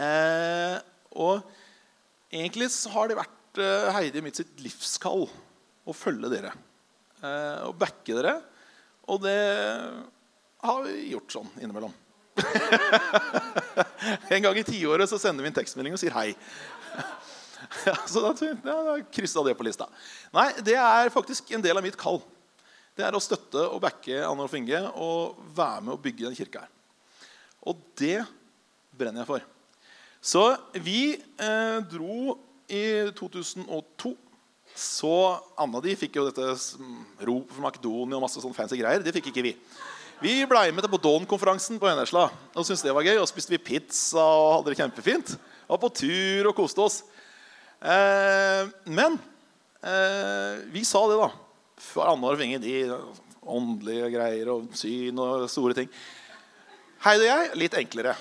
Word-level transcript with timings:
Eh, 0.00 0.76
og 1.20 1.42
egentlig 2.32 2.70
har 2.92 3.10
det 3.10 3.18
vært 3.18 3.60
eh, 3.60 3.90
Heidi 3.96 4.22
mitt 4.24 4.40
sitt 4.40 4.60
livskall 4.64 5.26
å 5.28 5.96
følge 5.96 6.30
dere. 6.32 6.52
Eh, 7.22 7.68
og 7.68 7.76
backe 7.80 8.16
dere. 8.16 8.38
Og 9.12 9.20
det 9.24 9.38
har 10.62 10.84
vi 10.86 11.12
gjort 11.12 11.34
sånn 11.34 11.50
innimellom. 11.60 11.92
en 14.32 14.44
gang 14.44 14.56
i 14.56 14.64
tiåret 14.64 15.10
så 15.10 15.18
sender 15.20 15.44
vi 15.44 15.50
en 15.50 15.58
tekstmelding 15.58 15.96
og 15.96 16.00
sier 16.00 16.14
hei. 16.16 16.30
ja, 17.88 17.96
så 18.08 18.22
da, 18.24 18.32
ja, 18.40 18.76
da 18.88 18.94
kryssa 19.12 19.44
det 19.46 19.56
på 19.58 19.66
lista. 19.66 19.88
Nei, 20.34 20.48
det 20.64 20.78
er 20.78 21.12
faktisk 21.12 21.52
en 21.52 21.64
del 21.64 21.78
av 21.78 21.84
mitt 21.84 21.98
kall. 22.00 22.22
Det 22.96 23.04
er 23.06 23.16
å 23.16 23.22
støtte 23.24 23.64
og 23.72 23.80
backe 23.82 24.20
Anne 24.20 24.44
Olf 24.44 24.54
Inge 24.56 24.80
og 25.00 25.40
være 25.56 25.84
med 25.86 25.94
å 25.94 26.00
bygge 26.00 26.28
den 26.28 26.36
kirka 26.36 26.64
her. 26.64 26.72
Og 27.68 27.78
det 27.98 28.18
brenner 28.96 29.22
jeg 29.22 29.30
for. 29.30 29.44
Så 30.22 30.42
vi 30.78 31.16
eh, 31.18 31.78
dro 31.90 32.36
i 32.70 33.10
2002. 33.18 34.12
Så 34.72 35.14
Anna 35.60 35.80
de 35.84 35.96
fikk 35.98 36.16
jo 36.16 36.28
dette 36.28 36.46
rop 37.26 37.50
for 37.50 37.64
Makedonia 37.64 38.16
og 38.16 38.22
masse 38.24 38.40
sånn 38.40 38.54
fancy 38.56 38.78
greier. 38.78 39.02
Det 39.02 39.12
fikk 39.18 39.32
ikke 39.32 39.44
vi. 39.50 39.52
Vi 40.22 40.36
blei 40.46 40.68
med 40.70 40.84
til 40.86 40.92
Bodon-konferansen 40.92 41.80
på 41.82 41.88
Vennesla 41.88 42.28
og 42.30 42.62
syntes 42.62 42.84
det 42.86 42.94
var 42.94 43.04
gøy. 43.04 43.18
Og 43.18 43.26
spiste 43.28 43.52
vi 43.56 43.60
pizza 43.60 44.22
og 44.22 44.52
hadde 44.60 44.70
det 44.70 44.78
kjempefint. 44.78 45.34
Var 45.66 45.82
på 45.82 45.90
tur 45.98 46.52
og 46.52 46.56
koste 46.60 46.84
oss. 46.86 47.00
Eh, 47.82 48.70
men 48.94 49.18
eh, 49.82 50.62
vi 50.70 50.84
sa 50.86 51.02
det, 51.10 51.18
da. 51.18 51.32
For 51.82 52.06
Anna 52.06 52.30
og 52.30 52.38
Finge, 52.38 52.62
de 52.62 52.86
åndelige 53.42 54.12
greier 54.14 54.52
og 54.54 54.70
syn 54.78 55.18
og 55.18 55.48
store 55.50 55.74
ting. 55.80 55.90
Heidi 57.02 57.26
og 57.26 57.32
jeg 57.32 57.58
litt 57.58 57.76
enklere. 57.82 58.14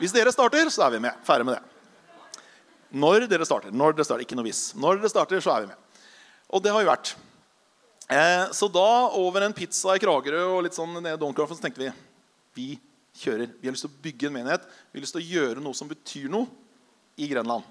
Hvis 0.00 0.12
dere 0.12 0.32
starter, 0.32 0.68
så 0.72 0.86
er 0.86 0.96
vi 0.96 1.02
med. 1.06 1.16
Ferdig 1.24 1.46
med 1.48 1.56
det. 1.56 2.42
Når 2.96 3.26
dere 3.30 3.46
starter. 3.48 3.72
Når 3.72 3.96
dere 3.96 4.06
starter, 4.08 4.24
Ikke 4.26 4.36
noe 4.36 4.46
hvis. 4.48 4.74
Når 4.76 5.00
dere 5.00 5.12
starter, 5.12 5.40
så 5.40 5.54
er 5.54 5.64
vi 5.64 5.70
med. 5.72 6.02
Og 6.52 6.62
det 6.62 6.72
har 6.72 6.82
vi 6.82 6.90
vært. 6.90 7.14
Eh, 8.08 8.52
så 8.54 8.68
da, 8.70 8.88
over 9.18 9.42
en 9.42 9.56
pizza 9.56 9.96
i 9.96 10.02
Kragerø 10.02 10.44
og 10.56 10.60
litt 10.66 10.76
sånn 10.76 10.92
ned 11.00 11.16
i 11.16 11.20
Donkrafen, 11.20 11.58
så 11.58 11.64
tenkte 11.64 11.82
vi 11.82 11.90
vi 12.56 12.68
kjører. 13.18 13.50
Vi 13.60 13.68
har 13.68 13.74
lyst 13.74 13.84
til 13.84 13.92
å 13.92 14.02
bygge 14.04 14.28
en 14.28 14.36
menighet. 14.36 14.68
Vi 14.92 14.98
har 14.98 15.04
lyst 15.04 15.16
til 15.16 15.24
å 15.24 15.30
gjøre 15.34 15.64
noe 15.64 15.76
som 15.76 15.90
betyr 15.90 16.28
noe 16.32 16.46
i 17.20 17.28
Grenland. 17.28 17.64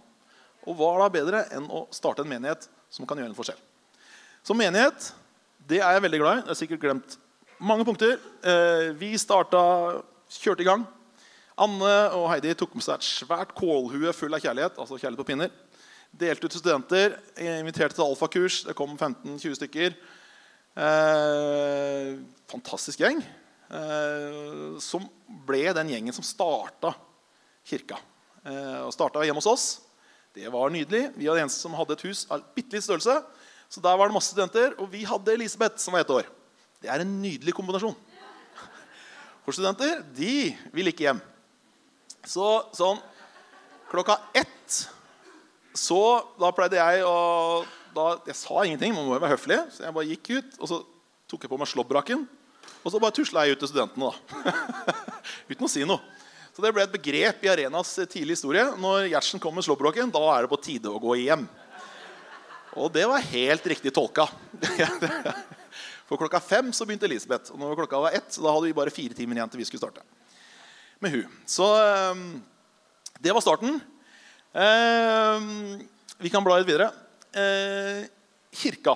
Og 0.65 0.77
hva 0.77 0.91
er 0.95 1.03
da 1.03 1.13
bedre 1.13 1.43
enn 1.55 1.69
å 1.69 1.85
starte 1.93 2.25
en 2.25 2.29
menighet 2.29 2.67
som 2.93 3.07
kan 3.07 3.17
gjøre 3.21 3.31
en 3.31 3.37
forskjell? 3.37 3.61
Så 4.45 4.57
menighet, 4.57 5.11
det 5.65 5.79
er 5.79 5.95
jeg 5.95 6.05
veldig 6.05 6.21
glad 6.21 6.37
i. 6.37 6.43
Jeg 6.43 6.51
har 6.51 6.59
sikkert 6.59 6.83
glemt 6.83 7.17
mange 7.57 7.85
punkter. 7.87 8.17
Eh, 8.45 8.91
vi 8.97 9.13
starta, 9.21 9.61
kjørte 10.35 10.65
i 10.65 10.67
gang. 10.67 10.85
Anne 11.55 11.91
og 12.17 12.25
Heidi 12.33 12.51
tok 12.59 12.73
med 12.75 12.83
seg 12.83 12.97
et 12.97 13.07
svært 13.07 13.53
kålhue 13.55 14.11
full 14.15 14.35
av 14.35 14.43
kjærlighet. 14.43 14.75
altså 14.75 14.97
kjærlighet 14.99 15.21
på 15.21 15.27
pinner. 15.29 15.51
Delte 16.11 16.47
ut 16.47 16.51
til 16.51 16.59
studenter. 16.61 17.15
Inviterte 17.39 17.95
til 17.95 18.03
alfakurs. 18.03 18.63
Det 18.67 18.75
kom 18.75 18.97
15-20 18.97 19.55
stykker. 19.61 19.95
Eh, 20.75 22.09
fantastisk 22.51 22.99
gjeng. 22.99 23.21
Eh, 23.71 24.75
som 24.83 25.07
ble 25.47 25.63
den 25.77 25.93
gjengen 25.93 26.15
som 26.15 26.27
starta 26.27 26.91
kirka. 27.67 28.01
Eh, 28.43 28.81
og 28.83 28.91
starta 28.95 29.23
hjemme 29.23 29.39
hos 29.39 29.47
oss. 29.47 29.67
Det 30.35 30.51
var 30.51 30.73
nydelig. 30.75 31.13
Vi 31.15 31.29
var 31.29 31.39
de 31.39 31.45
eneste 31.45 31.63
som 31.63 31.77
hadde 31.79 31.95
et 31.95 32.03
hus 32.09 32.25
av 32.27 32.43
bitte 32.55 32.75
litt 32.75 32.83
størrelse. 32.83 33.15
Så 33.71 33.79
der 33.83 33.95
var 33.95 34.11
det 34.11 34.17
masse 34.17 34.35
studenter. 34.35 34.75
Og 34.83 34.91
vi 34.91 35.05
hadde 35.07 35.37
Elisabeth, 35.37 35.79
som 35.79 35.95
var 35.95 36.03
ett 36.03 36.11
år. 36.11 36.27
Det 36.83 36.91
er 36.91 36.99
en 36.99 37.15
nydelig 37.21 37.55
kombinasjon. 37.55 37.95
For 39.45 39.55
studenter 39.55 40.03
de 40.17 40.51
vil 40.75 40.91
ikke 40.91 41.07
hjem. 41.07 41.23
Så 42.25 42.49
sånn 42.75 42.99
klokka 43.91 44.17
ett 44.33 44.85
så 45.75 45.99
da 46.39 46.49
pleide 46.55 46.79
jeg 46.79 47.03
å 47.03 47.65
da, 47.95 48.17
Jeg 48.27 48.35
sa 48.35 48.63
ingenting, 48.65 48.91
man 48.95 49.05
må 49.07 49.15
jo 49.15 49.21
være 49.23 49.35
høflig, 49.37 49.57
så 49.71 49.85
jeg 49.85 49.95
bare 49.95 50.09
gikk 50.09 50.29
ut. 50.35 50.57
Og 50.59 50.67
så 50.67 50.79
tok 51.31 51.45
jeg 51.45 51.51
på 51.51 51.59
meg 51.59 51.69
slåbraken, 51.71 52.25
og 52.83 52.91
så 52.91 52.99
bare 52.99 53.15
tusla 53.15 53.45
jeg 53.45 53.55
ut 53.55 53.61
til 53.63 53.71
studentene. 53.71 54.09
da 54.11 54.91
Uten 55.51 55.67
å 55.67 55.71
si 55.71 55.85
noe. 55.87 56.03
Så 56.55 56.63
det 56.63 56.71
ble 56.75 56.83
et 56.83 56.91
begrep 56.91 57.43
i 57.43 57.51
Arenas 57.51 57.93
tidlige 58.03 58.35
historie. 58.37 58.65
Når 58.79 59.09
Gjertsen 59.13 59.41
kom 59.43 59.55
med 59.55 59.67
slåbroken, 59.67 60.11
da 60.11 60.21
er 60.33 60.43
det 60.43 60.51
på 60.51 60.59
tide 60.63 60.91
å 60.91 60.99
gå 61.03 61.15
hjem. 61.23 61.47
Og 62.79 62.91
det 62.95 63.03
var 63.07 63.23
helt 63.31 63.71
riktig 63.71 63.91
tolka. 63.95 64.27
For 66.07 66.19
klokka 66.19 66.39
fem 66.43 66.75
så 66.75 66.87
begynte 66.87 67.07
Elisabeth. 67.07 67.51
Og 67.51 67.59
når 67.59 67.79
klokka 67.81 67.99
var 68.07 68.15
ett, 68.15 68.27
så 68.31 68.43
da 68.43 68.53
hadde 68.55 68.69
vi 68.69 68.77
bare 68.77 68.93
fire 68.95 69.15
timer 69.15 69.39
igjen 69.39 69.51
til 69.51 69.63
vi 69.63 69.67
skulle 69.67 69.83
starte. 69.83 70.03
Med 71.03 71.11
hun. 71.11 71.31
Så 71.49 71.65
um, 72.11 72.43
det 73.21 73.33
var 73.35 73.43
starten. 73.43 73.79
Um, 74.55 75.81
vi 76.21 76.31
kan 76.31 76.43
bla 76.45 76.59
litt 76.59 76.69
videre. 76.69 76.91
Uh, 77.35 78.05
kirka. 78.55 78.95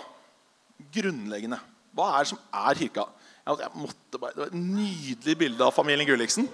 Grunnleggende. 0.95 1.59
Hva 1.95 2.13
er 2.15 2.23
det 2.23 2.31
som 2.31 2.39
er 2.55 2.79
kirka? 2.79 3.07
Jeg 3.49 3.71
måtte 3.73 4.19
bare, 4.21 4.35
det 4.35 4.43
var 4.43 4.51
et 4.51 4.61
nydelig 4.61 5.35
bilde 5.39 5.65
av 5.65 5.73
familien 5.73 6.07
Gulliksen. 6.07 6.45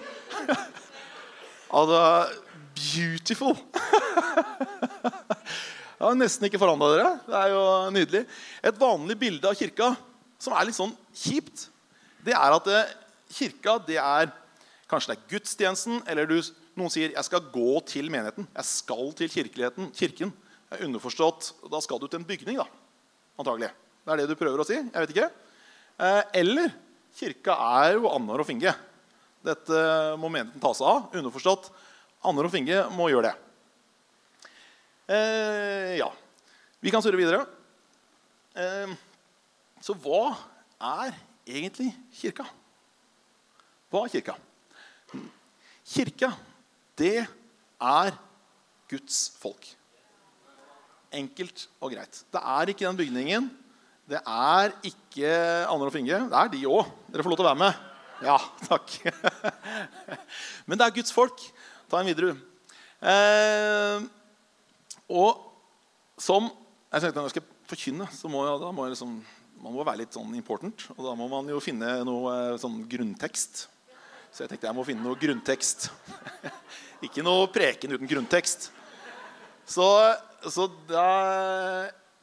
altså, 1.78 2.00
beautiful. 2.78 3.54
Jeg 5.96 6.04
har 6.04 6.16
nesten 6.18 6.48
ikke 6.48 6.60
forandra 6.60 6.88
dere. 6.92 7.12
Det 7.24 7.36
er 7.38 7.52
jo 7.52 7.62
nydelig. 7.92 8.22
Et 8.68 8.80
vanlig 8.80 9.16
bilde 9.20 9.48
av 9.48 9.56
kirka 9.56 9.92
som 10.40 10.56
er 10.56 10.68
litt 10.68 10.76
sånn 10.76 10.92
kjipt, 11.16 11.68
det 12.26 12.34
er 12.36 12.52
at 12.52 12.66
kirka 13.32 13.78
det 13.86 13.96
er 14.02 14.28
Kanskje 14.86 15.12
det 15.12 15.16
er 15.16 15.30
gudstjenesten, 15.32 16.02
eller 16.06 16.28
du, 16.30 16.36
noen 16.78 16.92
sier 16.92 17.10
'jeg 17.10 17.24
skal 17.24 17.40
gå 17.40 17.84
til 17.86 18.10
menigheten'. 18.10 18.46
'Jeg 18.54 18.64
skal 18.64 19.12
til 19.12 19.28
kirkeligheten, 19.28 19.90
kirken'. 19.92 20.32
Det 20.70 20.80
er 20.80 20.86
underforstått, 20.86 21.70
Da 21.70 21.80
skal 21.80 21.98
du 21.98 22.06
til 22.06 22.20
en 22.20 22.26
bygning, 22.26 22.56
da. 22.58 22.66
Antagelig. 23.38 23.70
Det 24.04 24.12
er 24.12 24.16
det 24.16 24.28
du 24.28 24.34
prøver 24.36 24.60
å 24.60 24.66
si. 24.66 24.74
Jeg 24.74 24.92
vet 24.92 25.10
ikke. 25.10 25.30
Eh, 25.98 26.22
eller 26.34 26.72
kirka 27.16 27.56
er 27.82 27.94
jo 27.94 28.08
Annar 28.08 28.40
og 28.40 28.46
Finge. 28.46 28.74
Dette 29.42 30.16
må 30.18 30.30
menigheten 30.30 30.60
ta 30.60 30.72
seg 30.72 30.86
av. 30.86 31.10
Underforstått 31.12 31.70
Annar 32.24 32.44
og 32.44 32.52
Finge 32.52 32.88
må 32.90 33.10
gjøre 33.10 33.30
det. 33.30 33.36
Eh, 35.08 35.98
ja. 35.98 36.10
Vi 36.80 36.90
kan 36.90 37.02
surre 37.02 37.16
videre. 37.16 37.46
Eh, 38.54 38.94
så 39.80 39.94
hva 39.94 40.36
er 40.80 41.16
egentlig 41.46 41.92
kirka? 42.14 42.46
Hva 43.90 44.04
er 44.04 44.14
kirka? 44.16 44.36
Kirka, 45.86 46.32
det 46.98 47.20
er 47.22 48.16
Guds 48.90 49.20
folk. 49.38 49.68
Enkelt 51.14 51.68
og 51.78 51.92
greit. 51.94 52.24
Det 52.32 52.42
er 52.42 52.72
ikke 52.72 52.86
den 52.88 52.98
bygningen. 52.98 53.46
Det 54.06 54.18
er 54.18 54.74
ikke 54.86 55.30
Anner 55.70 55.88
og 55.88 55.94
Finge. 55.94 56.18
Det 56.30 56.40
er 56.40 56.50
de 56.50 56.64
òg. 56.66 56.90
Dere 57.10 57.22
får 57.22 57.32
lov 57.32 57.38
til 57.38 57.46
å 57.46 57.50
være 57.52 57.62
med. 57.62 57.86
Ja, 58.26 58.36
takk. 58.66 58.96
Men 60.66 60.78
det 60.78 60.88
er 60.88 60.96
Guds 60.98 61.14
folk. 61.14 61.42
Ta 61.90 62.02
en 62.02 62.10
videre. 62.10 62.34
Eh, 62.98 64.06
og 65.06 65.42
som 66.18 66.48
jeg 66.48 67.02
tenkte 67.02 67.20
Når 67.20 67.26
jeg 67.28 67.34
skal 67.34 67.48
forkynne, 67.68 68.06
så 68.14 68.30
må, 68.32 68.40
jeg, 68.46 68.74
må 68.74 68.86
jeg 68.86 68.94
liksom, 68.94 69.16
man 69.62 69.74
må 69.74 69.84
være 69.84 70.00
litt 70.02 70.16
sånn 70.16 70.34
important. 70.38 70.86
Og 70.96 71.02
da 71.04 71.14
må 71.18 71.30
man 71.30 71.50
jo 71.50 71.62
finne 71.62 71.98
noe 72.08 72.34
eh, 72.34 72.60
sånn 72.62 72.80
grunntekst. 72.90 73.66
Så 74.36 74.44
jeg 74.44 74.50
tenkte 74.50 74.66
jeg 74.68 74.76
må 74.76 74.82
finne 74.84 75.00
noe 75.00 75.16
grunntekst. 75.16 75.86
Ikke 77.06 77.22
noe 77.24 77.46
preken 77.48 77.94
uten 77.94 78.10
grunntekst. 78.10 78.66
Så, 79.64 79.86
så 80.44 80.66
da, 80.90 81.04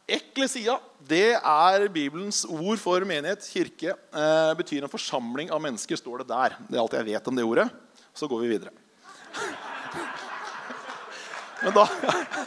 Eklesia 0.06 0.76
det 1.10 1.40
er 1.40 1.88
Bibelens 1.90 2.44
ord 2.46 2.78
for 2.78 3.02
menighet, 3.10 3.50
kirke. 3.50 3.98
Eh, 3.98 4.52
betyr 4.62 4.86
en 4.86 4.94
forsamling 4.94 5.50
av 5.50 5.66
mennesker, 5.66 5.98
står 5.98 6.22
det 6.22 6.30
der. 6.30 6.60
Det 6.70 6.78
er 6.78 6.86
alt 6.86 7.00
jeg 7.00 7.10
vet 7.10 7.34
om 7.34 7.42
det 7.42 7.50
ordet. 7.50 7.66
Så 8.14 8.30
går 8.30 8.46
vi 8.46 8.54
videre. 8.54 8.78
Men 11.66 11.74
da, 11.74 11.90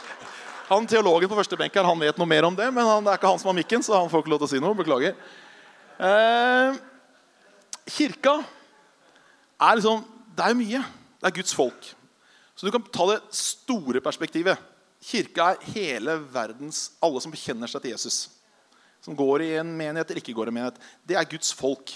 han 0.71 0.87
Teologen 0.87 1.27
på 1.27 1.43
første 1.43 1.59
benk 1.59 1.75
her, 1.75 1.91
han 1.91 2.07
vet 2.07 2.23
noe 2.23 2.35
mer 2.39 2.47
om 2.47 2.55
det, 2.55 2.71
men 2.71 2.87
han, 2.87 3.03
det 3.03 3.11
er 3.11 3.19
ikke 3.19 3.35
han 3.35 3.41
som 3.41 3.51
har 3.51 3.59
mikken, 3.59 3.83
så 3.83 3.99
han 3.99 4.07
får 4.11 4.23
ikke 4.23 4.31
lov 4.31 4.45
til 4.45 4.47
å 4.47 4.55
si 4.55 4.63
noe. 4.63 4.79
Beklager. 4.79 5.17
Eh, 6.07 6.85
kirka 7.97 8.39
er 9.57 9.77
liksom, 9.79 10.03
det 10.37 10.45
er 10.45 10.57
mye. 10.57 10.81
Det 11.17 11.29
er 11.29 11.37
Guds 11.39 11.55
folk. 11.57 11.91
Så 12.57 12.65
du 12.65 12.73
kan 12.73 12.85
ta 12.93 13.05
det 13.11 13.19
store 13.37 14.01
perspektivet. 14.01 14.57
Kirka 15.03 15.51
er 15.53 15.69
hele 15.75 16.17
verdens 16.33 16.87
alle 17.03 17.21
som 17.21 17.33
bekjenner 17.33 17.69
seg 17.69 17.83
til 17.83 17.93
Jesus. 17.93 18.17
Som 19.05 19.17
går 19.17 19.45
i 19.45 19.51
en 19.61 19.69
menighet 19.77 20.09
eller 20.09 20.23
ikke 20.23 20.35
går 20.37 20.49
i 20.49 20.53
en 20.53 20.57
menighet. 20.57 20.79
Det 21.05 21.17
er 21.17 21.29
Guds 21.29 21.53
folk. 21.57 21.93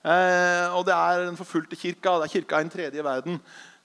Eh, 0.00 0.66
og 0.72 0.86
det 0.88 0.94
er 0.94 1.26
den 1.26 1.38
forfulgte 1.38 1.78
kirka. 1.78 2.14
Det 2.20 2.28
er 2.28 2.34
kirka 2.36 2.60
i 2.60 2.66
den 2.66 2.72
tredje 2.72 3.04
verden. 3.04 3.40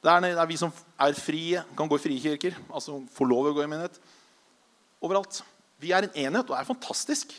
Det 0.06 0.12
er, 0.12 0.22
det 0.22 0.38
er 0.38 0.52
vi 0.52 0.60
som 0.62 0.74
er 1.02 1.18
frie, 1.18 1.64
kan 1.78 1.90
gå 1.90 1.98
i 1.98 2.04
frie 2.06 2.22
kirker. 2.22 2.58
Altså 2.70 3.02
får 3.16 3.30
lov 3.30 3.50
å 3.50 3.56
gå 3.58 3.66
i 3.66 3.70
menighet. 3.72 3.98
Overalt. 5.04 5.42
Vi 5.82 5.92
er 5.92 6.06
en 6.06 6.14
enhet, 6.14 6.46
og 6.46 6.54
det 6.54 6.62
er 6.62 6.70
fantastisk. 6.70 7.34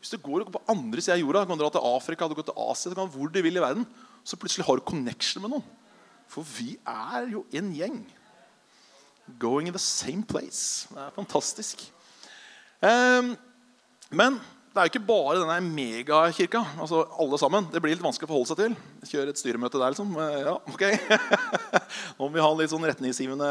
Hvis 0.00 0.10
du 0.10 0.18
går 0.20 0.48
på 0.50 0.62
andre 0.70 1.00
siden 1.00 1.18
av 1.18 1.22
jorda, 1.22 1.44
du 1.44 1.52
kan 1.52 1.60
dra 1.60 1.70
til 1.72 1.86
Afrika, 1.86 2.28
du 2.28 2.34
kan 2.34 2.48
til 2.50 2.60
Asia, 2.66 2.90
du 2.90 2.98
kan 2.98 3.10
hvor 3.12 3.30
du 3.30 3.40
vil 3.44 3.56
i 3.56 3.62
verden, 3.62 3.86
så 4.24 4.38
plutselig 4.38 4.66
har 4.66 4.78
du 4.78 4.86
connection 4.86 5.42
med 5.44 5.54
noen. 5.54 5.66
For 6.30 6.46
vi 6.46 6.76
er 6.86 7.26
jo 7.32 7.44
en 7.58 7.72
gjeng. 7.74 8.00
Going 9.40 9.68
in 9.68 9.74
the 9.74 9.82
same 9.82 10.22
place. 10.26 10.86
Det 10.90 11.02
er 11.02 11.14
fantastisk. 11.14 11.82
Um, 12.82 13.34
men 14.10 14.38
det 14.70 14.78
er 14.78 14.86
jo 14.86 14.92
ikke 14.92 15.06
bare 15.08 15.40
denne 15.40 15.56
megakirka. 15.66 16.60
altså 16.78 17.02
alle 17.18 17.38
sammen. 17.42 17.66
Det 17.72 17.82
blir 17.82 17.96
litt 17.96 18.04
vanskelig 18.04 18.28
å 18.28 18.30
forholde 18.30 18.52
seg 18.52 18.60
til. 18.60 18.76
Kjøre 19.10 19.32
et 19.32 19.40
styremøte 19.40 19.80
der, 19.80 19.90
liksom. 19.90 20.12
Eh, 20.14 20.36
ja, 20.46 20.54
ok. 20.70 20.84
Nå 22.18 22.22
må 22.22 22.30
vi 22.36 22.44
ha 22.44 22.50
litt 22.54 22.70
sånn 22.70 22.86
retningsgivende 22.86 23.50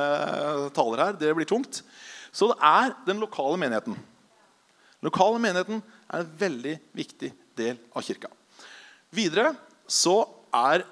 taler 0.75 1.03
her. 1.03 1.19
Det 1.19 1.33
blir 1.35 1.49
tungt. 1.49 1.81
Så 2.31 2.47
det 2.53 2.55
er 2.63 2.95
den 3.07 3.19
lokale 3.19 3.59
menigheten. 3.59 3.99
Den 3.99 5.09
lokale 5.11 5.43
menigheten 5.43 5.83
er 6.07 6.23
en 6.23 6.31
veldig 6.39 6.75
viktig 6.95 7.33
del 7.59 7.75
av 7.91 8.07
kirka. 8.07 8.31
Videre 9.11 9.51
så 9.91 10.21
er 10.55 10.83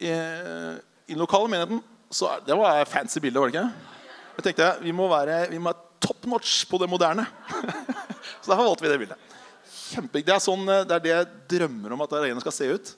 eh, 0.00 0.76
i 1.08 1.14
den 1.14 1.22
lokale 1.22 1.50
menigheten 1.50 1.82
så 2.12 2.28
er, 2.28 2.44
Det 2.46 2.56
var 2.58 2.80
et 2.80 2.88
fancy 2.90 3.20
bilde, 3.24 3.40
var 3.40 3.48
det 3.48 3.56
ikke? 3.56 3.90
Jeg 4.36 4.44
tenkte 4.46 4.68
vi 4.84 4.92
må 4.96 5.08
være, 5.08 5.46
være 5.52 5.74
top 6.02 6.26
notch 6.28 6.64
på 6.68 6.80
det 6.82 6.88
moderne. 6.90 7.24
så 8.42 8.50
derfor 8.50 8.66
valgte 8.66 8.84
vi 8.84 8.90
det 8.92 8.98
bildet. 9.04 9.30
Kjempe, 9.92 10.22
det, 10.24 10.34
er 10.34 10.42
sånn, 10.42 10.64
eh, 10.68 10.84
det 10.88 10.96
er 10.96 11.04
det 11.04 11.12
jeg 11.12 11.30
drømmer 11.54 11.94
om 11.94 12.04
at 12.04 12.16
arenaen 12.18 12.42
skal 12.44 12.56
se 12.56 12.68
ut. 12.72 12.92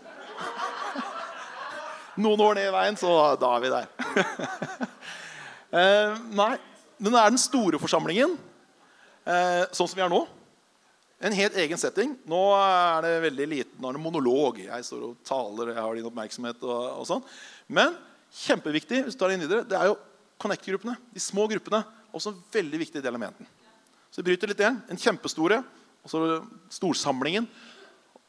Noen 2.25 2.45
år 2.45 2.59
ned 2.59 2.71
i 2.71 2.75
veien, 2.75 2.99
så 2.99 3.11
da 3.41 3.51
er 3.57 3.65
vi 3.65 3.73
der. 3.73 3.89
eh, 5.81 6.23
nei, 6.39 6.53
men 6.99 7.11
det 7.11 7.21
er 7.21 7.35
den 7.35 7.43
store 7.43 7.81
forsamlingen, 7.83 8.37
eh, 9.27 9.65
sånn 9.75 9.91
som 9.91 9.99
vi 9.99 10.07
er 10.07 10.13
nå. 10.13 10.23
En 11.23 11.33
helt 11.33 11.57
egen 11.63 11.79
setting. 11.79 12.17
Nå 12.29 12.41
er 12.59 13.05
det 13.07 13.13
veldig 13.29 13.47
liten 13.51 13.79
nå 13.81 13.91
er 13.91 13.97
det 13.97 14.03
monolog. 14.03 14.59
Jeg 14.65 14.87
står 14.87 15.05
og 15.11 15.21
taler, 15.27 15.75
jeg 15.75 15.83
har 15.83 15.99
din 15.99 16.09
oppmerksomhet. 16.09 16.65
og, 16.67 16.89
og 17.01 17.07
sånn. 17.09 17.23
Men 17.69 17.95
kjempeviktig 18.45 19.05
hvis 19.05 19.17
du 19.17 19.21
tar 19.21 19.31
det 19.31 19.39
inn 19.39 19.47
videre, 19.47 19.69
det 19.69 19.79
er 19.79 19.93
jo 19.93 20.01
Connect-gruppene. 20.43 20.97
De 21.15 21.23
små 21.23 21.47
gruppene. 21.49 21.85
Også 22.15 22.33
en 22.33 22.41
veldig 22.53 22.81
viktig 22.83 23.03
del 23.03 23.15
av 23.15 23.23
menigheten. 23.23 23.47
Så 24.11 24.21
vi 24.21 24.29
bryter 24.29 24.51
litt 24.51 24.61
igjen. 24.61 24.81
En 24.91 25.01
kjempestore, 25.01 25.61
og 26.05 26.11
så 26.11 26.21
storsamlingen, 26.75 27.47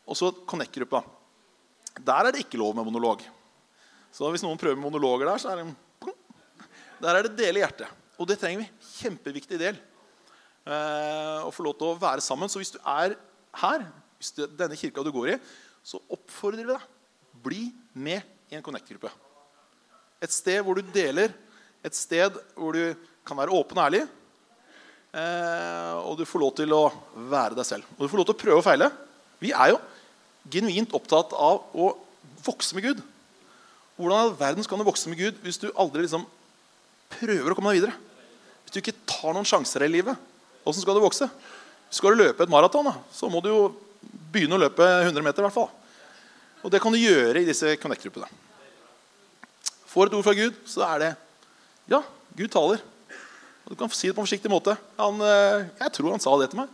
og 0.05 0.17
så 0.17 0.29
Connect-gruppa. 0.47 1.01
Der 1.97 2.29
er 2.29 2.35
det 2.35 2.45
ikke 2.45 2.61
lov 2.61 2.77
med 2.77 2.87
monolog. 2.87 3.25
Så 4.15 4.29
hvis 4.31 4.45
noen 4.45 4.59
prøver 4.59 4.79
monologer 4.79 5.27
der, 5.27 5.41
så 5.41 5.51
er 5.51 5.61
det 5.61 5.73
Der 7.03 7.17
er 7.17 7.27
det 7.27 7.35
dele 7.37 7.59
hjertet. 7.59 7.89
Og 8.17 8.29
det 8.29 8.37
trenger 8.39 8.63
vi. 8.63 8.69
Kjempeviktig 9.01 9.59
del. 9.59 9.77
Eh, 10.65 11.39
å 11.45 11.53
få 11.53 11.65
lov 11.65 11.77
til 11.77 11.91
å 11.91 11.99
være 12.01 12.23
sammen. 12.25 12.49
Så 12.49 12.61
hvis 12.61 12.73
du 12.73 12.79
er 12.81 13.13
her, 13.61 13.85
hvis 14.17 14.33
det 14.37 14.49
denne 14.57 14.77
kirka 14.79 15.03
du 15.05 15.11
går 15.13 15.35
i, 15.35 15.39
så 15.85 16.01
oppfordrer 16.09 16.65
vi 16.65 16.73
deg. 16.73 16.91
Bli 17.45 17.63
med 17.93 18.25
i 18.49 18.57
en 18.57 18.65
Connect-gruppe. 18.65 19.11
Et 20.25 20.33
sted 20.33 20.63
hvor 20.65 20.79
du 20.79 20.93
deler 20.95 21.33
et 21.85 21.93
sted 21.93 22.33
hvor 22.57 22.73
du 22.73 22.95
kan 23.25 23.37
være 23.37 23.53
åpen 23.53 23.77
og 23.77 23.85
ærlig. 23.85 24.05
Eh, 25.15 25.93
og 26.01 26.17
du 26.17 26.25
får 26.27 26.41
lov 26.41 26.55
til 26.57 26.73
å 26.73 26.85
være 27.29 27.57
deg 27.59 27.67
selv. 27.67 27.91
Og 27.95 28.05
du 28.05 28.09
får 28.09 28.21
lov 28.21 28.29
til 28.31 28.35
å 28.35 28.41
prøve 28.41 28.61
og 28.63 28.65
feile. 28.65 28.89
Vi 29.41 29.53
er 29.53 29.75
jo 29.75 29.81
genuint 30.51 30.95
opptatt 30.97 31.35
av 31.37 31.61
å 31.77 31.91
vokse 32.45 32.77
med 32.77 32.87
Gud. 32.87 33.03
Hvordan 33.95 34.33
i 34.33 34.39
verden 34.39 34.65
skal 34.65 34.81
du 34.81 34.87
vokse 34.87 35.11
med 35.11 35.21
Gud 35.21 35.37
hvis 35.45 35.61
du 35.61 35.69
aldri 35.71 36.03
liksom 36.03 36.25
prøver 37.13 37.53
å 37.53 37.57
komme 37.57 37.71
deg 37.71 37.83
videre? 37.83 37.95
Hvis 38.65 38.75
du 38.75 38.81
ikke 38.81 38.97
tar 39.07 39.35
noen 39.37 39.47
sjanser 39.47 39.85
i 39.85 39.91
livet, 39.93 40.17
åssen 40.65 40.83
skal 40.83 40.97
du 40.97 41.03
vokse? 41.03 41.29
Skal 41.93 42.15
du 42.15 42.23
løpe 42.23 42.43
et 42.43 42.51
maraton, 42.51 42.89
så 43.13 43.29
må 43.31 43.41
du 43.43 43.51
jo 43.51 43.59
begynne 44.33 44.57
å 44.57 44.63
løpe 44.65 44.83
100 44.83 45.23
meter. 45.23 45.43
I 45.43 45.47
hvert 45.47 45.55
fall. 45.55 45.69
Og 46.65 46.73
det 46.73 46.81
kan 46.83 46.93
du 46.93 46.99
gjøre 46.99 47.43
i 47.43 47.47
disse 47.47 47.75
Connect-gruppene. 47.81 48.27
Får 49.85 50.09
et 50.09 50.17
ord 50.17 50.25
fra 50.25 50.35
Gud, 50.35 50.57
så 50.67 50.83
er 50.89 51.03
det 51.03 51.11
ja, 51.91 52.01
Gud 52.35 52.49
taler. 52.51 52.81
Og 53.65 53.73
du 53.73 53.77
kan 53.79 53.91
si 53.93 54.09
det 54.09 54.15
på 54.17 54.21
en 54.21 54.27
forsiktig 54.27 54.51
måte. 54.51 54.75
Han, 54.97 55.21
eh, 55.21 55.67
jeg 55.79 55.93
tror 55.95 56.11
han 56.13 56.23
sa 56.23 56.33
det 56.41 56.49
til 56.51 56.63
meg. 56.63 56.73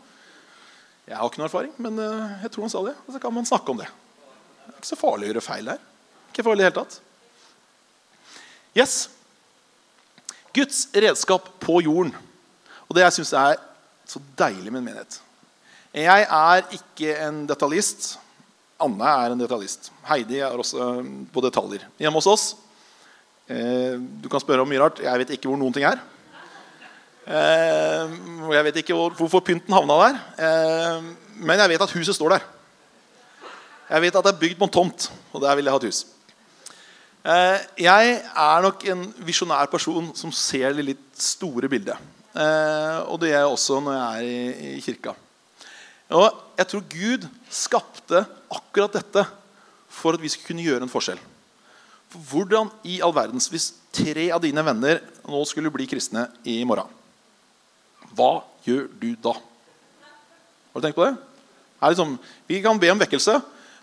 Jeg 1.07 1.17
har 1.19 1.27
ikke 1.27 1.41
noe 1.41 1.49
erfaring, 1.49 1.73
men 1.83 1.99
eh, 1.99 2.35
jeg 2.45 2.53
tror 2.53 2.65
han 2.65 2.73
sa 2.73 2.83
det. 2.87 2.95
Og 3.05 3.15
så 3.15 3.21
kan 3.21 3.35
man 3.35 3.47
snakke 3.47 3.73
om 3.73 3.79
det. 3.79 3.87
Det 3.87 4.73
er 4.73 4.79
ikke 4.79 4.91
så 4.93 4.99
farlig 4.99 5.27
å 5.27 5.31
gjøre 5.31 5.43
feil 5.45 5.71
der. 5.73 5.81
Ikke 6.31 6.45
farlig 6.47 6.63
i 6.63 6.63
det 6.63 6.69
hele 6.69 6.79
tatt. 6.79 6.99
Yes. 8.79 8.95
Guds 10.55 10.85
redskap 10.95 11.51
på 11.63 11.81
jorden. 11.83 12.15
Og 12.87 12.95
det 12.95 13.05
jeg 13.05 13.19
syns 13.19 13.35
er 13.39 13.59
så 14.11 14.21
deilig 14.39 14.71
med 14.71 14.81
en 14.81 14.89
menighet. 14.89 15.21
Jeg 15.95 16.25
er 16.27 16.65
ikke 16.75 17.15
en 17.27 17.45
detaljist. 17.47 18.13
Anne 18.81 19.15
er 19.23 19.33
en 19.33 19.41
detaljist. 19.41 19.91
Heidi 20.07 20.39
er 20.41 20.59
også 20.59 20.83
eh, 20.89 21.09
på 21.31 21.43
detaljer. 21.43 21.87
Hjemme 22.01 22.19
hos 22.21 22.29
oss 22.31 22.51
Eh, 23.51 23.97
du 24.21 24.29
kan 24.31 24.41
spørre 24.41 24.63
om 24.63 24.69
mye 24.69 24.79
rart. 24.79 25.01
Jeg 25.03 25.21
vet 25.21 25.35
ikke 25.35 25.49
hvor 25.49 25.59
noen 25.59 25.73
ting 25.75 25.85
er. 25.87 25.99
Eh, 27.27 28.13
jeg 28.55 28.65
vet 28.67 28.79
ikke 28.81 28.95
hvorfor 28.95 29.43
pynten 29.45 29.75
havna 29.75 29.97
der. 30.05 31.03
Men 31.41 31.59
jeg 31.59 31.73
vet 31.73 31.83
at 31.83 31.95
huset 31.97 32.15
står 32.15 32.37
der. 32.37 32.47
Jeg 33.91 34.05
vet 34.05 34.15
at 34.15 34.23
det 34.23 34.31
er 34.31 34.39
bygd 34.39 34.59
på 34.59 34.67
en 34.69 34.71
tomt, 34.71 35.09
og 35.33 35.41
der 35.43 35.55
vil 35.57 35.67
jeg 35.67 35.73
ha 35.73 35.79
et 35.81 35.89
hus. 35.89 36.05
Jeg 37.77 38.13
er 38.23 38.61
nok 38.63 38.85
en 38.87 39.01
visjonær 39.27 39.67
person 39.69 40.07
som 40.15 40.31
ser 40.31 40.71
det 40.77 40.85
litt 40.93 41.03
store 41.19 41.67
bildet. 41.69 41.99
Og 42.31 43.17
det 43.19 43.31
gjør 43.31 43.41
jeg 43.41 43.51
også 43.51 43.79
når 43.83 43.97
jeg 43.97 44.31
er 44.31 44.63
i 44.71 44.79
kirka. 44.83 45.15
Og 46.11 46.27
jeg 46.59 46.67
tror 46.71 46.87
Gud 46.91 47.27
skapte 47.51 48.23
akkurat 48.51 48.95
dette 48.99 49.25
for 49.91 50.15
at 50.15 50.23
vi 50.23 50.31
skulle 50.31 50.47
kunne 50.51 50.65
gjøre 50.65 50.85
en 50.85 50.91
forskjell. 50.91 51.19
For 52.11 52.31
hvordan 52.31 52.71
i 52.87 52.99
all 53.03 53.13
verdens 53.15 53.47
Hvis 53.51 53.71
tre 53.91 54.29
av 54.31 54.41
dine 54.43 54.63
venner 54.63 54.99
nå 55.27 55.43
skulle 55.47 55.71
bli 55.71 55.87
kristne 55.87 56.27
i 56.47 56.61
morgen, 56.67 56.87
hva 58.15 58.41
gjør 58.65 58.87
du 58.99 59.11
da? 59.23 59.33
Har 59.35 60.79
du 60.79 60.85
tenkt 60.85 60.99
på 60.99 61.07
det? 61.07 61.15
Liksom, 61.81 62.17
vi 62.47 62.59
kan 62.63 62.79
be 62.79 62.91
om 62.91 62.99
vekkelse. 62.99 63.37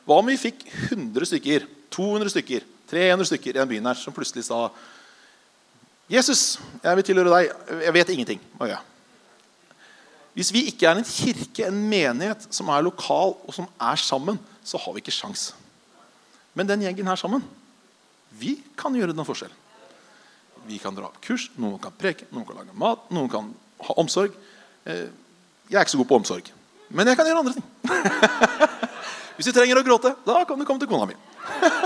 Hva 0.08 0.20
om 0.20 0.28
vi 0.28 0.36
fikk 0.40 0.62
100 0.90 1.28
stykker, 1.28 1.64
200 1.92 2.32
stykker, 2.32 2.64
300 2.88 3.28
stykker 3.28 3.52
i 3.52 3.58
den 3.58 3.68
byen 3.68 3.88
her 3.88 3.98
som 4.00 4.14
plutselig 4.16 4.46
sa 4.46 4.68
Jesus, 6.08 6.58
jeg 6.82 6.96
vil 6.96 7.04
tilhøre 7.04 7.32
deg. 7.34 7.50
Jeg 7.84 7.94
vet 7.94 8.12
ingenting. 8.14 8.40
Oh, 8.56 8.68
ja. 8.68 8.80
Hvis 10.32 10.52
vi 10.54 10.64
ikke 10.70 10.86
er 10.88 11.00
en 11.00 11.04
kirke, 11.06 11.66
en 11.66 11.80
menighet 11.90 12.46
som 12.54 12.68
er 12.72 12.84
lokal, 12.86 13.34
og 13.44 13.54
som 13.54 13.66
er 13.80 13.98
sammen, 14.00 14.38
så 14.64 14.80
har 14.80 14.94
vi 14.94 15.02
ikke 15.02 15.14
sjans. 15.14 15.50
Men 16.54 16.68
den 16.68 16.84
gjengen 16.86 17.10
her 17.10 17.18
sammen 17.18 17.44
vi 18.38 18.58
kan 18.78 18.94
gjøre 18.94 19.14
noen 19.16 19.26
forskjell. 19.26 19.52
Vi 20.68 20.76
kan 20.82 20.94
dra 20.96 21.08
opp 21.08 21.20
kurs, 21.24 21.48
noen 21.56 21.78
kan 21.82 21.94
preke, 21.96 22.26
noen 22.30 22.44
kan 22.46 22.58
lage 22.60 22.76
mat, 22.76 23.06
noen 23.14 23.30
kan 23.32 23.48
ha 23.86 23.96
omsorg. 24.00 24.34
Eh, 24.84 25.08
jeg 25.68 25.78
er 25.78 25.86
ikke 25.86 25.94
så 25.94 26.00
god 26.02 26.10
på 26.10 26.18
omsorg, 26.20 26.50
men 26.92 27.08
jeg 27.08 27.18
kan 27.18 27.28
gjøre 27.28 27.42
andre 27.42 27.56
ting. 27.56 27.66
Hvis 29.38 29.48
du 29.48 29.54
trenger 29.56 29.80
å 29.80 29.86
gråte, 29.86 30.12
da 30.26 30.42
kan 30.44 30.60
du 30.60 30.66
komme 30.68 30.82
til 30.82 30.90
kona 30.90 31.08
mi. 31.08 31.16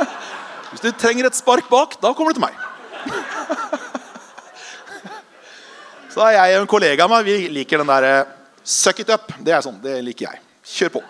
Hvis 0.73 0.83
du 0.83 0.91
trenger 0.99 1.29
et 1.29 1.39
spark 1.39 1.71
bak, 1.71 1.97
da 2.03 2.13
kommer 2.17 2.35
du 2.35 2.41
til 2.41 2.47
meg. 2.47 2.59
Så 6.13 6.21
er 6.27 6.35
jeg 6.37 6.59
og 6.59 6.67
en 6.67 6.69
kollega 6.69 7.07
av 7.07 7.13
meg 7.13 7.25
vi 7.25 7.35
liker 7.49 7.81
den 7.81 7.89
der 7.89 8.05
eh, 8.05 8.33
suck 8.63 9.01
it 9.01 9.11
up. 9.13 9.31
Det 9.41 9.55
er 9.55 9.63
sånn, 9.65 9.79
det 9.81 9.95
liker 10.05 10.29
jeg. 10.29 10.43
Kjør 10.73 10.91
på. 10.99 11.01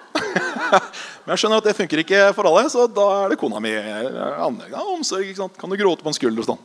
Men 1.24 1.34
jeg 1.34 1.42
skjønner 1.42 1.58
at 1.58 1.66
det 1.66 1.74
funker 1.74 2.02
ikke 2.04 2.20
for 2.36 2.46
alle, 2.48 2.68
så 2.70 2.86
da 2.86 3.06
er 3.24 3.32
det 3.32 3.38
kona 3.40 3.58
mi. 3.62 3.72
Ja, 3.74 4.84
omsorg, 4.94 5.26
ikke 5.26 5.40
sant? 5.42 5.58
Kan 5.58 5.74
du 5.74 5.78
gråte 5.80 6.06
på 6.06 6.12
en 6.12 6.16
skulder 6.16 6.44
og 6.44 6.52
sånn? 6.52 6.62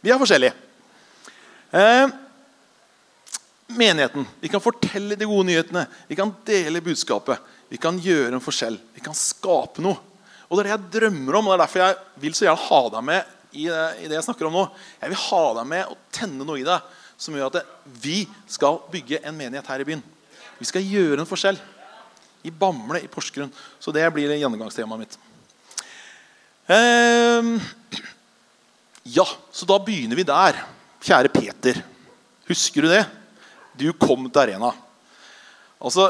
Vi 0.00 0.14
er 0.14 0.20
forskjellige. 0.20 0.56
Eh, 1.76 2.16
menigheten. 3.76 4.24
Vi 4.40 4.52
kan 4.52 4.64
fortelle 4.64 5.20
de 5.20 5.28
gode 5.28 5.50
nyhetene. 5.50 5.84
Vi 6.08 6.16
kan 6.16 6.32
dele 6.48 6.82
budskapet. 6.84 7.52
Vi 7.68 7.80
kan 7.84 8.00
gjøre 8.00 8.32
en 8.38 8.44
forskjell. 8.44 8.80
Vi 8.96 9.04
kan 9.04 9.16
skape 9.18 9.84
noe. 9.84 10.00
Og 10.48 10.56
Det 10.56 10.64
er 10.64 10.70
det 10.70 10.76
jeg 10.78 10.90
drømmer 11.00 11.36
om, 11.36 11.46
og 11.48 11.52
det 11.52 11.60
er 11.60 11.66
derfor 11.66 11.84
jeg 11.84 12.24
vil 12.24 12.34
så 12.36 12.48
gjerne 12.48 12.68
ha 12.70 12.82
deg 12.96 13.08
med 13.12 13.32
i 13.54 13.64
det, 13.68 13.86
i 14.00 14.08
det 14.08 14.22
jeg 14.22 14.26
snakker 14.32 14.48
om 14.48 14.60
nå. 14.62 14.68
Jeg 15.02 15.12
vil 15.12 15.24
ha 15.28 15.46
deg 15.60 15.72
med 15.76 15.88
og 15.92 16.04
tenne 16.14 16.48
noe 16.48 16.60
i 16.60 16.66
deg 16.66 16.92
som 17.16 17.36
gjør 17.36 17.52
at 17.52 17.64
vi 18.02 18.24
skal 18.50 18.80
bygge 18.92 19.20
en 19.22 19.36
menighet 19.36 19.68
her 19.70 19.82
i 19.82 19.88
byen. 19.88 20.02
Vi 20.58 20.68
skal 20.68 20.84
gjøre 20.86 21.22
en 21.22 21.28
forskjell 21.28 21.58
i 22.44 22.52
Bamble 22.52 23.00
i 23.02 23.10
Porsgrunn. 23.10 23.52
Så 23.80 23.92
det 23.94 24.04
blir 24.14 24.34
gjennomgangstemaet 24.36 25.04
mitt. 25.04 25.18
Eh, 26.66 27.50
ja, 29.16 29.26
så 29.52 29.68
da 29.68 29.78
begynner 29.84 30.16
vi 30.16 30.28
der. 30.28 30.62
Kjære 31.04 31.32
Peter. 31.32 31.82
Husker 32.48 32.84
du 32.84 32.92
det? 32.92 33.04
Du 33.76 33.90
kom 33.92 34.28
til 34.30 34.42
arena. 34.44 34.72
Altså, 35.84 36.08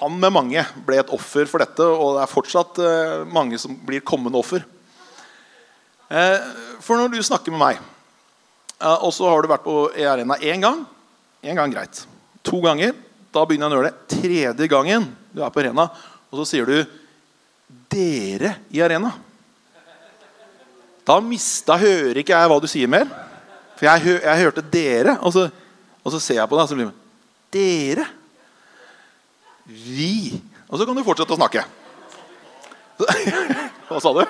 Han 0.00 0.20
med 0.20 0.30
mange 0.30 0.62
ble 0.86 1.00
et 1.00 1.10
offer 1.14 1.48
for 1.50 1.62
dette, 1.62 1.82
og 1.82 2.14
det 2.14 2.22
er 2.22 2.30
fortsatt 2.30 2.78
eh, 2.78 3.24
mange 3.26 3.58
som 3.58 3.74
blir 3.86 4.04
kommende 4.06 4.38
offer. 4.38 4.62
Eh, 6.10 6.46
for 6.84 7.00
når 7.00 7.14
du 7.14 7.22
snakker 7.24 7.54
med 7.54 7.62
meg, 7.62 7.80
og 8.80 9.12
så 9.14 9.28
har 9.30 9.42
du 9.42 9.48
vært 9.48 9.64
på 9.64 9.88
arena 9.94 10.36
én 10.42 10.62
gang 10.64 10.84
Én 11.44 11.58
gang 11.58 11.68
greit. 11.68 12.06
To 12.42 12.60
ganger. 12.64 12.94
Da 13.34 13.42
begynner 13.44 13.68
jeg 13.68 13.76
å 13.76 13.84
det. 13.84 13.94
Tredje 14.08 14.68
gangen 14.70 15.10
du 15.34 15.42
er 15.44 15.52
på 15.52 15.60
arena, 15.60 15.90
og 16.30 16.40
så 16.40 16.46
sier 16.48 16.64
du 16.64 16.86
'dere 17.90 18.56
i 18.70 18.80
arena'. 18.80 19.12
Da 21.04 21.20
mista 21.20 21.76
hører 21.76 22.22
ikke 22.22 22.32
jeg 22.32 22.48
hva 22.48 22.60
du 22.60 22.66
sier 22.70 22.88
mer. 22.88 23.04
For 23.76 23.84
jeg, 23.84 24.22
jeg 24.22 24.44
hørte 24.44 24.62
'dere', 24.62 25.18
og 25.20 25.32
så, 25.32 25.50
og 26.02 26.12
så, 26.12 26.20
ser 26.20 26.40
jeg 26.40 26.48
på 26.48 26.56
deg, 26.56 26.62
og 26.62 26.68
så 26.68 26.74
blir 26.74 26.88
det 26.88 26.94
'Dere'? 27.52 28.08
Vi. 29.66 30.40
Og 30.68 30.78
så 30.78 30.86
kan 30.86 30.96
du 30.96 31.04
fortsette 31.04 31.34
å 31.34 31.40
snakke. 31.40 31.64
Hva 33.88 34.00
sa 34.00 34.12
du? 34.14 34.24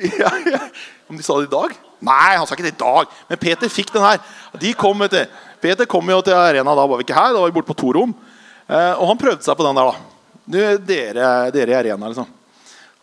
Ja, 0.00 0.30
ja. 0.46 0.60
Om 1.10 1.16
de 1.18 1.24
sa 1.24 1.36
det 1.40 1.48
i 1.50 1.52
dag? 1.52 1.74
Nei, 2.00 2.36
han 2.38 2.46
sa 2.48 2.56
ikke 2.56 2.64
det 2.64 2.74
i 2.76 2.80
dag. 2.80 3.10
Men 3.28 3.40
Peter 3.40 3.72
fikk 3.72 3.92
den 3.92 4.04
her. 4.04 4.20
De 4.60 4.72
kom, 4.78 5.02
du. 5.10 5.20
Peter 5.60 5.88
kom 5.90 6.08
jo 6.08 6.20
til 6.24 6.36
arena, 6.36 6.74
da 6.76 6.86
var 6.88 7.00
vi 7.00 7.04
ikke 7.04 7.16
her. 7.16 7.34
Da 7.34 7.42
var 7.42 7.50
vi 7.50 7.56
borte 7.58 7.68
på 7.72 7.76
to 7.82 7.92
rom. 7.98 8.14
Eh, 8.70 8.92
og 8.94 9.10
han 9.10 9.20
prøvde 9.20 9.44
seg 9.44 9.58
på 9.58 9.66
den 9.66 9.80
der, 9.80 9.90
da. 9.90 10.36
Du, 10.50 10.58
dere, 10.88 11.26
dere 11.54 11.74
i 11.74 11.78
arena, 11.82 12.08
liksom. 12.08 12.28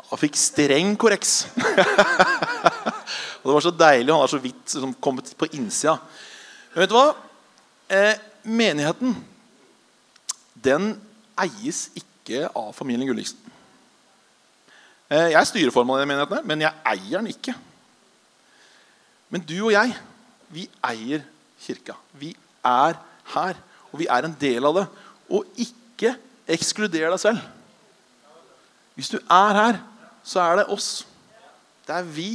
Han 0.08 0.22
fikk 0.22 0.40
streng 0.40 0.96
korreks. 1.00 1.36
og 3.42 3.50
det 3.50 3.54
var 3.54 3.66
så 3.66 3.76
deilig. 3.76 4.14
Han 4.14 4.24
er 4.24 4.32
så 4.32 4.42
vidt 4.42 4.64
liksom, 4.64 4.96
kommet 5.04 5.34
på 5.38 5.50
innsida. 5.52 5.98
Men 6.74 6.86
vet 6.86 6.94
du 6.94 6.98
hva? 6.98 7.10
Eh, 7.92 8.16
menigheten, 8.48 9.14
den 10.64 10.96
eies 11.38 11.90
ikke 12.00 12.48
av 12.50 12.72
familien 12.76 13.08
Gulliksen. 13.08 13.40
Eh, 15.08 15.32
jeg 15.32 15.40
er 15.40 15.48
styreformann 15.48 16.02
i 16.02 16.04
den 16.04 16.12
menigheten, 16.12 16.48
men 16.48 16.64
jeg 16.66 16.76
eier 16.92 17.22
den 17.22 17.32
ikke. 17.32 17.56
Men 19.32 19.44
du 19.48 19.56
og 19.62 19.72
jeg, 19.72 19.94
vi 20.52 20.66
eier 20.84 21.24
kirka. 21.64 21.96
Vi 22.20 22.34
er 22.66 22.98
her, 23.34 23.60
og 23.92 24.02
vi 24.02 24.08
er 24.12 24.28
en 24.28 24.36
del 24.40 24.68
av 24.68 24.82
det. 24.82 24.86
Og 25.32 25.48
ikke 25.60 26.14
ekskluder 26.48 27.08
deg 27.12 27.22
selv. 27.22 27.40
Hvis 28.96 29.12
du 29.14 29.18
er 29.20 29.62
her, 29.62 29.80
så 30.28 30.44
er 30.44 30.62
det 30.62 30.70
oss. 30.74 31.06
Det 31.88 31.96
er 31.96 32.04
vi. 32.04 32.30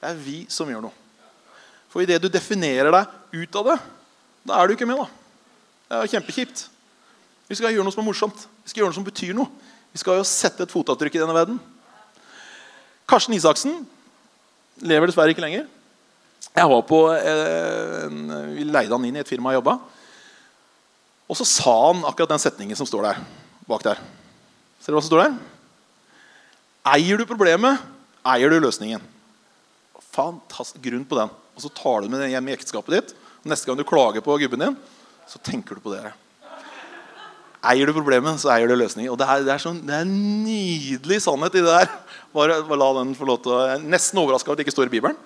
Det 0.00 0.10
er 0.10 0.20
vi 0.20 0.38
som 0.52 0.68
gjør 0.68 0.84
noe. 0.84 1.02
For 1.88 2.02
idet 2.02 2.20
du 2.20 2.28
definerer 2.28 2.90
deg 2.92 3.44
ut 3.44 3.60
av 3.60 3.68
det, 3.70 3.76
da 4.44 4.56
er 4.58 4.66
du 4.66 4.74
ikke 4.74 4.88
med. 4.88 4.98
da. 4.98 5.06
Det 5.88 6.00
er 6.00 6.10
kjempekjipt. 6.16 6.66
Vi 7.48 7.56
skal 7.56 7.72
gjøre 7.72 7.84
noe 7.86 7.94
som 7.94 8.02
er 8.02 8.08
morsomt. 8.08 8.48
Vi 8.64 8.72
skal 8.72 8.82
gjøre 8.82 8.92
noe 8.92 8.98
som 8.98 9.06
betyr 9.06 9.36
noe. 9.36 9.48
Vi 9.94 10.00
skal 10.02 10.18
jo 10.18 10.26
sette 10.26 10.66
et 10.66 10.72
fotavtrykk 10.72 11.16
i 11.16 11.22
denne 11.22 11.36
verden. 11.36 11.60
Karsten 13.08 13.36
Isaksen 13.36 13.82
lever 14.84 15.10
dessverre 15.10 15.34
ikke 15.34 15.44
lenger. 15.44 15.66
Jeg 16.54 16.70
var 16.70 16.82
på, 16.86 17.00
eh, 17.14 18.08
Vi 18.54 18.64
leide 18.64 18.92
han 18.92 19.04
inn 19.04 19.16
i 19.16 19.20
et 19.20 19.28
firma 19.28 19.52
jeg 19.52 19.60
jobba. 19.60 19.78
Og 21.28 21.36
så 21.36 21.44
sa 21.44 21.92
han 21.92 22.04
akkurat 22.04 22.28
den 22.28 22.38
setningen 22.38 22.76
som 22.76 22.86
står 22.86 23.02
der 23.02 23.20
bak 23.66 23.82
der. 23.82 24.00
Ser 24.80 24.92
du 24.92 24.98
hva 24.98 25.02
som 25.02 25.10
står 25.10 25.24
der? 25.24 25.38
Eier 26.94 27.16
du 27.16 27.24
problemet, 27.24 27.80
eier 28.24 28.50
du 28.50 28.60
løsningen. 28.60 29.00
Fantastisk 30.12 30.82
grunn 30.84 31.04
på 31.04 31.16
den. 31.16 31.30
Og 31.56 31.62
så 31.64 31.72
tar 31.72 32.02
du 32.02 32.08
med 32.08 32.20
den 32.20 32.30
hjem 32.30 32.48
i 32.48 32.56
ekteskapet 32.56 32.92
ditt. 32.92 33.14
Og 33.42 33.50
neste 33.50 33.66
gang 33.66 33.78
du 33.78 33.84
klager 33.88 34.20
på 34.24 34.36
gubben 34.38 34.60
din, 34.60 34.76
så 35.26 35.40
tenker 35.40 35.74
du 35.74 35.80
på 35.80 35.94
det. 35.94 36.12
Eier 37.64 37.88
du 37.88 37.94
problemet, 37.96 38.40
så 38.42 38.50
eier 38.52 38.68
du 38.68 38.76
løsningen. 38.76 39.10
Og 39.12 39.18
det 39.20 39.26
er, 39.28 39.44
det 39.46 39.54
er, 39.54 39.62
sånn, 39.62 39.78
det 39.86 39.94
er 39.96 40.04
en 40.04 40.16
nydelig 40.44 41.20
sannhet 41.24 41.54
i 41.56 41.62
det 41.64 41.70
der. 41.70 41.92
Bare, 42.34 42.58
bare 42.68 42.80
la 42.80 42.90
den 42.98 43.14
få 43.16 43.28
lov 43.28 43.40
til 43.44 43.54
å 43.54 43.60
Jeg 43.64 43.78
er 43.78 43.86
nesten 43.94 44.20
overraska 44.20 44.50
over 44.50 44.58
at 44.58 44.60
det 44.60 44.66
ikke 44.66 44.74
står 44.74 44.90
i 44.90 44.94
Bibelen. 44.96 45.16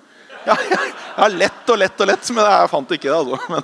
Ja, 0.47 0.55
ja, 0.75 0.81
ja, 1.17 1.29
lett 1.35 1.73
og 1.73 1.81
lett 1.81 2.05
og 2.05 2.11
lett, 2.11 2.31
men 2.37 2.47
jeg 2.47 2.71
fant 2.71 2.95
ikke 2.95 3.11
det. 3.11 3.19
altså. 3.19 3.37
Men, 3.53 3.63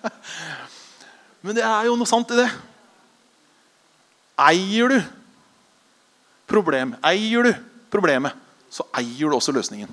men 1.44 1.56
det 1.56 1.64
er 1.64 1.88
jo 1.88 1.96
noe 2.00 2.08
sant 2.08 2.32
i 2.32 2.38
det. 2.38 2.46
Eier 4.40 4.94
du 4.94 4.96
problem, 6.48 6.94
eier 7.04 7.44
du 7.44 7.52
problemet, 7.92 8.36
så 8.72 8.86
eier 8.96 9.28
du 9.28 9.36
også 9.36 9.52
løsningen. 9.52 9.90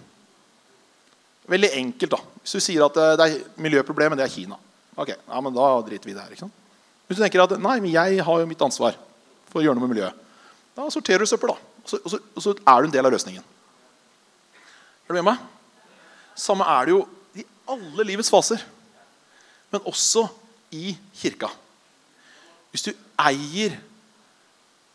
Veldig 1.47 1.71
enkelt. 1.79 2.15
da. 2.15 2.21
Hvis 2.43 2.55
du 2.57 2.63
sier 2.63 2.86
at 2.86 2.95
det 3.19 3.27
er 3.27 3.36
miljøproblemet, 3.63 4.19
det 4.19 4.27
er 4.27 4.33
Kina. 4.33 4.59
Ok, 4.97 5.13
ja, 5.15 5.41
men 5.43 5.55
Da 5.55 5.67
driter 5.86 6.09
vi 6.09 6.15
i 6.15 6.17
det 6.17 6.24
her. 6.24 6.31
ikke 6.31 6.45
sant? 6.47 6.66
Hvis 7.08 7.20
du 7.20 7.24
tenker 7.24 7.44
at 7.44 7.56
nei, 7.64 7.78
men 7.80 7.92
jeg 7.94 8.24
har 8.28 8.42
jo 8.42 8.48
mitt 8.50 8.64
ansvar 8.64 8.98
for 9.48 9.62
å 9.62 9.66
gjøre 9.66 9.80
noe 9.80 9.88
med 9.88 9.96
miljøet, 9.96 10.24
da 10.78 10.88
sorterer 10.94 11.24
du 11.24 11.30
søppel. 11.30 11.56
da. 11.56 11.78
Og 11.82 11.90
så, 11.90 12.00
og, 12.04 12.12
så, 12.12 12.20
og 12.36 12.44
så, 12.44 12.54
er 12.60 12.82
du 12.84 12.90
en 12.90 12.94
del 12.94 13.08
av 13.08 13.14
løsningen. 13.16 13.46
Er 15.08 15.14
du 15.14 15.18
med 15.18 15.30
meg? 15.30 15.46
Samme 16.38 16.68
er 16.68 16.86
det 16.86 16.94
jo 16.94 17.00
i 17.40 17.46
alle 17.72 18.06
livets 18.12 18.30
faser. 18.30 18.62
Men 19.72 19.88
også 19.88 20.28
i 20.76 20.92
kirka. 21.18 21.50
Hvis 22.74 22.90
du 22.90 22.92
eier 23.24 23.78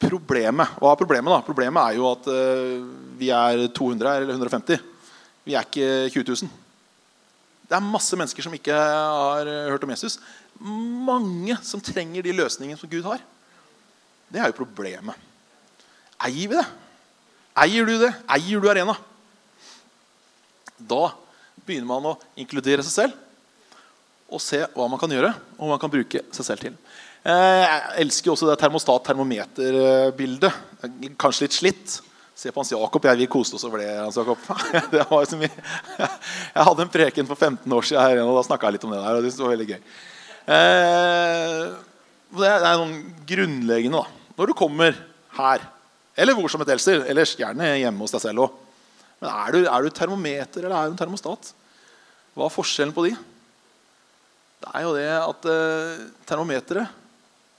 problemet 0.02 0.76
Hva 0.82 0.92
er 0.92 0.98
problemet? 0.98 1.30
da? 1.30 1.44
Problemet 1.46 1.80
er 1.82 1.96
jo 1.96 2.08
at 2.10 2.26
uh, 2.28 2.82
vi 3.18 3.30
er 3.32 3.64
200 3.70 4.10
her, 4.10 4.24
eller 4.24 4.36
150. 4.36 4.82
Vi 5.46 5.56
er 5.56 5.66
ikke 5.66 6.10
20 6.12 6.26
000. 6.44 6.50
Det 7.70 7.78
er 7.78 7.86
masse 7.86 8.18
mennesker 8.18 8.44
som 8.44 8.54
ikke 8.54 8.76
har 8.76 9.48
hørt 9.72 9.84
om 9.86 9.92
Jesus. 9.94 10.18
Mange 10.62 11.56
som 11.66 11.82
trenger 11.82 12.22
de 12.22 12.34
løsningene 12.36 12.78
som 12.78 12.90
Gud 12.90 13.04
har. 13.08 13.22
Det 14.32 14.40
er 14.40 14.50
jo 14.50 14.60
problemet. 14.62 15.18
Eier 16.22 16.48
vi 16.48 16.56
det? 16.56 16.66
Eier 17.58 17.88
du 17.88 17.96
det? 18.00 18.12
Eier 18.30 18.62
du 18.62 18.68
arena? 18.70 18.94
Da 20.78 21.12
begynner 21.66 21.88
man 21.88 22.12
å 22.12 22.18
inkludere 22.38 22.84
seg 22.86 22.94
selv 22.94 23.18
og 24.32 24.40
se 24.40 24.62
hva 24.72 24.86
man 24.88 24.96
kan 24.96 25.12
gjøre, 25.12 25.28
og 25.58 25.60
hva 25.60 25.74
man 25.74 25.80
kan 25.82 25.92
bruke 25.92 26.22
seg 26.32 26.46
selv 26.46 26.62
til. 26.64 26.78
Eh, 27.22 27.62
jeg 27.62 28.06
elsker 28.06 28.32
også 28.32 28.48
det 28.48 28.56
termostat-termometer-bildet. 28.62 30.52
Kanskje 31.20 31.44
litt 31.44 31.58
slitt. 31.58 31.98
Se 32.34 32.48
på 32.48 32.62
Hans 32.62 32.72
Jakob. 32.72 33.04
Jeg, 33.04 33.20
vi 33.20 33.28
koste 33.30 33.58
oss 33.58 33.66
over 33.68 33.82
det. 33.82 33.90
Hans 33.98 34.16
Jakob. 34.16 34.40
det 34.94 35.04
var 35.10 35.28
så 35.28 35.36
mye. 35.38 35.52
Jeg 36.00 36.66
hadde 36.70 36.86
en 36.86 36.94
preken 36.96 37.28
for 37.28 37.36
15 37.36 37.76
år 37.76 37.84
siden 37.90 38.24
og 38.24 38.40
da 38.40 38.46
snakka 38.48 38.70
jeg 38.70 38.78
litt 38.78 38.88
om 38.88 38.94
det 38.96 39.02
der. 39.02 39.20
og 39.20 39.22
det 39.28 39.36
var 39.36 39.52
veldig 39.52 39.68
gøy. 39.74 39.82
Eh, 40.42 41.66
det 42.32 42.48
er 42.50 42.78
noen 42.80 42.96
grunnleggende 43.28 44.00
da. 44.00 44.22
Når 44.38 44.50
du 44.50 44.54
kommer 44.58 44.96
her, 45.36 45.66
eller 46.18 46.36
hvor 46.36 46.50
som 46.50 46.62
et 46.64 46.72
helst, 46.72 46.90
eller 46.90 47.28
gjerne 47.28 47.74
hjemme 47.78 48.02
hos 48.02 48.14
deg 48.14 48.24
selv 48.24 48.46
òg 48.46 48.58
Men 49.22 49.30
er 49.30 49.52
du, 49.54 49.58
er 49.64 49.84
du 49.84 49.94
termometer 49.94 50.64
eller 50.64 50.74
er 50.76 50.88
du 50.88 50.96
en 50.96 50.98
termostat? 50.98 51.52
Hva 52.34 52.48
er 52.48 52.54
forskjellen 52.54 52.94
på 52.96 53.06
de? 53.06 53.12
Det 54.62 54.72
er 54.74 54.84
jo 54.86 54.94
det 54.96 55.06
at 55.14 55.48
eh, 55.52 56.02
termometeret 56.26 56.98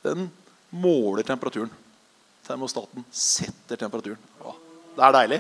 den 0.04 0.28
måler 0.74 1.24
temperaturen. 1.24 1.72
Termostaten 2.44 3.06
setter 3.16 3.80
temperaturen. 3.80 4.20
Å, 4.44 4.56
det 4.98 5.06
er 5.08 5.16
deilig. 5.16 5.40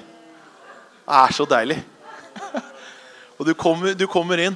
Det 1.04 1.18
er 1.20 1.36
så 1.36 1.48
deilig. 1.50 1.80
og 3.38 3.48
du 3.50 3.52
kommer, 3.60 3.98
du 3.98 4.06
kommer 4.08 4.40
inn 4.46 4.56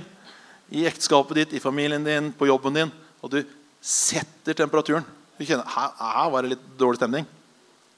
i 0.73 0.83
ekteskapet 0.87 1.39
ditt, 1.41 1.53
i 1.57 1.63
familien 1.63 2.03
din, 2.03 2.31
på 2.35 2.49
jobben 2.49 2.75
din, 2.75 2.91
og 3.23 3.31
du 3.31 3.39
setter 3.81 4.57
temperaturen. 4.57 5.05
Du 5.37 5.45
kjenner 5.45 5.67
her, 5.69 5.93
her 6.01 6.31
var 6.33 6.43
det 6.43 6.55
litt 6.55 6.65
dårlig 6.79 6.99
stemning. 6.99 7.27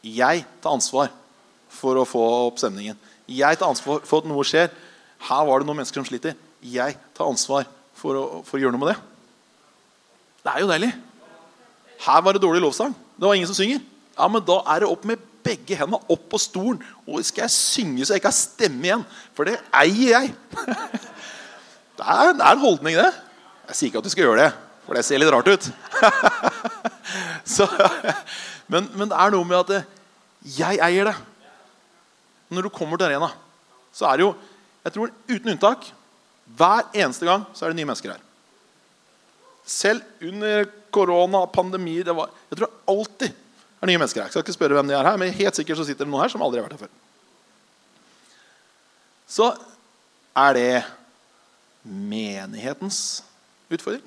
Jeg 0.05 0.45
tar 0.61 0.75
ansvar 0.75 1.09
for 1.73 1.99
å 1.99 2.07
få 2.07 2.21
opp 2.47 2.59
stemningen. 2.61 2.97
Jeg 3.29 3.59
tar 3.59 3.69
ansvar 3.71 4.03
for 4.07 4.21
at 4.21 4.29
noe 4.29 4.45
skjer. 4.47 4.71
Her 5.29 5.45
var 5.47 5.61
det 5.61 5.67
noen 5.67 5.81
mennesker 5.81 6.01
som 6.01 6.07
sliter. 6.07 6.35
Jeg 6.63 6.97
tar 7.15 7.29
ansvar 7.29 7.67
for 7.99 8.17
å, 8.17 8.25
for 8.47 8.57
å 8.57 8.61
gjøre 8.63 8.75
noe 8.75 8.83
med 8.83 8.93
det. 8.93 8.99
Det 10.43 10.53
er 10.53 10.63
jo 10.63 10.69
deilig. 10.71 10.91
Her 12.05 12.21
var 12.23 12.35
det 12.35 12.43
dårlig 12.43 12.63
lovsang. 12.63 12.93
Det 13.19 13.27
var 13.27 13.35
ingen 13.35 13.49
som 13.49 13.57
synger. 13.57 13.83
Ja, 14.15 14.27
men 14.31 14.43
Da 14.47 14.61
er 14.71 14.83
det 14.83 14.91
opp 14.91 15.05
med 15.07 15.23
begge 15.43 15.77
hendene 15.79 15.99
opp 16.11 16.25
på 16.31 16.39
stolen. 16.41 16.81
Og 17.07 17.23
skal 17.27 17.47
jeg 17.47 17.55
synge 17.55 18.05
så 18.05 18.15
jeg 18.15 18.23
ikke 18.23 18.31
har 18.31 18.39
stemme 18.39 18.88
igjen? 18.88 19.05
For 19.35 19.47
det 19.47 19.59
eier 19.75 20.15
jeg. 20.15 20.33
Det 22.00 22.08
er, 22.08 22.34
det 22.34 22.46
er 22.46 22.56
en 22.56 22.63
holdning, 22.63 22.96
det. 22.96 23.10
Jeg 23.70 23.77
sier 23.77 23.91
ikke 23.91 24.01
at 24.01 24.08
du 24.08 24.13
skal 24.13 24.25
gjøre 24.25 24.44
det, 24.46 24.51
for 24.86 24.96
det 24.96 25.06
ser 25.06 25.20
litt 25.20 25.32
rart 25.34 25.50
ut. 25.51 25.65
så, 27.56 27.68
men, 28.72 28.88
men, 28.96 29.10
det 29.12 29.18
er 29.20 29.34
noe 29.36 29.48
med 29.48 29.60
at 29.60 29.84
jeg 30.56 30.79
eier 30.86 31.12
det. 31.12 31.18
Når 32.56 32.65
du 32.65 32.72
kommer 32.74 32.98
til 32.98 33.10
arena, 33.10 33.29
så 33.94 34.08
er 34.10 34.18
det 34.18 34.25
jo 34.29 34.32
jeg 34.86 34.96
tror 34.96 35.12
uten 35.27 35.51
unntak 35.51 35.89
hver 36.58 36.88
eneste 36.96 37.27
gang 37.27 37.44
så 37.53 37.65
er 37.65 37.74
det 37.74 37.77
nye 37.82 37.89
mennesker 37.89 38.13
her. 38.13 38.22
Selv 39.70 40.01
under 40.25 40.65
korona, 40.89 41.44
pandemi 41.51 42.00
det 42.01 42.15
var, 42.15 42.32
Jeg 42.50 42.58
tror 42.58 42.72
alltid 42.89 43.27
er 43.29 43.91
nye 43.91 44.00
mennesker 44.00 44.22
her. 44.22 44.29
Jeg 44.29 44.34
skal 44.34 44.46
ikke 44.48 44.56
spørre 44.56 44.79
hvem 44.79 44.88
de 44.89 44.96
er 44.98 45.06
her, 45.06 45.20
men 45.20 45.36
helt 45.36 45.60
sikkert 45.60 45.77
så 45.77 45.86
sitter 45.86 46.08
det 46.08 46.12
noen 46.13 46.24
her 46.24 46.32
som 46.32 46.41
aldri 46.41 46.62
har 46.62 46.65
vært 46.65 46.79
her 46.79 46.88
før. 46.88 46.96
Så 49.29 49.51
er 50.39 50.58
det 50.58 50.72
menighetens 51.83 53.24
utfordring. 53.69 54.03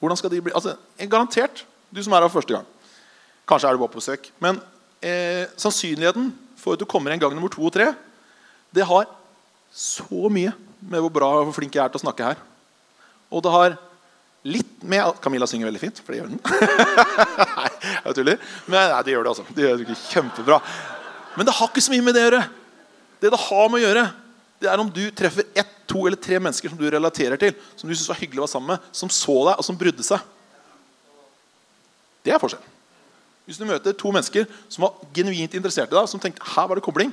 Hvordan 0.00 0.18
skal 0.20 0.30
de 0.30 0.42
bli 0.44 0.54
altså, 0.54 0.76
Garantert 1.10 1.64
du 1.94 2.02
som 2.02 2.14
er 2.16 2.26
her 2.26 2.32
første 2.32 2.56
gang. 2.56 2.66
Kanskje 3.48 3.68
er 3.68 3.76
du 3.76 3.82
bare 3.82 3.92
på 3.94 4.00
besøk. 4.00 4.28
Men 4.42 4.58
eh, 5.00 5.46
sannsynligheten 5.56 6.32
for 6.60 6.74
at 6.74 6.82
du 6.82 6.88
kommer 6.88 7.14
en 7.14 7.22
gang 7.22 7.34
nummer 7.34 7.52
to 7.52 7.62
og 7.64 7.72
tre, 7.72 7.92
det 8.74 8.86
har 8.86 9.06
så 9.72 10.28
mye 10.32 10.52
med 10.80 11.02
hvor 11.02 11.12
bra 11.12 11.28
og 11.40 11.54
flink 11.54 11.76
jeg 11.76 11.84
er 11.84 11.92
til 11.92 12.00
å 12.00 12.06
snakke 12.06 12.32
her. 12.32 12.40
Og 13.30 13.44
det 13.44 13.54
har 13.54 13.76
Litt 14.46 14.84
med 14.86 15.16
Camilla 15.18 15.46
synger 15.50 15.66
veldig 15.66 15.80
fint, 15.82 15.96
for 16.06 16.14
det 16.14 16.20
gjør 16.20 16.28
hun. 16.30 16.36
jeg 18.04 18.14
tuller. 18.14 18.44
Men 18.70 18.92
nei, 18.92 19.00
det 19.02 19.10
gjør 19.10 19.24
det, 19.26 19.32
altså. 19.32 19.54
Det 19.56 19.64
gjør 19.64 19.80
det 19.80 19.96
kjempebra. 20.04 20.58
Men 21.34 21.48
det 21.48 21.54
har 21.56 21.72
ikke 21.72 21.82
så 21.82 21.90
mye 21.90 22.04
med 22.06 22.14
det 22.14 22.22
å 22.22 22.28
gjøre. 22.28 22.42
Det 23.24 23.32
det 23.34 23.40
har 23.42 23.72
med 23.72 23.80
å 23.80 23.82
gjøre, 23.82 24.04
Det 24.60 24.70
er 24.70 24.80
om 24.80 24.90
du 24.92 25.02
treffer 25.14 25.46
ett, 25.54 25.72
to 25.86 26.06
eller 26.08 26.18
tre 26.18 26.38
mennesker 26.42 26.72
som 26.72 26.78
du 26.78 26.86
relaterer 26.90 27.38
til, 27.40 27.52
som 27.76 27.88
du 27.88 27.94
synes 27.94 28.08
var 28.10 28.18
hyggelig 28.18 28.40
å 28.40 28.46
være 28.46 28.54
sammen 28.56 28.72
med, 28.72 28.88
som 28.96 29.12
så 29.12 29.36
deg, 29.46 29.54
og 29.54 29.66
som 29.66 29.78
brydde 29.78 30.06
seg. 30.06 30.24
Det 32.26 32.34
er 32.34 32.42
forskjell. 32.42 32.64
Hvis 33.46 33.60
du 33.60 33.66
møter 33.68 33.94
to 33.94 34.10
mennesker 34.10 34.48
som 34.66 34.88
var 34.88 34.96
genuint 35.14 35.54
interessert 35.54 35.92
i 35.92 35.94
deg, 35.94 36.08
som 36.10 36.22
tenkte 36.22 36.46
her 36.56 36.66
var 36.66 36.78
det 36.78 36.84
kobling, 36.86 37.12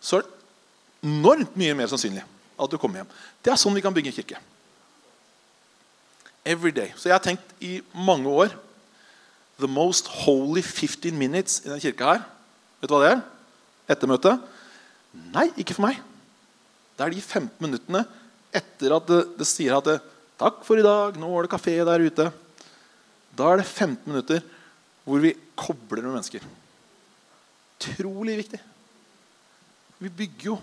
så 0.00 0.20
er 0.20 0.24
det 0.24 1.10
enormt 1.10 1.58
mye 1.60 1.74
mer 1.76 1.90
sannsynlig 1.90 2.24
at 2.56 2.72
du 2.72 2.78
kommer 2.80 3.02
hjem. 3.02 3.10
Det 3.44 3.52
er 3.52 3.60
sånn 3.60 3.76
vi 3.76 3.84
kan 3.84 3.94
bygge 3.94 4.14
en 4.14 4.16
kirke. 4.16 4.40
Every 6.46 6.72
day. 6.72 6.94
Så 6.96 7.10
jeg 7.10 7.16
har 7.18 7.24
tenkt 7.24 7.56
i 7.60 7.80
mange 7.92 8.30
år 8.30 8.54
The 9.56 9.68
most 9.68 10.08
holy 10.24 10.60
15 10.60 11.16
minutes 11.16 11.62
i 11.64 11.70
denne 11.70 11.80
kirka 11.80 12.10
her. 12.10 12.24
Vet 12.80 12.90
du 12.90 12.92
hva 12.92 13.00
det 13.00 13.12
er? 13.14 13.22
Ettermøte? 13.94 14.34
Nei, 15.32 15.46
ikke 15.56 15.76
for 15.76 15.86
meg. 15.86 16.00
Det 16.96 17.04
er 17.04 17.12
de 17.12 17.20
15 17.20 17.50
minuttene 17.60 18.02
etter 18.56 18.94
at 18.96 19.08
det, 19.10 19.22
det 19.36 19.48
sier 19.48 19.76
at 19.76 19.84
det, 19.84 19.98
'Takk 20.36 20.64
for 20.64 20.76
i 20.76 20.84
dag. 20.84 21.16
Nå 21.16 21.28
var 21.32 21.46
det 21.46 21.52
kafé 21.52 21.76
der 21.84 22.04
ute.' 22.04 22.32
Da 23.36 23.52
er 23.52 23.60
det 23.60 23.66
15 23.68 24.04
minutter 24.08 24.40
hvor 25.04 25.20
vi 25.20 25.36
kobler 25.56 26.02
med 26.02 26.16
mennesker. 26.16 26.40
Utrolig 27.76 28.36
viktig. 28.36 28.60
Vi 29.98 30.08
bygger 30.08 30.46
jo 30.50 30.56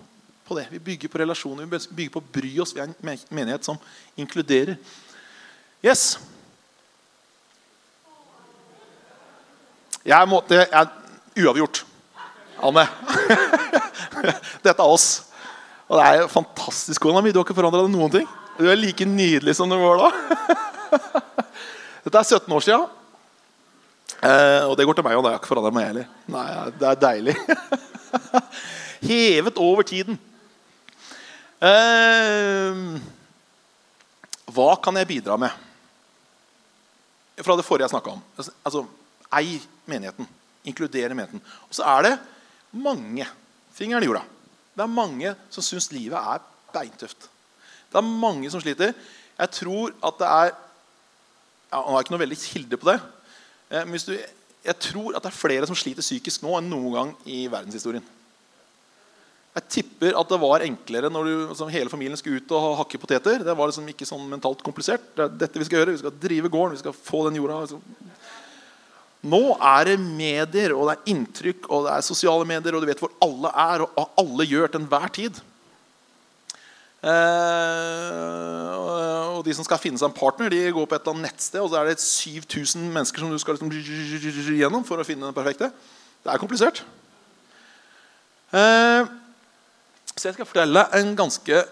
på 0.46 0.58
det. 0.58 0.68
Vi 0.72 0.80
bygger 0.80 1.10
på 1.10 1.22
relasjoner. 1.22 1.66
Vi 1.66 1.96
bygger 1.96 2.14
på 2.14 2.22
å 2.22 2.32
bry 2.34 2.52
oss. 2.60 2.74
Vi 2.74 2.82
er 2.82 2.90
en 2.90 3.20
menighet 3.30 3.66
som 3.66 3.78
inkluderer. 4.18 4.78
Yes. 5.86 6.18
Jeg 10.06 10.30
måtte 10.30 10.66
jeg, 10.66 10.90
Uavgjort. 11.38 11.86
Anne. 12.64 12.88
Dette 14.66 14.78
er 14.78 14.90
oss. 14.90 15.33
Og 15.94 16.00
det 16.00 16.06
er 16.10 16.24
jo 16.24 16.30
fantastisk. 16.32 17.04
Kona 17.06 17.22
mi, 17.22 17.30
du 17.30 17.38
har 17.38 17.46
ikke 17.46 17.54
forandra 17.54 17.84
deg 17.84 17.92
noen 17.94 18.10
ting. 18.10 18.24
Du 18.58 18.66
er 18.66 18.80
like 18.80 19.06
nydelig 19.06 19.54
som 19.60 19.70
du 19.70 19.76
var 19.78 20.00
da. 20.02 20.08
Dette 22.08 22.18
er 22.18 22.26
17 22.40 22.56
år 22.58 22.66
sia. 22.66 22.80
Eh, 24.26 24.66
og 24.66 24.74
det 24.80 24.88
går 24.90 24.98
til 24.98 25.06
meg, 25.06 25.20
og 25.20 25.28
Jeg 25.28 25.36
har 25.36 25.38
ikke 25.44 25.52
forandra 25.52 25.74
meg 25.76 25.86
heller. 25.92 26.10
Nei, 26.34 26.48
det 26.82 26.90
er 26.90 27.00
deilig. 27.04 27.38
Hevet 29.12 29.62
over 29.62 29.86
tiden. 29.86 30.18
Eh, 31.62 32.84
hva 34.50 34.70
kan 34.82 34.98
jeg 34.98 35.14
bidra 35.14 35.38
med? 35.46 35.54
Fra 37.38 37.54
det 37.60 37.70
forrige 37.70 37.86
jeg 37.86 37.94
snakka 37.94 38.18
om. 38.18 38.28
Altså, 38.42 38.88
Ei 39.30 39.60
menigheten. 39.86 40.26
Inkludere 40.66 41.14
menigheten. 41.14 41.46
Og 41.70 41.78
så 41.78 41.86
er 42.00 42.10
det 42.10 42.18
mange 42.82 43.30
fingeren 43.78 44.02
i 44.02 44.10
jorda. 44.10 44.26
Det 44.74 44.84
er 44.84 44.90
mange 44.90 45.34
som 45.54 45.66
syns 45.66 45.92
livet 45.94 46.18
er 46.18 46.44
beintøft. 46.74 47.30
Det 47.92 48.00
er 48.00 48.14
mange 48.26 48.50
som 48.50 48.62
sliter. 48.62 48.94
Jeg 49.38 49.52
tror 49.60 49.94
at 50.02 50.22
det 50.22 50.30
er 50.30 50.54
ja, 51.74 51.80
Nå 51.82 51.90
har 51.90 52.00
jeg 52.00 52.06
ikke 52.06 52.14
noe 52.14 52.22
veldig 52.22 52.38
kilde 52.38 52.78
på 52.78 52.90
det. 52.92 52.98
Eh, 53.74 53.86
men 53.90 54.02
du, 54.06 54.12
jeg 54.64 54.76
tror 54.88 55.16
at 55.18 55.24
det 55.26 55.32
er 55.32 55.38
flere 55.38 55.70
som 55.70 55.78
sliter 55.78 56.06
psykisk 56.06 56.44
nå 56.46 56.54
enn 56.60 56.70
noen 56.70 56.94
gang 56.94 57.14
i 57.26 57.46
verdenshistorien. 57.50 58.06
Jeg 59.54 59.70
tipper 59.70 60.16
at 60.18 60.30
det 60.30 60.40
var 60.42 60.66
enklere 60.66 61.10
når 61.14 61.28
du, 61.28 61.34
altså, 61.54 61.68
hele 61.70 61.90
familien 61.90 62.18
skulle 62.18 62.42
ut 62.42 62.54
og 62.58 62.78
hakke 62.80 63.02
poteter. 63.02 63.44
Det 63.46 63.58
var 63.58 63.70
liksom 63.70 63.90
ikke 63.90 64.08
sånn 64.10 64.26
mentalt 64.30 64.64
komplisert. 64.66 65.12
Det 65.14 65.26
er 65.26 65.36
dette 65.44 65.62
Vi 65.62 65.68
skal 65.68 65.82
gjøre, 65.82 65.94
vi 65.94 66.02
skal 66.02 66.16
drive 66.24 66.50
gården, 66.54 66.78
vi 66.78 66.82
skal 66.82 66.96
få 66.98 67.26
den 67.28 67.38
jorda. 67.38 67.82
Nå 69.24 69.40
er 69.56 69.88
det 69.88 69.96
medier, 70.04 70.74
og 70.76 70.90
det 70.90 70.98
er 70.98 71.12
inntrykk, 71.14 71.70
og 71.72 71.86
det 71.86 71.94
er 71.96 72.04
sosiale 72.04 72.48
medier, 72.48 72.76
og 72.76 72.84
du 72.84 72.90
vet 72.90 73.00
hvor 73.00 73.14
alle 73.24 73.52
er, 73.64 73.86
og 73.86 74.20
alle 74.20 74.48
gjør 74.50 74.74
til 74.74 74.82
enhver 74.84 75.08
tid. 75.16 75.40
Eh, 77.04 78.74
og 79.32 79.40
de 79.48 79.56
som 79.56 79.64
skal 79.68 79.80
finne 79.80 80.00
seg 80.00 80.10
en 80.10 80.18
partner, 80.18 80.52
de 80.52 80.60
går 80.76 80.88
på 80.88 80.98
et 80.98 81.02
eller 81.02 81.16
annet 81.16 81.30
nettsted, 81.30 81.64
og 81.64 81.72
så 81.72 81.80
er 81.80 81.94
det 81.94 82.04
7000 82.04 82.92
mennesker 82.92 83.24
som 83.24 83.32
du 83.32 83.40
skal 83.40 83.56
liksom 83.56 84.60
gjennom 84.60 84.84
for 84.88 85.00
å 85.00 85.08
finne 85.08 85.30
den 85.30 85.40
perfekte. 85.40 85.72
Det 86.24 86.32
er 86.32 86.44
komplisert. 86.44 86.84
Eh, 88.52 89.08
så 90.14 90.30
jeg 90.30 90.36
skal 90.36 90.48
fortelle 90.52 90.88
en 91.00 91.16
ganske 91.18 91.66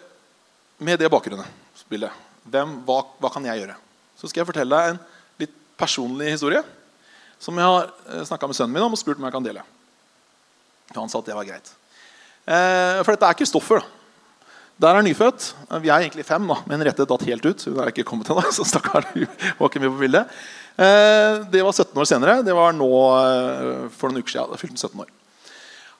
med 0.81 1.03
det 1.03 1.11
bakgrunnsbildet. 1.11 2.27
Hvem, 2.47 2.79
hva, 2.87 3.03
hva 3.19 3.29
kan 3.31 3.43
jeg 3.45 3.59
gjøre? 3.59 3.75
Så 4.17 4.31
skal 4.31 4.41
jeg 4.41 4.53
fortelle 4.55 4.85
en 4.87 5.03
litt 5.43 5.53
personlig 5.79 6.31
historie 6.31 6.63
som 7.41 7.57
jeg 7.57 7.67
har 7.67 7.89
eh, 7.89 8.25
snakka 8.27 8.49
med 8.49 8.57
sønnen 8.57 8.75
min 8.75 8.85
om 8.85 8.93
og 8.95 9.01
spurt 9.01 9.19
om 9.19 9.25
jeg 9.27 9.35
kan 9.35 9.45
dele. 9.45 9.63
Han 10.95 11.09
sa 11.09 11.21
at 11.21 11.31
det 11.31 11.37
var 11.37 11.47
greit. 11.47 11.73
Eh, 12.45 13.01
for 13.01 13.13
dette 13.13 13.29
er 13.29 13.39
Kristoffer. 13.39 13.83
Der 14.81 14.97
er 14.97 15.05
nyfødt. 15.05 15.51
Vi 15.83 15.91
er 15.91 16.01
egentlig 16.01 16.25
fem, 16.25 16.45
da, 16.49 16.57
men 16.69 16.81
Rette 16.85 17.05
datt 17.05 17.25
helt 17.27 17.45
ut. 17.45 17.65
Hun 17.67 17.81
er 17.83 17.91
ikke 17.91 18.05
kommet 18.07 18.29
ennå, 18.31 18.43
så 18.55 18.65
stakkar, 18.67 19.05
var 19.13 19.69
ikke 19.69 19.83
mye 19.83 19.93
på 19.93 20.01
bildet. 20.01 20.41
Eh, 20.81 21.41
det 21.53 21.65
var 21.65 21.75
17 21.75 22.01
år 22.01 22.09
senere. 22.09 22.39
Det 22.45 22.55
var 22.57 22.73
nå 22.77 22.91
eh, 23.19 23.89
for 23.93 24.09
noen 24.09 24.23
uker 24.23 24.35
siden. 24.35 24.53
Da 24.53 24.61
fylte 24.61 24.77
han 24.77 24.85
17 24.89 25.03
år. 25.05 25.11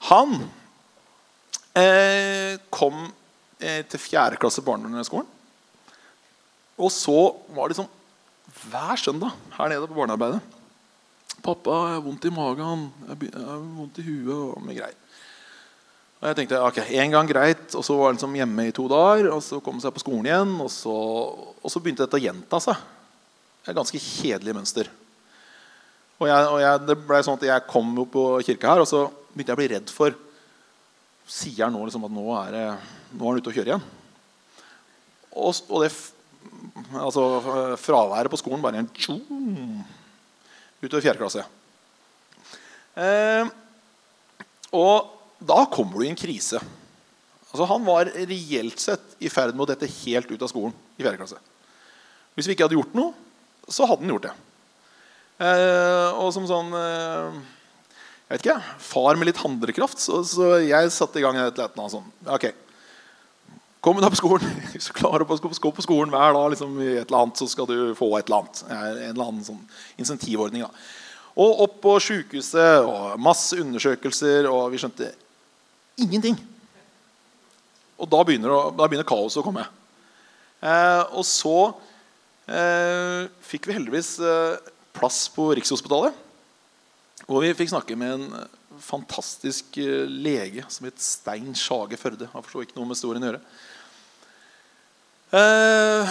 Han 0.10 0.38
eh, 1.78 2.58
kom 2.74 3.04
eh, 3.62 3.84
til 3.86 4.02
fjerde 4.02 4.40
klasse 4.42 4.64
barneskolen. 4.66 5.30
Og 6.82 6.90
så 6.90 7.20
var 7.54 7.68
det 7.68 7.76
liksom 7.76 7.92
hver 8.72 8.98
søndag 9.00 9.38
her 9.56 9.70
nede 9.70 9.88
på 9.88 9.96
barnearbeidet 9.96 10.42
'Pappa, 11.42 11.78
jeg 11.90 11.98
har 11.98 12.06
vondt 12.06 12.26
i 12.26 12.34
magen. 12.34 12.92
Jeg 13.08 13.32
har 13.34 13.62
vondt 13.78 13.98
i 13.98 14.06
huet.' 14.06 14.56
og 14.56 14.62
med 14.62 14.78
greier. 14.78 14.98
Og 16.22 16.28
jeg 16.30 16.38
tenkte 16.38 16.62
ok, 16.62 16.78
en 17.02 17.14
gang 17.16 17.30
greit, 17.30 17.74
og 17.74 17.82
så 17.82 17.96
var 17.98 18.12
han 18.12 18.18
liksom 18.20 18.36
hjemme 18.38 18.68
i 18.70 18.74
to 18.78 18.86
dager. 18.88 19.32
Og 19.34 19.42
så 19.42 19.58
kom 19.60 19.80
han 19.80 19.82
seg 19.82 19.94
på 19.96 20.04
skolen 20.04 20.28
igjen, 20.30 20.52
og 20.62 20.70
så, 20.70 20.98
og 21.58 21.74
så 21.74 21.82
begynte 21.82 22.06
dette 22.06 22.20
å 22.20 22.22
gjenta 22.22 22.60
seg. 22.62 22.78
Det 22.78 23.70
er 23.70 23.74
et 23.74 23.80
ganske 23.80 24.02
kjedelig 24.02 24.54
mønster. 24.54 24.92
Og, 26.22 26.28
jeg, 26.30 26.46
og 26.52 26.60
jeg, 26.62 26.84
det 26.86 26.98
ble 27.10 27.24
sånn 27.26 27.40
at 27.40 27.48
jeg 27.48 27.66
kom 27.70 27.90
jo 27.98 28.06
på 28.14 28.26
kirka 28.46 28.76
her, 28.76 28.84
og 28.84 28.90
så 28.90 29.08
begynte 29.34 29.50
jeg 29.50 29.58
å 29.58 29.62
bli 29.64 29.72
redd 29.74 29.94
for 29.94 30.20
Sier 31.32 31.64
han 31.64 31.72
nå 31.72 31.86
liksom 31.86 32.04
at 32.04 32.12
nå 32.12 32.24
er, 32.36 32.56
nå 33.14 33.22
er 33.22 33.30
han 33.30 33.38
ute 33.40 33.52
og 33.52 33.56
kjører 33.56 33.70
igjen? 33.70 33.84
Og, 35.32 35.60
og 35.72 35.84
det 35.86 35.92
altså, 37.00 37.24
fraværet 37.80 38.32
på 38.34 38.40
skolen 38.42 38.64
bare 38.64 38.82
en 38.82 38.90
tjom, 38.92 39.22
utover 40.82 41.04
fjerde 41.06 41.22
klasse. 41.22 41.46
Eh, 43.00 43.50
og 44.76 45.12
da 45.42 45.64
kommer 45.72 46.00
du 46.00 46.06
i 46.06 46.12
en 46.12 46.20
krise. 46.20 46.62
Altså, 47.52 47.68
han 47.68 47.86
var 47.88 48.12
reelt 48.16 48.80
sett 48.80 49.18
i 49.20 49.32
ferd 49.32 49.56
med 49.56 49.66
å 49.66 49.72
dette 49.74 49.90
helt 50.02 50.30
ut 50.32 50.42
av 50.42 50.52
skolen 50.52 50.76
i 50.98 51.04
fjerde 51.04 51.20
klasse. 51.20 51.40
Hvis 52.38 52.48
vi 52.48 52.56
ikke 52.56 52.70
hadde 52.70 52.80
gjort 52.80 52.96
noe, 52.96 53.12
så 53.68 53.88
hadde 53.90 54.06
han 54.06 54.14
gjort 54.16 54.30
det. 54.30 54.36
Eh, 55.42 56.20
og 56.22 56.30
som 56.36 56.46
sånn 56.48 56.70
eh, 56.78 57.42
jeg 58.32 58.38
vet 58.38 58.46
ikke, 58.46 58.76
far 58.80 59.18
med 59.20 59.28
litt 59.28 59.42
handlekraft, 59.42 60.00
så, 60.00 60.22
så 60.24 60.54
jeg 60.64 60.92
satte 60.96 61.20
i 61.20 61.24
gang 61.26 61.36
et 61.36 61.58
eller 61.58 61.74
annet 61.76 61.96
sånn. 61.98 62.12
Ok, 62.32 62.46
Kom 63.82 63.98
deg 63.98 64.14
på 64.14 64.20
skolen. 64.20 64.46
Hvis 64.76 64.92
du 64.92 64.94
klarer 64.94 65.26
å 65.26 65.38
gå 65.42 65.72
på 65.74 65.84
skolen 65.84 66.12
hver 66.14 66.36
dag 66.38 66.52
liksom, 66.54 66.76
i 66.84 67.00
et 67.00 67.08
eller 67.10 67.24
annet, 67.24 67.40
så 67.42 67.48
skal 67.50 67.66
du 67.66 67.96
få 67.98 68.12
et 68.20 68.28
eller 68.30 68.44
annet. 68.44 68.60
En 68.70 69.08
eller 69.10 69.26
annen 69.26 69.46
sånn 69.48 69.62
insentivordning. 69.98 70.68
Da. 70.68 70.70
Og 71.42 71.64
opp 71.66 71.80
på 71.82 71.96
sjukehuset 72.04 72.86
og 72.86 73.18
masse 73.24 73.58
undersøkelser, 73.58 74.46
og 74.52 74.68
vi 74.74 74.82
skjønte 74.84 75.10
ingenting. 76.02 76.38
Og 77.98 78.10
da 78.12 78.22
begynner, 78.26 78.54
da 78.78 78.86
begynner 78.86 79.08
kaoset 79.08 79.42
å 79.42 79.46
komme. 79.46 79.66
Eh, 80.62 81.02
og 81.18 81.26
så 81.26 81.58
eh, 82.46 83.26
fikk 83.50 83.66
vi 83.66 83.80
heldigvis 83.80 84.14
eh, 84.22 84.72
plass 84.94 85.24
på 85.34 85.50
Rikshospitalet. 85.58 86.14
Og 87.32 87.42
vi 87.42 87.54
fikk 87.58 87.74
snakke 87.74 87.98
med 87.98 88.14
en 88.14 88.46
fantastisk 88.82 89.78
eh, 89.82 90.06
lege 90.06 90.66
som 90.70 90.86
het 90.86 91.02
Stein 91.02 91.54
Sjage 91.58 91.98
Førde. 91.98 92.30
Han 92.34 92.46
forstår 92.46 92.68
ikke 92.68 92.78
noe 92.78 92.90
med 92.90 92.98
historien 92.98 93.26
å 93.26 93.32
gjøre. 93.32 93.44
Eh, 95.32 96.10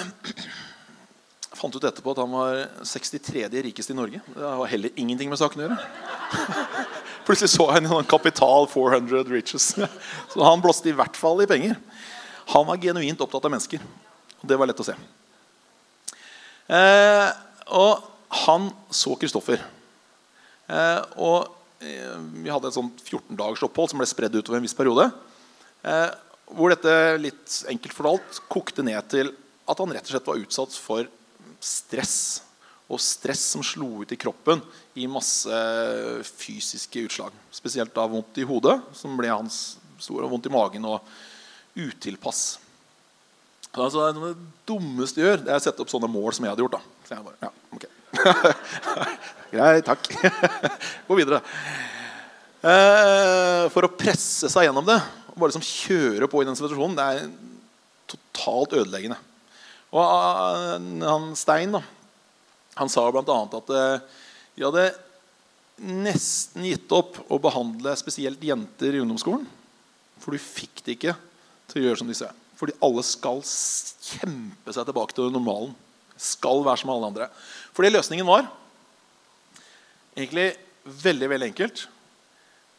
fant 1.60 1.74
ut 1.76 1.84
etterpå 1.84 2.14
at 2.14 2.22
han 2.22 2.32
var 2.32 2.62
63. 2.88 3.44
rikeste 3.68 3.92
i 3.92 3.98
Norge. 3.98 4.22
Det 4.32 4.52
har 4.60 4.70
heller 4.72 4.94
ingenting 4.96 5.28
med 5.32 5.40
saken 5.40 5.60
å 5.60 5.66
gjøre. 5.66 5.80
Plutselig 7.28 7.52
så 7.52 7.66
jeg 7.68 7.84
en 7.84 8.08
kapital 8.08 8.68
400 8.72 9.28
riches. 9.28 9.74
Så 10.32 10.44
han 10.44 10.62
blåste 10.64 10.88
i 10.90 10.96
hvert 10.96 11.18
fall 11.20 11.42
i 11.44 11.48
penger. 11.50 11.76
Han 12.54 12.64
var 12.66 12.80
genuint 12.80 13.20
opptatt 13.20 13.44
av 13.44 13.52
mennesker. 13.52 13.82
Og 14.40 14.48
det 14.48 14.56
var 14.58 14.70
lett 14.70 14.80
å 14.80 14.86
se. 14.88 14.96
Eh, 16.70 17.28
og 17.76 18.08
han 18.46 18.70
så 18.94 19.14
Kristoffer. 19.20 19.60
Eh, 20.70 21.00
og 21.20 21.50
vi 21.80 22.50
hadde 22.50 22.68
et 22.68 22.76
sånt 22.76 23.00
14 23.04 23.36
dagers 23.36 23.62
opphold 23.64 23.92
som 23.92 24.00
ble 24.00 24.08
spredd 24.08 24.34
utover 24.36 24.58
en 24.58 24.64
viss 24.64 24.76
periode. 24.76 25.06
Eh, 25.84 26.08
hvor 26.56 26.72
dette 26.72 26.92
litt 27.20 27.56
enkelt 27.70 27.94
fortalt 27.94 28.40
kokte 28.50 28.84
ned 28.86 29.00
til 29.12 29.32
at 29.70 29.80
han 29.80 29.92
rett 29.94 30.06
og 30.08 30.14
slett 30.14 30.30
var 30.30 30.40
utsatt 30.40 30.78
for 30.78 31.10
stress. 31.62 32.16
Og 32.90 32.98
stress 33.02 33.42
som 33.52 33.62
slo 33.62 34.02
ut 34.02 34.12
i 34.12 34.18
kroppen 34.18 34.62
i 34.98 35.06
masse 35.10 35.60
fysiske 36.26 37.04
utslag. 37.06 37.34
Spesielt 37.54 37.94
da 37.94 38.08
vondt 38.10 38.40
i 38.42 38.46
hodet, 38.46 38.80
som 38.98 39.14
ble 39.18 39.30
hans 39.30 39.78
store, 40.00 40.26
vondt 40.30 40.48
i 40.50 40.54
magen 40.54 40.88
og 40.90 41.06
utilpass. 41.78 42.58
Altså, 43.70 44.08
det 44.16 44.32
dummeste 44.66 45.22
jeg 45.22 45.28
gjør, 45.28 45.44
det 45.44 45.52
er 45.52 45.60
å 45.60 45.62
sette 45.62 45.84
opp 45.84 45.92
sånne 45.92 46.10
mål 46.10 46.34
som 46.34 46.46
jeg 46.46 46.54
hadde 46.54 46.64
gjort. 46.64 46.80
da. 46.80 47.06
Så 47.06 47.14
jeg 47.14 47.26
bare, 47.28 47.38
ja, 47.46 47.52
ok. 47.76 47.86
Greit, 49.54 49.86
takk. 49.86 50.10
Gå 51.06 51.18
videre. 51.20 51.38
Eh, 52.60 53.68
for 53.72 53.86
å 53.86 53.94
presse 53.94 54.50
seg 54.50 54.66
gjennom 54.66 54.84
det 54.88 54.98
bare 55.40 55.52
liksom 55.52 55.66
kjøre 55.66 56.28
på 56.30 56.42
i 56.42 56.48
den 56.48 56.58
situasjonen, 56.58 56.96
det 56.98 57.06
er 57.06 57.30
totalt 58.10 58.76
ødeleggende. 58.80 59.18
Og 59.90 60.02
eh, 60.04 60.74
han 61.04 61.30
Stein 61.38 61.74
da, 61.74 61.82
han 62.78 62.92
sa 62.92 63.06
bl.a. 63.12 63.38
at 63.58 63.72
eh, 63.76 64.18
de 64.56 64.66
hadde 64.66 64.90
nesten 65.80 66.66
gitt 66.68 66.92
opp 66.92 67.18
å 67.32 67.40
behandle 67.40 67.94
spesielt 67.98 68.42
jenter 68.44 68.94
i 68.94 69.00
ungdomsskolen. 69.02 69.46
For 70.20 70.36
du 70.36 70.42
fikk 70.42 70.82
det 70.84 70.98
ikke 70.98 71.16
til 71.70 71.80
å 71.80 71.86
gjøre 71.86 72.02
som 72.02 72.10
disse. 72.10 72.28
Fordi 72.60 72.76
alle 72.84 73.04
skal 73.06 73.40
kjempe 73.40 74.74
seg 74.76 74.84
tilbake 74.88 75.16
til 75.16 75.32
normalen. 75.32 75.72
Skal 76.20 76.60
være 76.66 76.82
som 76.82 76.92
alle 76.92 77.08
andre. 77.08 77.30
Fordi 77.72 77.92
løsningen 77.94 78.28
var 78.28 78.44
egentlig 80.12 80.50
veldig 80.84 81.30
veldig 81.32 81.48
enkelt. 81.48 81.86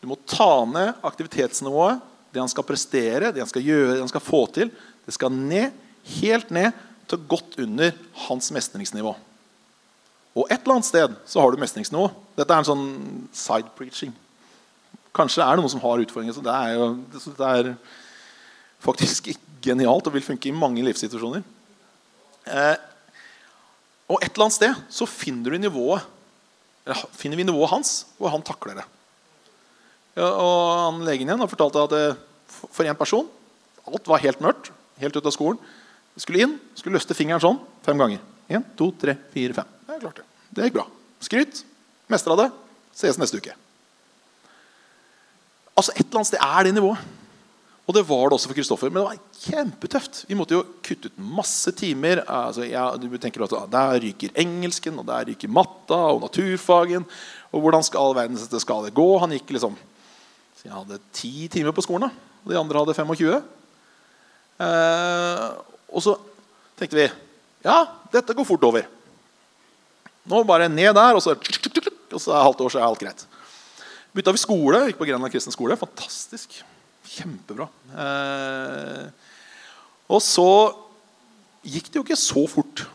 Du 0.02 0.10
må 0.10 0.18
ta 0.30 0.66
ned 0.70 1.02
aktivitetsnivået. 1.06 2.02
Det 2.32 2.40
han 2.40 2.52
skal 2.52 2.66
prestere, 2.68 3.32
det 3.32 3.44
han 3.44 3.50
skal 3.50 3.66
gjøre, 3.66 3.96
det 3.96 4.04
han 4.04 4.12
skal 4.12 4.24
få 4.24 4.46
til. 4.56 4.72
Det 5.06 5.16
skal 5.16 5.34
ned, 5.34 5.76
helt 6.22 6.52
ned 6.54 6.72
til 7.12 7.28
godt 7.30 7.58
under 7.62 7.94
hans 8.28 8.52
mestringsnivå. 8.56 9.14
Og 10.32 10.48
et 10.48 10.62
eller 10.62 10.78
annet 10.78 10.88
sted 10.88 11.16
så 11.28 11.42
har 11.44 11.52
du 11.52 11.60
mestringsnivå. 11.60 12.08
Dette 12.38 12.56
er 12.56 12.64
en 12.64 12.70
sånn 12.70 12.86
side 13.36 13.74
preaching. 13.76 14.14
Kanskje 15.16 15.44
er 15.44 15.58
det 15.58 15.64
noen 15.64 15.74
som 15.74 15.84
har 15.84 16.04
utfordringer. 16.04 16.38
Så 16.38 16.44
det 16.46 16.54
er 16.56 16.78
jo 16.78 16.88
det 17.10 17.50
er 17.50 17.74
faktisk 18.82 19.34
genialt 19.62 20.08
og 20.08 20.16
vil 20.16 20.26
funke 20.26 20.50
i 20.50 20.56
mange 20.56 20.84
livssituasjoner. 20.86 21.44
Eh, 22.48 22.78
og 24.12 24.24
et 24.24 24.32
eller 24.32 24.48
annet 24.48 24.58
sted 24.58 24.80
så 24.92 25.08
finner 25.10 25.54
du 25.54 25.62
nivået 25.68 26.08
finner 27.14 27.38
vi 27.38 27.46
nivået 27.46 27.70
hans, 27.70 27.92
hvor 28.18 28.32
han 28.34 28.42
takler 28.42 28.80
det. 28.80 28.86
Og 30.20 30.64
han 30.76 31.06
Legen 31.08 31.30
igjen 31.30 31.46
fortalte 31.48 31.80
fortalt 31.80 31.80
at 31.86 31.94
det, 31.96 32.66
for 32.72 32.88
en 32.88 33.00
person 33.00 33.30
alt 33.88 34.10
var 34.10 34.24
helt 34.24 34.42
mørkt. 34.44 34.72
Helt 35.02 35.16
ut 35.16 35.26
av 35.26 35.34
skolen. 35.34 35.60
Skulle 36.20 36.44
inn, 36.44 36.58
skulle 36.78 36.98
løfte 36.98 37.18
fingeren 37.18 37.42
sånn 37.42 37.60
fem 37.86 37.98
ganger. 38.00 38.22
Én, 38.52 38.66
to, 38.78 38.92
tre, 39.00 39.16
fire, 39.34 39.56
fem. 39.56 39.72
Jeg 39.88 40.04
klarte 40.04 40.22
det. 40.22 40.28
Det 40.52 40.68
gikk 40.68 40.78
bra. 40.78 40.86
Skryt. 41.24 41.64
Mestra 42.12 42.36
det. 42.38 42.50
Ses 42.98 43.18
neste 43.20 43.40
uke. 43.40 43.56
Altså 45.72 45.96
Et 45.96 46.04
eller 46.04 46.20
annet 46.20 46.30
sted 46.30 46.44
er 46.44 46.68
det 46.68 46.76
nivået. 46.76 47.18
Og 47.88 47.96
det 47.96 48.04
var 48.08 48.30
det 48.30 48.36
også 48.38 48.52
for 48.52 48.58
Kristoffer. 48.60 48.92
Men 48.92 49.02
det 49.02 49.08
var 49.08 49.22
kjempetøft. 49.42 50.24
Vi 50.30 50.38
måtte 50.38 50.56
jo 50.56 50.66
kutte 50.86 51.10
ut 51.10 51.22
masse 51.40 51.72
timer. 51.76 52.22
Altså, 52.30 52.68
ja, 52.68 52.86
du 53.00 53.08
tenker 53.18 53.44
at 53.48 53.72
Der 53.72 54.02
ryker 54.04 54.36
engelsken, 54.36 55.00
og 55.00 55.08
der 55.08 55.32
ryker 55.32 55.50
matta 55.50 55.98
og 56.12 56.22
naturfagen. 56.28 57.08
Og 57.52 57.64
hvordan 57.64 57.84
skal 57.84 58.04
all 58.04 58.16
verdens 58.16 58.46
dette 58.46 58.62
skal 58.62 58.86
det 58.86 58.94
gå? 58.96 59.08
Han 59.24 59.34
gikk 59.36 59.56
liksom 59.56 59.80
så 60.62 60.70
Jeg 60.70 60.78
hadde 60.78 61.02
ti 61.10 61.48
timer 61.50 61.74
på 61.74 61.82
skolen. 61.82 62.12
Og 62.46 62.52
de 62.54 62.58
andre 62.60 62.84
hadde 62.84 62.94
25. 62.94 63.42
Eh, 64.62 65.46
og 65.90 66.04
så 66.06 66.14
tenkte 66.78 67.00
vi 67.00 67.08
ja, 67.66 67.82
dette 68.14 68.34
går 68.38 68.46
fort 68.46 68.64
over. 68.66 68.86
Nå 70.30 70.44
bare 70.46 70.70
ned 70.70 70.94
der, 70.98 71.18
og 71.18 71.22
så, 71.22 71.34
og 71.34 72.22
så 72.22 72.34
er 72.34 72.46
halvt 72.46 72.62
år, 72.62 72.74
så 72.74 72.80
er 72.80 72.86
alt 72.86 73.02
greit. 73.02 73.26
Bytta 74.14 74.34
vi 74.34 74.42
skole. 74.42 74.84
Gikk 74.90 75.02
på 75.02 75.08
Grenland 75.10 75.34
kristen 75.34 75.54
skole. 75.54 75.78
Fantastisk. 75.82 76.60
Kjempebra. 77.10 77.68
Eh, 77.98 79.06
og 80.12 80.22
så 80.22 80.50
gikk 81.66 81.90
det 81.90 82.02
jo 82.02 82.06
ikke 82.06 82.22
så 82.22 82.46
fort. 82.50 82.86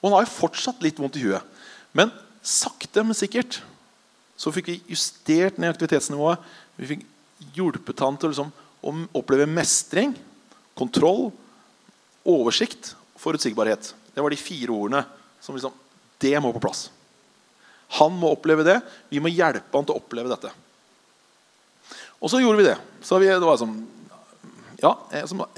Og 0.00 0.08
han 0.10 0.18
har 0.18 0.26
jo 0.26 0.36
fortsatt 0.36 0.84
litt 0.84 1.00
vondt 1.00 1.20
i 1.20 1.24
huet. 1.24 1.44
Men 1.96 2.12
sakte, 2.44 3.04
men 3.04 3.16
sikkert 3.16 3.62
så 4.42 4.50
fikk 4.50 4.72
vi 4.72 4.80
justert 4.90 5.60
ned 5.60 5.70
aktivitetsnivået. 5.70 6.42
Vi 6.80 6.88
fikk 6.94 7.04
hjulpet 7.54 8.02
han 8.02 8.18
til 8.18 8.32
liksom, 8.32 8.50
å 8.82 8.94
oppleve 9.20 9.46
mestring, 9.46 10.16
kontroll, 10.78 11.28
oversikt, 12.26 12.96
forutsigbarhet. 13.22 13.92
Det 14.14 14.24
var 14.24 14.34
de 14.34 14.40
fire 14.40 14.74
ordene 14.74 15.04
som 15.42 15.54
liksom, 15.54 15.78
Det 16.22 16.38
må 16.38 16.52
på 16.54 16.62
plass. 16.62 16.84
Han 17.98 18.14
må 18.14 18.30
oppleve 18.30 18.62
det. 18.62 18.76
Vi 19.10 19.18
må 19.18 19.30
hjelpe 19.32 19.74
han 19.74 19.86
til 19.86 19.96
å 19.96 19.98
oppleve 19.98 20.30
dette. 20.30 20.52
Og 22.22 22.30
så 22.30 22.38
gjorde 22.38 22.60
vi 22.60 22.68
det. 22.68 22.76
Så 23.02 23.18
vi, 23.18 23.26
det 23.26 23.42
var 23.42 23.58
sånn, 23.58 23.74
ja, 24.78 24.94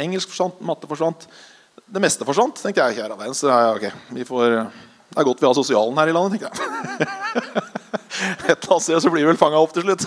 Engelsk 0.00 0.32
forsvant, 0.32 0.62
matte 0.64 0.88
forsvant. 0.88 1.28
Det 1.84 2.00
meste 2.00 2.24
forsvant. 2.24 2.56
tenkte 2.60 2.88
jeg, 2.88 3.04
kjære 3.04 3.32
så 3.36 3.52
ja, 3.52 3.74
okay, 3.76 4.24
får, 4.24 4.56
Det 5.12 5.20
er 5.20 5.28
godt 5.28 5.44
vi 5.44 5.50
har 5.50 5.56
sosialen 5.60 6.00
her 6.00 6.10
i 6.10 6.16
landet, 6.16 6.40
tenkte 6.40 6.52
jeg. 6.56 7.80
Et 8.44 8.52
eller 8.52 8.74
annet 8.74 8.84
sted 8.84 9.00
så 9.00 9.10
blir 9.12 9.24
vi 9.24 9.30
vel 9.30 9.40
fanga 9.40 9.60
opp 9.60 9.72
til 9.74 9.86
slutt. 9.86 10.04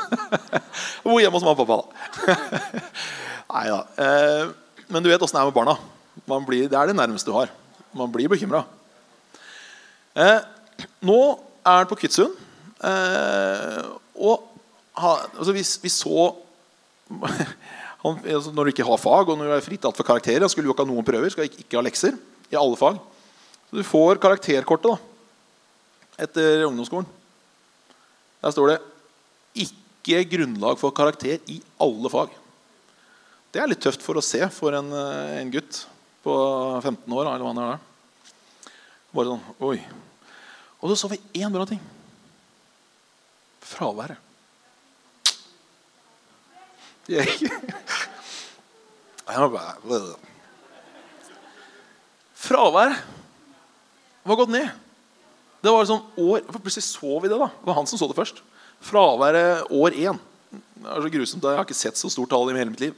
Bo 1.06 1.18
hjemme 1.18 1.40
hos 1.40 1.46
mamma 1.46 1.58
og 1.58 1.62
pappa, 1.66 1.78
da. 1.82 2.82
Nei 3.56 3.66
da. 3.72 3.80
Eh, 4.04 4.50
men 4.94 5.04
du 5.04 5.10
vet 5.10 5.24
åssen 5.24 5.40
det 5.40 5.44
er 5.44 5.50
med 5.50 5.58
barna. 5.58 5.78
Blir, 6.46 6.68
det 6.70 6.78
er 6.78 6.92
det 6.92 6.98
nærmeste 6.98 7.30
du 7.30 7.36
har. 7.38 7.52
Man 7.98 8.12
blir 8.14 8.30
bekymra. 8.32 8.64
Eh, 10.18 10.40
nå 11.08 11.20
er 11.66 11.82
han 11.82 11.90
på 11.90 11.98
Kvitsund. 12.00 12.38
Eh, 12.86 13.82
og 14.22 14.46
altså 14.98 15.54
vi, 15.56 15.64
vi, 15.82 15.92
så 15.94 16.30
han, 18.04 18.18
altså 18.22 18.52
Når 18.54 18.68
du 18.68 18.72
ikke 18.74 18.86
har 18.86 19.02
fag, 19.02 19.30
og 19.30 19.38
når 19.38 19.50
du 19.50 19.54
er 19.56 19.66
fritatt 19.66 19.98
for 19.98 20.06
karakterer 20.06 20.44
Han 20.44 20.52
skulle 20.52 20.70
jo 20.70 20.76
ikke 20.76 20.84
ha 20.86 20.90
noen 20.90 21.06
prøver, 21.08 21.32
skal 21.34 21.48
ikke, 21.48 21.64
ikke 21.66 21.80
ha 21.80 21.86
lekser 21.86 22.18
i 22.54 22.58
alle 22.60 22.78
fag. 22.80 23.00
Så 23.68 23.80
du 23.80 23.84
får 23.84 24.22
karakterkortet 24.24 24.94
da, 24.94 24.98
etter 26.28 26.68
ungdomsskolen. 26.70 27.10
Der 28.42 28.52
står 28.52 28.68
det 28.68 28.80
'ikke 29.56 30.30
grunnlag 30.30 30.78
for 30.80 30.92
karakter 30.92 31.40
i 31.48 31.62
alle 31.80 32.10
fag'. 32.10 32.36
Det 33.52 33.62
er 33.62 33.68
litt 33.68 33.82
tøft 33.82 34.02
for 34.02 34.16
å 34.16 34.24
se 34.24 34.50
for 34.50 34.74
en, 34.74 34.92
eh, 34.94 35.42
en 35.42 35.52
gutt 35.52 35.88
på 36.24 36.34
15 36.84 37.14
år. 37.14 37.26
eller 37.26 37.40
hva 37.40 37.54
han 37.54 37.58
er 37.58 37.72
der. 37.72 37.80
Bare 39.14 39.26
sånn, 39.26 39.44
oi. 39.62 39.80
Og 40.82 40.90
så 40.90 40.96
så 40.96 41.10
vi 41.10 41.22
én 41.42 41.52
bra 41.52 41.66
ting. 41.66 41.82
Fraværet. 43.62 44.18
Fraværet 52.36 52.98
var 54.24 54.36
gått 54.36 54.50
ned. 54.50 54.87
Det 55.62 55.74
var 55.74 55.84
liksom 55.84 56.04
år, 56.18 56.42
Plutselig 56.54 56.86
så 56.86 57.20
vi 57.20 57.30
det. 57.30 57.38
da 57.38 57.50
Det 57.50 57.68
var 57.68 57.80
han 57.80 57.88
som 57.90 58.00
så 58.00 58.08
det 58.08 58.18
først. 58.18 58.42
Fraværet 58.82 59.72
år 59.74 59.96
én. 59.98 60.20
Det 60.52 60.86
er 60.86 61.02
så 61.02 61.14
grusomt. 61.14 61.44
Jeg 61.44 61.58
har 61.58 61.66
ikke 61.66 61.78
sett 61.78 61.98
så 61.98 62.10
stort 62.10 62.30
tall 62.30 62.50
i 62.52 62.58
hele 62.58 62.72
mitt 62.72 62.84
liv. 62.84 62.96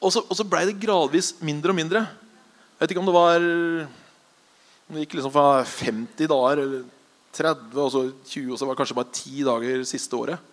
Og 0.00 0.12
så, 0.12 0.22
og 0.24 0.36
så 0.36 0.46
blei 0.48 0.64
det 0.68 0.80
gradvis 0.80 1.34
mindre 1.44 1.72
og 1.72 1.78
mindre. 1.78 2.00
Jeg 2.00 2.82
vet 2.82 2.94
ikke 2.94 3.02
om 3.02 3.10
det 3.10 3.14
var 3.14 3.42
Det 4.90 5.04
gikk 5.04 5.18
liksom 5.18 5.32
fra 5.34 5.62
50 5.62 6.30
dager 6.32 6.62
eller 6.64 6.86
30 7.36 7.78
og 7.78 7.90
så 7.94 8.00
20, 8.26 8.52
og 8.52 8.58
så 8.58 8.66
var 8.66 8.74
det 8.74 8.80
kanskje 8.80 8.96
bare 8.98 9.12
10 9.12 9.44
dager 9.46 9.84
siste 9.86 10.16
året. 10.18 10.48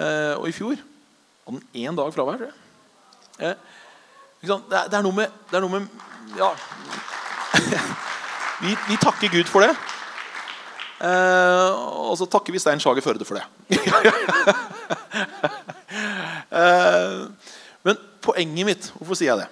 Eh, 0.00 0.32
og 0.38 0.46
i 0.48 0.54
fjor 0.56 0.78
hadde 0.78 1.58
han 1.58 1.60
én 1.76 1.98
dag 1.98 2.14
fravær, 2.14 2.40
tror 2.40 2.48
jeg. 2.48 2.56
Eh, 3.50 3.56
det, 4.40 4.54
er, 4.56 4.88
det, 4.88 4.96
er, 4.96 5.04
noe 5.04 5.18
med, 5.18 5.36
det 5.50 5.58
er 5.58 5.66
noe 5.66 5.74
med 5.76 5.84
Ja. 6.38 6.54
Vi, 8.62 8.76
vi, 8.88 8.96
takker 9.00 9.32
Gud 9.32 9.48
for 9.50 9.64
det. 9.64 9.72
Eh, 11.02 11.70
og 12.06 12.14
så 12.20 12.28
takker 12.30 12.54
vi 12.54 12.60
Stein 12.62 12.78
Sjager 12.82 13.02
Førde 13.02 13.26
for 13.26 13.40
det. 13.40 13.44
eh, 16.60 17.24
men 17.82 17.98
poenget 18.22 18.68
mitt 18.68 18.86
Hvorfor 18.94 19.18
sier 19.18 19.32
jeg 19.32 19.40
det? 19.42 19.48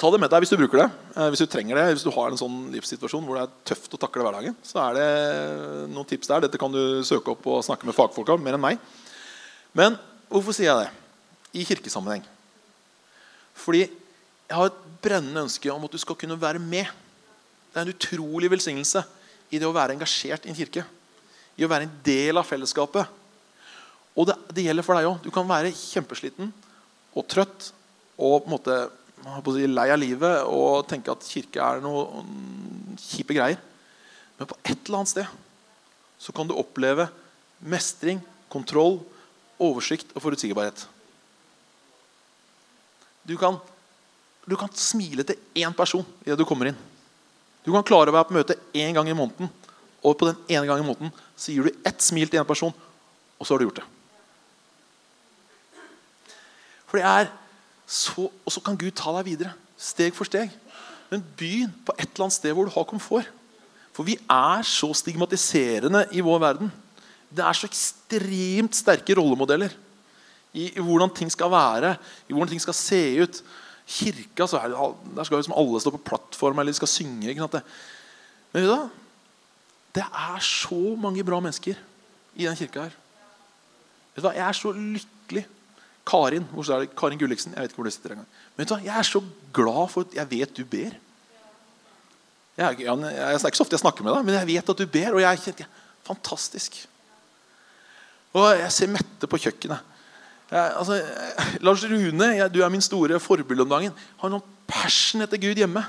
Ta 0.00 0.10
det 0.12 0.20
med 0.20 0.32
deg 0.32 0.44
hvis 0.44 0.52
du 0.52 0.58
bruker 0.60 0.82
det. 0.82 0.88
Eh, 1.16 1.30
hvis 1.32 1.40
du 1.40 1.48
trenger 1.48 1.80
det, 1.80 1.86
hvis 1.94 2.04
du 2.04 2.12
har 2.12 2.28
en 2.28 2.40
sånn 2.40 2.60
livssituasjon 2.74 3.24
hvor 3.24 3.40
det 3.40 3.46
er 3.46 3.56
tøft 3.72 3.96
å 3.96 4.02
takle 4.04 4.24
hverdagen. 4.26 4.56
Så 4.64 4.76
er 4.84 5.00
det 5.00 5.08
noen 5.94 6.08
tips 6.12 6.28
der. 6.28 6.44
Dette 6.44 6.60
kan 6.60 6.72
du 6.76 7.00
søke 7.08 7.32
opp 7.32 7.48
og 7.48 7.64
snakke 7.64 7.88
med 7.88 7.96
fagfolk 7.96 8.36
om. 8.36 8.44
mer 8.44 8.60
enn 8.60 8.66
meg. 8.68 8.80
Men 9.72 9.96
hvorfor 10.28 10.56
sier 10.56 10.74
jeg 10.74 10.84
det 10.84 11.60
i 11.60 11.68
kirkesammenheng? 11.72 12.24
Fordi 13.56 13.86
jeg 13.88 14.56
har 14.58 14.68
et 14.68 14.88
brennende 15.00 15.46
ønske 15.46 15.72
om 15.72 15.88
at 15.88 15.92
du 15.94 16.00
skal 16.00 16.20
kunne 16.20 16.36
være 16.40 16.60
med 16.60 16.88
det 17.70 17.78
er 17.78 17.86
en 17.86 17.94
utrolig 17.94 18.50
velsignelse 18.50 19.02
i 19.50 19.58
det 19.58 19.66
å 19.66 19.74
være 19.74 19.94
engasjert 19.96 20.46
i 20.46 20.52
en 20.52 20.58
kirke. 20.58 20.84
I 21.58 21.66
å 21.66 21.70
være 21.70 21.86
en 21.86 21.96
del 22.06 22.40
av 22.40 22.46
fellesskapet. 22.46 23.18
Og 24.18 24.26
det, 24.28 24.36
det 24.54 24.64
gjelder 24.66 24.86
for 24.86 24.98
deg 24.98 25.08
òg. 25.10 25.20
Du 25.22 25.30
kan 25.34 25.46
være 25.48 25.74
kjempesliten 25.74 26.50
og 27.14 27.26
trøtt 27.30 27.70
og 28.20 28.44
på 28.44 28.50
en 28.50 28.54
måte 28.54 29.54
si, 29.54 29.66
lei 29.70 29.88
av 29.92 30.00
livet 30.00 30.48
og 30.48 30.86
tenke 30.90 31.12
at 31.12 31.26
kirke 31.26 31.62
er 31.62 31.82
noe 31.84 32.24
kjipe 33.00 33.36
greier. 33.36 33.60
Men 34.38 34.48
på 34.50 34.58
et 34.64 34.76
eller 34.76 35.02
annet 35.02 35.12
sted 35.12 35.38
så 36.20 36.34
kan 36.36 36.48
du 36.48 36.56
oppleve 36.58 37.08
mestring, 37.60 38.20
kontroll, 38.52 38.98
oversikt 39.60 40.12
og 40.14 40.24
forutsigbarhet. 40.24 40.86
du 43.30 43.36
kan, 43.38 43.58
du 44.48 44.56
kan 44.58 44.72
smile 44.74 45.22
til 45.22 45.38
én 45.62 45.74
person 45.76 46.04
idet 46.24 46.38
du 46.40 46.46
kommer 46.48 46.70
inn. 46.70 46.78
Du 47.64 47.72
kan 47.74 47.84
klare 47.86 48.12
å 48.12 48.16
være 48.16 48.28
på 48.28 48.36
møte 48.38 48.56
én 48.76 48.94
gang 48.96 49.08
i 49.08 49.16
måneden, 49.16 49.50
og 50.00 50.16
på 50.16 50.30
den 50.30 50.38
ene 50.48 50.66
gangen 50.68 50.84
i 50.84 50.88
måneden 50.88 51.12
så 51.36 51.52
gir 51.52 51.68
du 51.68 51.82
ett 51.86 52.00
smil 52.02 52.30
til 52.30 52.40
én 52.40 52.48
person, 52.48 52.72
og 52.72 53.46
så 53.46 53.54
har 53.54 53.60
du 53.60 53.66
gjort 53.68 53.82
det. 53.82 53.88
For 56.90 56.98
det 56.98 57.06
er 57.06 57.30
så, 57.90 58.30
Og 58.46 58.52
så 58.54 58.60
kan 58.62 58.78
Gud 58.78 58.94
ta 58.94 59.10
deg 59.16 59.26
videre, 59.26 59.52
steg 59.74 60.14
for 60.14 60.28
steg. 60.28 60.50
Men 61.10 61.24
begynn 61.38 61.72
på 61.82 61.94
et 61.98 62.06
eller 62.06 62.28
annet 62.28 62.36
sted 62.36 62.54
hvor 62.54 62.68
du 62.68 62.74
har 62.74 62.86
komfort. 62.86 63.26
For 63.90 64.06
vi 64.06 64.14
er 64.30 64.62
så 64.62 64.92
stigmatiserende 64.94 66.04
i 66.14 66.22
vår 66.22 66.38
verden. 66.38 66.70
Det 67.30 67.42
er 67.42 67.56
så 67.58 67.66
ekstremt 67.66 68.78
sterke 68.78 69.16
rollemodeller 69.18 69.74
i, 70.54 70.68
i 70.70 70.82
hvordan 70.82 71.10
ting 71.14 71.30
skal 71.30 71.50
være, 71.50 71.96
i 72.28 72.34
hvordan 72.34 72.52
ting 72.52 72.62
skal 72.62 72.78
se 72.78 73.02
ut. 73.24 73.42
Kirka 73.90 74.46
så 74.46 74.60
det, 74.62 74.80
Der 75.16 75.26
skal 75.26 75.40
liksom 75.40 75.56
alle 75.58 75.80
stå 75.82 75.92
på 75.96 76.04
plattform 76.10 76.58
eller 76.58 76.72
de 76.72 76.78
skal 76.78 76.90
synge. 76.90 77.34
Men 77.34 78.62
vet 78.62 78.70
hva? 78.70 78.82
Det 79.94 80.04
er 80.06 80.42
så 80.46 80.96
mange 81.00 81.24
bra 81.26 81.40
mennesker 81.42 81.78
i 82.38 82.46
den 82.46 82.58
kirka 82.58 82.86
her. 82.86 82.94
Vet 84.14 84.22
du 84.22 84.28
hva? 84.28 84.36
Jeg 84.36 84.46
er 84.46 84.58
så 84.58 84.72
lykkelig. 84.76 85.46
Karin 86.10 86.46
hvor 86.52 86.66
er 86.70 86.84
det? 86.84 86.94
Karin 86.98 87.18
Gulliksen. 87.18 87.54
Jeg 87.54 87.62
vet 87.62 87.72
ikke 87.72 87.82
hvor 87.82 87.90
du 87.90 87.94
sitter 87.94 88.14
engang. 88.14 88.30
Men 88.54 88.62
vet 88.62 88.70
du 88.70 88.74
hva? 88.76 88.84
Jeg 88.86 88.98
er 88.98 89.08
så 89.10 89.22
glad 89.52 89.82
for 89.90 90.06
at 90.06 90.14
jeg 90.20 90.30
vet 90.30 90.56
du 90.56 90.64
ber. 90.64 90.94
Jeg 92.60 92.80
jeg, 92.80 92.86
jeg, 92.86 93.34
er 93.34 93.46
ikke 93.46 93.58
så 93.58 93.66
ofte 93.66 93.74
jeg 93.78 93.82
snakker 93.82 94.06
med 94.06 94.14
deg, 94.14 94.24
men 94.26 94.38
jeg 94.38 94.50
vet 94.52 94.72
at 94.72 94.80
du 94.80 94.86
ber. 94.86 95.14
Og 95.16 95.22
jeg 95.22 95.54
er 95.54 95.70
fantastisk. 96.06 96.80
Og 98.36 98.46
jeg 98.60 98.72
ser 98.74 98.92
Mette 98.94 99.30
på 99.30 99.40
kjøkkenet. 99.42 99.86
Jeg, 100.50 100.72
altså, 100.80 100.98
Lars 101.62 101.84
Rune, 101.86 102.28
jeg, 102.34 102.50
du 102.50 102.60
er 102.64 102.72
min 102.72 102.82
store 102.82 103.20
forbilde 103.22 103.62
om 103.62 103.70
dagen. 103.70 103.94
Har 104.18 104.32
noen 104.32 104.58
passion 104.70 105.22
etter 105.22 105.38
Gud 105.38 105.58
hjemme. 105.60 105.84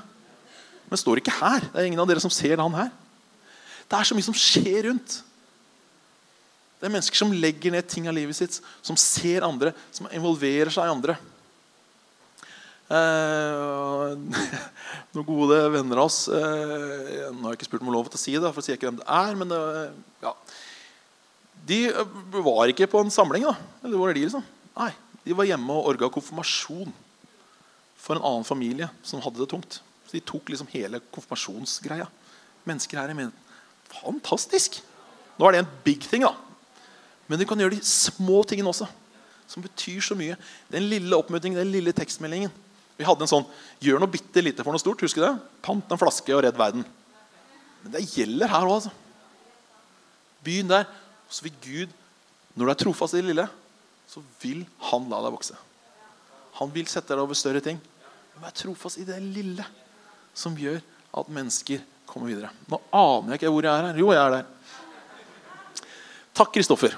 Men 0.92 1.00
står 1.00 1.22
ikke 1.22 1.34
her. 1.40 1.66
Det 1.66 1.82
er 1.82 1.90
ingen 1.90 2.02
av 2.04 2.10
dere 2.10 2.22
som 2.22 2.34
ser 2.34 2.62
han 2.62 2.78
her. 2.78 2.92
Det 3.90 3.98
er 3.98 4.08
så 4.08 4.16
mye 4.16 4.28
som 4.28 4.38
skjer 4.38 4.86
rundt. 4.90 5.18
Det 6.82 6.88
er 6.88 6.94
mennesker 6.94 7.18
som 7.18 7.34
legger 7.34 7.74
ned 7.74 7.86
ting 7.90 8.08
av 8.10 8.16
livet 8.18 8.38
sitt, 8.38 8.56
som 8.82 8.98
ser 8.98 9.46
andre, 9.46 9.74
som 9.94 10.08
involverer 10.14 10.72
seg 10.74 10.88
i 10.88 10.94
andre. 10.94 11.18
Eh, 12.92 14.16
noen 15.16 15.28
gode 15.28 15.60
venner 15.72 16.02
av 16.02 16.10
oss 16.10 16.26
eh, 16.28 17.30
Nå 17.32 17.46
har 17.46 17.54
jeg 17.54 17.60
ikke 17.62 17.68
spurt 17.70 17.86
om 17.86 17.92
lov 17.94 18.10
til 18.10 18.20
å 18.20 18.20
si 18.20 18.34
det, 18.36 18.50
for 18.50 18.60
å 18.60 18.66
si 18.66 18.74
ikke 18.74 18.90
hvem 18.90 18.98
det 19.00 19.06
er. 19.08 19.38
men 19.40 19.54
det, 19.54 19.60
ja, 20.26 20.34
de 21.68 21.86
eh, 21.92 22.18
var 22.42 22.72
ikke 22.72 22.90
på 22.90 23.02
en 23.04 23.14
samling. 23.14 23.46
da 23.46 23.56
Eller 23.84 23.98
hvor 24.00 24.10
er 24.10 24.18
de 24.18 24.26
liksom? 24.26 24.46
Nei, 24.78 24.92
De 25.26 25.36
var 25.38 25.46
hjemme 25.46 25.74
og 25.78 25.92
orga 25.92 26.10
konfirmasjon 26.10 26.94
for 28.02 28.18
en 28.18 28.26
annen 28.26 28.48
familie 28.48 28.88
som 29.06 29.22
hadde 29.22 29.38
det 29.38 29.50
tungt. 29.52 29.82
Så 30.08 30.18
De 30.18 30.24
tok 30.26 30.50
liksom 30.50 30.70
hele 30.74 31.02
konfirmasjonsgreia. 31.14 32.08
Mennesker 32.66 32.98
her 32.98 33.12
i 33.12 33.18
menigheten. 33.18 33.38
Fantastisk! 33.92 34.80
Nå 35.38 35.48
er 35.48 35.56
det 35.56 35.62
en 35.64 35.76
big 35.86 36.02
thing, 36.06 36.26
da. 36.26 36.34
Men 37.30 37.40
du 37.40 37.46
kan 37.48 37.60
gjøre 37.60 37.78
de 37.78 37.86
små 37.86 38.42
tingene 38.48 38.70
også, 38.70 38.88
som 39.48 39.64
betyr 39.64 40.02
så 40.04 40.18
mye. 40.18 40.36
Den 40.74 40.90
lille 40.90 41.16
oppmuntringen, 41.18 41.60
den 41.62 41.72
lille 41.72 41.94
tekstmeldingen. 41.96 42.52
Vi 42.98 43.06
hadde 43.08 43.24
en 43.26 43.32
sånn 43.32 43.48
'gjør 43.82 44.02
noe 44.02 44.12
bitte 44.12 44.44
lite 44.44 44.64
for 44.64 44.74
noe 44.74 44.82
stort'. 44.82 45.02
Husker 45.02 45.22
du 45.22 45.28
det? 45.28 45.42
Pant 45.66 45.92
en 45.92 45.98
flaske 45.98 46.36
og 46.36 46.44
redd 46.44 46.58
verden. 46.58 46.84
Men 47.82 47.94
det 47.96 48.04
gjelder 48.14 48.52
her 48.52 48.68
òg. 48.68 48.76
Altså. 48.78 48.92
Begynn 50.44 50.70
der. 50.70 50.86
Så 51.32 51.46
vil 51.48 51.56
Gud, 51.64 51.92
når 52.56 52.68
du 52.68 52.74
er 52.74 52.82
trofast 52.84 53.16
i 53.16 53.22
det 53.22 53.32
lille, 53.32 53.48
så 54.12 54.24
vil 54.42 54.66
han 54.90 55.08
la 55.12 55.22
deg 55.24 55.36
vokse. 55.38 55.56
Han 56.60 56.72
vil 56.74 56.90
sette 56.92 57.14
deg 57.14 57.24
over 57.24 57.38
større 57.38 57.64
ting. 57.64 57.80
Men 58.34 58.44
vær 58.46 58.56
trofast 58.56 59.00
i 59.00 59.08
det 59.08 59.20
lille 59.24 59.64
som 60.36 60.58
gjør 60.60 60.82
at 61.22 61.32
mennesker 61.32 61.84
kommer 62.10 62.32
videre. 62.32 62.52
Nå 62.68 62.82
aner 62.92 63.34
jeg 63.34 63.42
ikke 63.42 63.54
hvor 63.56 63.68
jeg 63.68 63.72
er 63.72 63.88
her. 63.88 64.02
Jo, 64.02 64.12
jeg 64.12 64.22
er 64.22 64.36
der. 64.36 65.88
Takk, 66.36 66.52
Kristoffer. 66.56 66.98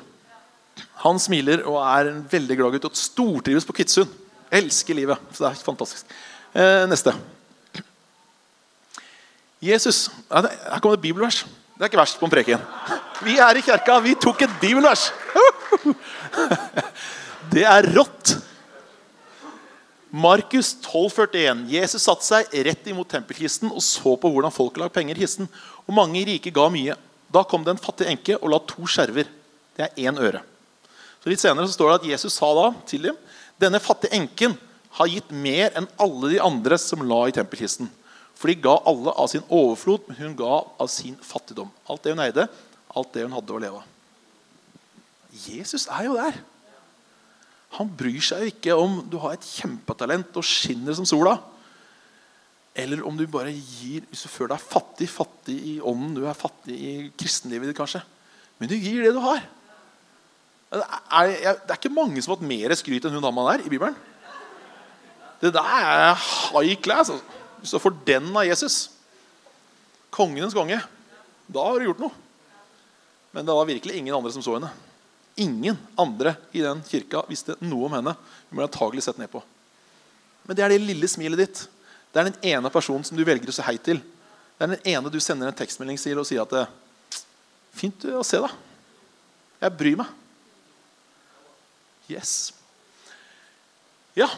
Han 1.04 1.20
smiler 1.22 1.66
og 1.68 1.80
er 1.84 2.10
en 2.10 2.22
veldig 2.30 2.58
glad 2.58 2.76
gutt 2.76 2.90
og 2.90 2.98
stortrives 2.98 3.68
på 3.68 3.76
Kvitsund. 3.78 4.12
Elsker 4.54 4.98
livet. 4.98 5.22
Så 5.34 5.46
det 5.46 5.50
er 5.52 5.66
fantastisk. 5.66 6.14
Eh, 6.54 6.86
neste. 6.90 7.14
Jesus. 9.64 10.08
Her 10.30 10.80
kommer 10.80 10.98
det 10.98 11.06
bibelvers. 11.06 11.44
Det 11.74 11.86
er 11.86 11.92
ikke 11.92 12.02
verst 12.02 12.22
på 12.22 12.30
en 12.30 12.34
preken. 12.34 12.70
Vi 13.24 13.38
er 13.40 13.58
i 13.58 13.64
kjerka. 13.64 14.00
Vi 14.04 14.16
tok 14.20 14.44
et 14.46 14.56
bibelvers. 14.62 15.10
Det 17.54 17.64
er 17.68 17.88
rått. 17.96 18.36
Markus 20.14 20.74
12,41. 20.86 21.64
Jesus 21.72 22.06
satte 22.06 22.26
seg 22.28 22.52
rett 22.68 22.90
imot 22.92 23.10
tempelkisten 23.10 23.72
og 23.74 23.82
så 23.82 24.16
på 24.20 24.30
hvordan 24.30 24.54
folk 24.54 24.78
la 24.78 24.90
penger 24.94 25.18
i 25.18 25.24
kisten. 25.24 25.50
Og 25.88 25.96
mange 25.96 26.22
rike 26.28 26.54
ga 26.54 26.68
mye. 26.74 26.98
Da 27.34 27.46
kom 27.50 27.64
det 27.66 27.74
en 27.74 27.82
fattig 27.82 28.10
enke 28.12 28.38
og 28.40 28.52
la 28.54 28.60
to 28.70 28.86
skjerver. 28.86 29.30
Det 29.74 29.88
er 29.88 30.06
én 30.06 30.20
øre. 30.22 30.44
Så 31.24 31.32
Litt 31.32 31.42
senere 31.42 31.66
så 31.70 31.78
står 31.78 31.90
det 31.90 32.00
at 32.02 32.08
Jesus 32.14 32.36
sa 32.36 32.52
da 32.58 32.70
til 32.90 33.10
dem 33.10 33.18
denne 33.62 33.80
fattige 33.80 34.18
enken 34.18 34.58
har 34.98 35.10
gitt 35.10 35.30
mer 35.32 35.72
enn 35.78 35.88
alle 36.02 36.34
de 36.34 36.40
andre 36.44 36.78
som 36.82 37.02
la 37.08 37.24
i 37.30 37.36
tempelkisten. 37.36 37.88
For 38.38 38.52
de 38.52 38.58
ga 38.60 38.76
alle 38.90 39.14
av 39.16 39.30
sin 39.32 39.46
overflod, 39.48 40.10
men 40.10 40.20
hun 40.20 40.36
ga 40.38 40.60
av 40.82 40.90
sin 40.92 41.16
fattigdom. 41.24 41.70
Alt 41.90 42.04
det 42.04 42.14
hun 42.14 42.22
eide, 42.26 42.48
alt 42.94 43.14
det 43.16 43.26
hun 43.26 43.36
hadde 43.36 43.56
å 43.56 43.62
leve 43.62 43.82
av. 43.82 43.90
Jesus 45.34 45.88
er 45.90 46.08
jo 46.08 46.18
der. 46.18 46.38
Han 47.80 47.90
bryr 47.90 48.22
seg 48.22 48.44
jo 48.44 48.52
ikke 48.52 48.76
om 48.78 49.00
du 49.10 49.18
har 49.22 49.34
et 49.34 49.48
kjempetalent 49.48 50.36
og 50.38 50.46
skinner 50.46 50.94
som 50.98 51.08
sola. 51.10 51.40
Eller 52.78 53.02
om 53.06 53.18
du 53.18 53.26
bare 53.30 53.52
gir 53.54 54.02
Hvis 54.10 54.24
du 54.26 54.32
føler 54.34 54.56
deg 54.56 54.66
fattig, 54.66 55.08
fattig 55.10 55.58
i 55.74 55.74
ånden, 55.78 56.16
du 56.18 56.24
er 56.26 56.38
fattig 56.38 56.74
i 56.74 56.94
kristenlivet 57.18 57.70
ditt 57.70 57.78
kanskje. 57.78 58.02
Men 58.58 58.70
du 58.70 58.76
gir 58.78 59.04
det 59.06 59.14
du 59.14 59.22
har. 59.22 59.42
Det 60.74 60.82
er, 60.82 61.34
det 61.62 61.70
er 61.70 61.78
ikke 61.78 61.94
mange 61.94 62.22
som 62.22 62.34
har 62.34 62.40
hatt 62.40 62.50
mer 62.50 62.74
skryt 62.78 63.06
enn 63.06 63.14
hun 63.14 63.26
dama 63.26 63.46
der 63.52 63.66
i 63.66 63.70
Bibelen. 63.70 63.98
Det 65.42 65.52
der 65.54 65.70
er 65.70 66.18
high 66.18 66.78
class. 66.82 67.12
Altså. 67.14 67.42
Hvis 67.62 67.74
du 67.74 67.82
får 67.82 67.98
den 68.08 68.30
av 68.34 68.46
Jesus, 68.48 68.78
kongenes 70.14 70.56
konge, 70.56 70.80
da 71.54 71.66
har 71.68 71.80
du 71.80 71.90
gjort 71.90 72.02
noe. 72.06 72.23
Men 73.34 73.48
det 73.48 73.56
var 73.58 73.66
virkelig 73.66 73.96
ingen 73.98 74.16
andre 74.16 74.32
som 74.32 74.44
så 74.46 74.54
henne. 74.60 74.70
Ingen 75.36 75.78
andre 75.98 76.36
i 76.54 76.62
den 76.62 76.84
kirka 76.86 77.24
visste 77.26 77.56
noe 77.66 77.88
om 77.88 77.96
henne. 77.98 78.14
Hun 78.50 78.60
ble 78.60 78.68
antagelig 78.68 79.08
sett 79.08 79.18
ned 79.18 79.32
på. 79.32 79.42
Men 80.46 80.58
det 80.58 80.66
er 80.66 80.74
det 80.74 80.84
lille 80.84 81.10
smilet 81.10 81.42
ditt. 81.42 81.64
Det 82.14 82.22
er 82.22 82.30
den 82.30 82.52
ene 82.54 82.70
personen 82.70 83.06
som 83.08 83.18
du 83.18 83.24
velger 83.26 83.50
å 83.50 83.56
si 83.56 83.66
hei 83.66 83.80
til. 83.82 84.04
Det 84.54 84.68
er 84.68 84.76
den 84.76 84.92
ene 84.94 85.10
du 85.10 85.18
sender 85.24 85.50
en 85.50 85.58
tekstmelding 85.58 85.98
til 85.98 86.22
og 86.22 86.30
sier 86.30 86.46
at 86.46 86.70
'Fint 87.74 88.06
å 88.06 88.22
se 88.22 88.38
deg. 88.38 88.52
Jeg 89.66 89.78
bryr 89.78 89.98
meg.' 89.98 90.14
Yes. 92.08 92.54
Ja. 94.14 94.30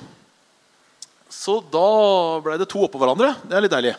Så 1.27 1.59
da 1.59 2.39
ble 2.39 2.55
det 2.61 2.69
to 2.71 2.79
oppå 2.85 3.01
hverandre. 3.01 3.33
Det 3.43 3.57
er 3.57 3.65
litt 3.65 3.73
deilig. 3.73 3.95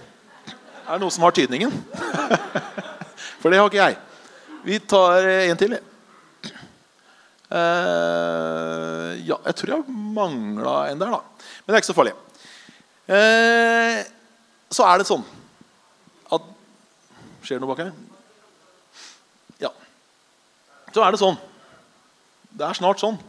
Er 0.86 0.96
det 0.96 1.02
noen 1.02 1.12
som 1.12 1.26
har 1.26 1.34
tydningen? 1.36 1.74
For 3.42 3.52
det 3.52 3.60
har 3.60 3.68
ikke 3.68 3.82
jeg. 3.82 3.98
Vi 4.66 4.80
tar 4.82 5.22
en 5.22 5.58
til. 5.60 5.76
Uh, 7.46 9.14
ja, 9.22 9.36
jeg 9.46 9.54
tror 9.60 9.76
jeg 9.76 9.94
mangla 9.94 10.72
en 10.90 10.98
der, 10.98 11.14
da. 11.14 11.20
Men 11.62 11.70
det 11.70 11.76
er 11.76 11.84
ikke 11.84 11.92
så 11.92 11.94
farlig. 11.94 12.16
Uh, 13.06 14.02
så 14.74 14.88
er 14.88 14.98
det 14.98 15.06
sånn 15.06 15.22
at 16.34 16.50
Skjer 17.46 17.60
det 17.60 17.62
noe 17.62 17.70
bak 17.70 17.84
her? 17.84 17.92
Ja. 19.62 19.70
Så 20.90 21.06
er 21.06 21.14
det 21.14 21.22
sånn. 21.22 21.38
Det 22.50 22.66
er 22.66 22.80
snart 22.80 22.98
sånn. 22.98 23.22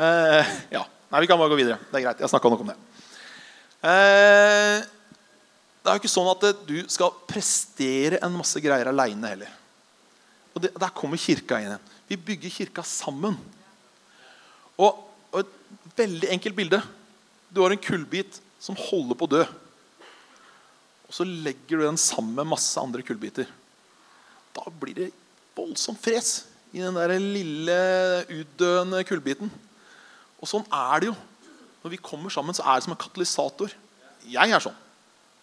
Uh, 0.00 0.40
ja. 0.72 0.86
Nei, 1.12 1.20
vi 1.20 1.28
kan 1.28 1.36
bare 1.36 1.52
gå 1.52 1.60
videre. 1.60 1.76
Det 1.90 2.00
er 2.00 2.06
greit. 2.06 2.22
Jeg 2.24 2.32
snakka 2.32 2.48
nok 2.48 2.64
om 2.64 2.72
det. 2.72 2.78
det 3.84 5.84
er 5.84 5.98
jo 5.98 6.00
ikke 6.00 6.08
sånn 6.08 6.32
at 6.32 6.64
du 6.64 6.78
skal 6.88 7.12
prestere 7.28 8.22
en 8.24 8.32
masse 8.38 8.56
greier 8.64 8.88
aleine 8.88 9.34
heller. 9.34 9.58
Og 10.52 10.62
det, 10.62 10.72
Der 10.78 10.92
kommer 10.94 11.20
kirka 11.20 11.60
inn. 11.60 11.78
Vi 12.08 12.16
bygger 12.16 12.50
kirka 12.50 12.84
sammen. 12.84 13.38
Og, 14.76 15.00
og 15.32 15.40
et 15.40 15.96
veldig 15.96 16.30
enkelt 16.34 16.56
bilde. 16.56 16.82
Du 17.52 17.62
har 17.62 17.72
en 17.72 17.80
kullbit 17.80 18.40
som 18.62 18.78
holder 18.78 19.18
på 19.18 19.28
å 19.28 19.32
dø. 19.38 19.42
Og 21.08 21.16
så 21.16 21.26
legger 21.28 21.80
du 21.80 21.84
den 21.84 22.00
sammen 22.00 22.34
med 22.38 22.52
masse 22.54 22.80
andre 22.80 23.04
kullbiter. 23.04 23.48
Da 24.52 24.64
blir 24.80 24.96
det 24.96 25.10
voldsomt 25.56 26.00
fres 26.00 26.46
i 26.72 26.80
den 26.80 26.96
der 26.96 27.12
lille 27.20 27.76
utdøende 28.32 29.02
kullbiten. 29.08 29.52
Og 30.40 30.48
sånn 30.48 30.64
er 30.72 31.02
det 31.02 31.10
jo. 31.10 31.16
Når 31.82 31.94
vi 31.94 32.00
kommer 32.00 32.32
sammen, 32.32 32.54
så 32.56 32.64
er 32.64 32.78
det 32.78 32.86
som 32.86 32.94
en 32.94 33.00
katalysator. 33.02 33.74
Jeg 34.30 34.54
er 34.54 34.62
sånn. 34.62 34.76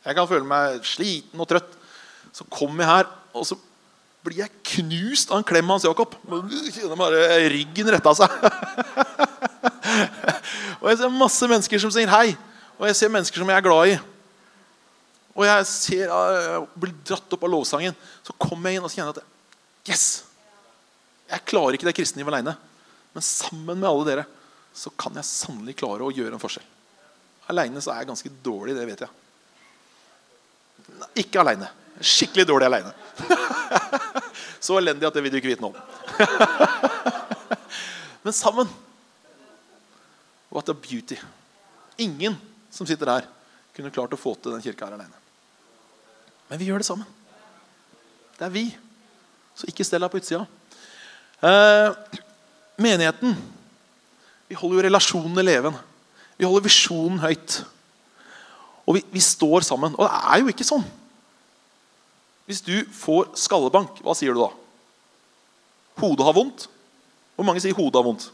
Jeg 0.05 0.15
kan 0.15 0.29
føle 0.29 0.47
meg 0.47 0.79
sliten 0.87 1.41
og 1.41 1.49
trøtt. 1.51 1.75
Så 2.33 2.45
kommer 2.49 2.85
jeg 2.85 2.91
her, 2.93 3.09
og 3.35 3.45
så 3.47 3.57
blir 4.25 4.41
jeg 4.41 4.51
knust 4.73 5.31
av 5.31 5.39
en 5.39 5.47
klem 5.47 5.69
av 5.69 5.77
Hans 5.77 5.87
Jakob. 5.87 6.15
Bare 6.27 7.39
ryggen 7.51 7.91
retta 7.93 8.11
seg. 8.19 8.35
Og 10.79 10.87
jeg 10.91 11.01
ser 11.01 11.13
masse 11.13 11.49
mennesker 11.51 11.81
som 11.81 11.91
sier 11.93 12.11
hei. 12.11 12.31
Og 12.79 12.87
jeg 12.87 12.97
ser 12.99 13.11
mennesker 13.11 13.41
som 13.41 13.51
jeg 13.51 13.59
er 13.59 13.65
glad 13.65 13.93
i. 13.93 13.97
Og 15.35 15.45
jeg 15.47 15.67
ser, 15.69 16.11
jeg 16.11 16.65
blir 16.79 16.95
dratt 17.07 17.35
opp 17.35 17.45
av 17.47 17.53
lovsangen. 17.53 17.95
Så 18.25 18.35
kommer 18.35 18.71
jeg 18.71 18.79
inn 18.79 18.87
og 18.87 18.93
kjenner 18.93 19.15
at 19.15 19.23
Yes! 19.89 20.05
Jeg 21.29 21.45
klarer 21.47 21.77
ikke 21.77 21.87
det 21.87 21.95
kristne 21.97 22.21
livet 22.21 22.33
aleine. 22.33 22.55
Men 23.13 23.25
sammen 23.25 23.79
med 23.79 23.89
alle 23.89 24.07
dere 24.07 24.25
så 24.75 24.91
kan 24.97 25.15
jeg 25.17 25.27
sannelig 25.27 25.75
klare 25.79 26.05
å 26.05 26.13
gjøre 26.13 26.35
en 26.35 26.41
forskjell. 26.41 26.65
Aleine 27.49 27.81
er 27.81 28.01
jeg 28.01 28.09
ganske 28.09 28.31
dårlig, 28.45 28.75
det 28.77 28.85
vet 28.89 29.03
jeg. 29.05 29.11
Ikke 31.23 31.41
aleine. 31.41 31.69
Skikkelig 31.99 32.47
dårlig 32.47 32.69
aleine. 32.69 32.93
så 34.65 34.77
elendig 34.79 35.07
at 35.07 35.15
det 35.15 35.23
vil 35.23 35.33
du 35.33 35.39
ikke 35.39 35.51
vite 35.51 35.63
noe 35.63 35.73
om. 35.73 35.81
Men 38.25 38.35
sammen 38.35 38.69
What 40.49 40.69
a 40.69 40.73
beauty. 40.73 41.15
Ingen 42.01 42.33
som 42.73 42.87
sitter 42.89 43.11
her, 43.11 43.25
kunne 43.75 43.91
klart 43.93 44.13
å 44.15 44.19
få 44.19 44.33
til 44.35 44.55
den 44.55 44.63
kirka 44.63 44.87
her 44.87 44.95
alene. 44.97 45.13
Men 46.49 46.57
vi 46.57 46.69
gjør 46.69 46.81
det 46.81 46.87
sammen. 46.87 47.05
Det 48.39 48.47
er 48.47 48.53
vi. 48.53 48.63
Så 49.53 49.69
ikke 49.69 49.85
stell 49.85 50.01
deg 50.01 50.09
på 50.09 50.21
utsida. 50.21 50.45
Eh, 51.39 51.93
menigheten 52.81 53.37
Vi 54.49 54.57
holder 54.57 54.79
jo 54.79 54.83
relasjonene 54.87 55.43
levende. 55.45 55.77
Vi 56.39 56.47
holder 56.47 56.63
visjonen 56.65 57.19
høyt. 57.21 57.59
Og 58.87 58.95
vi, 58.97 59.03
vi, 59.13 59.21
står 59.21 59.61
sammen. 59.67 59.93
Og 59.93 60.07
det 60.07 60.21
er 60.33 60.41
jo 60.41 60.49
ikke 60.49 60.65
sånn. 60.65 60.85
Hvis 62.49 62.63
du 62.65 62.73
får 62.97 63.35
skallebank, 63.37 63.99
hva 64.01 64.15
sier 64.17 64.33
du 64.33 64.41
da? 64.41 64.49
Hodet 66.01 66.25
har 66.25 66.33
vondt? 66.33 66.65
Hvor 67.37 67.45
mange 67.45 67.61
sier 67.61 67.77
hodet 67.77 67.99
har 67.99 68.07
vondt? 68.07 68.25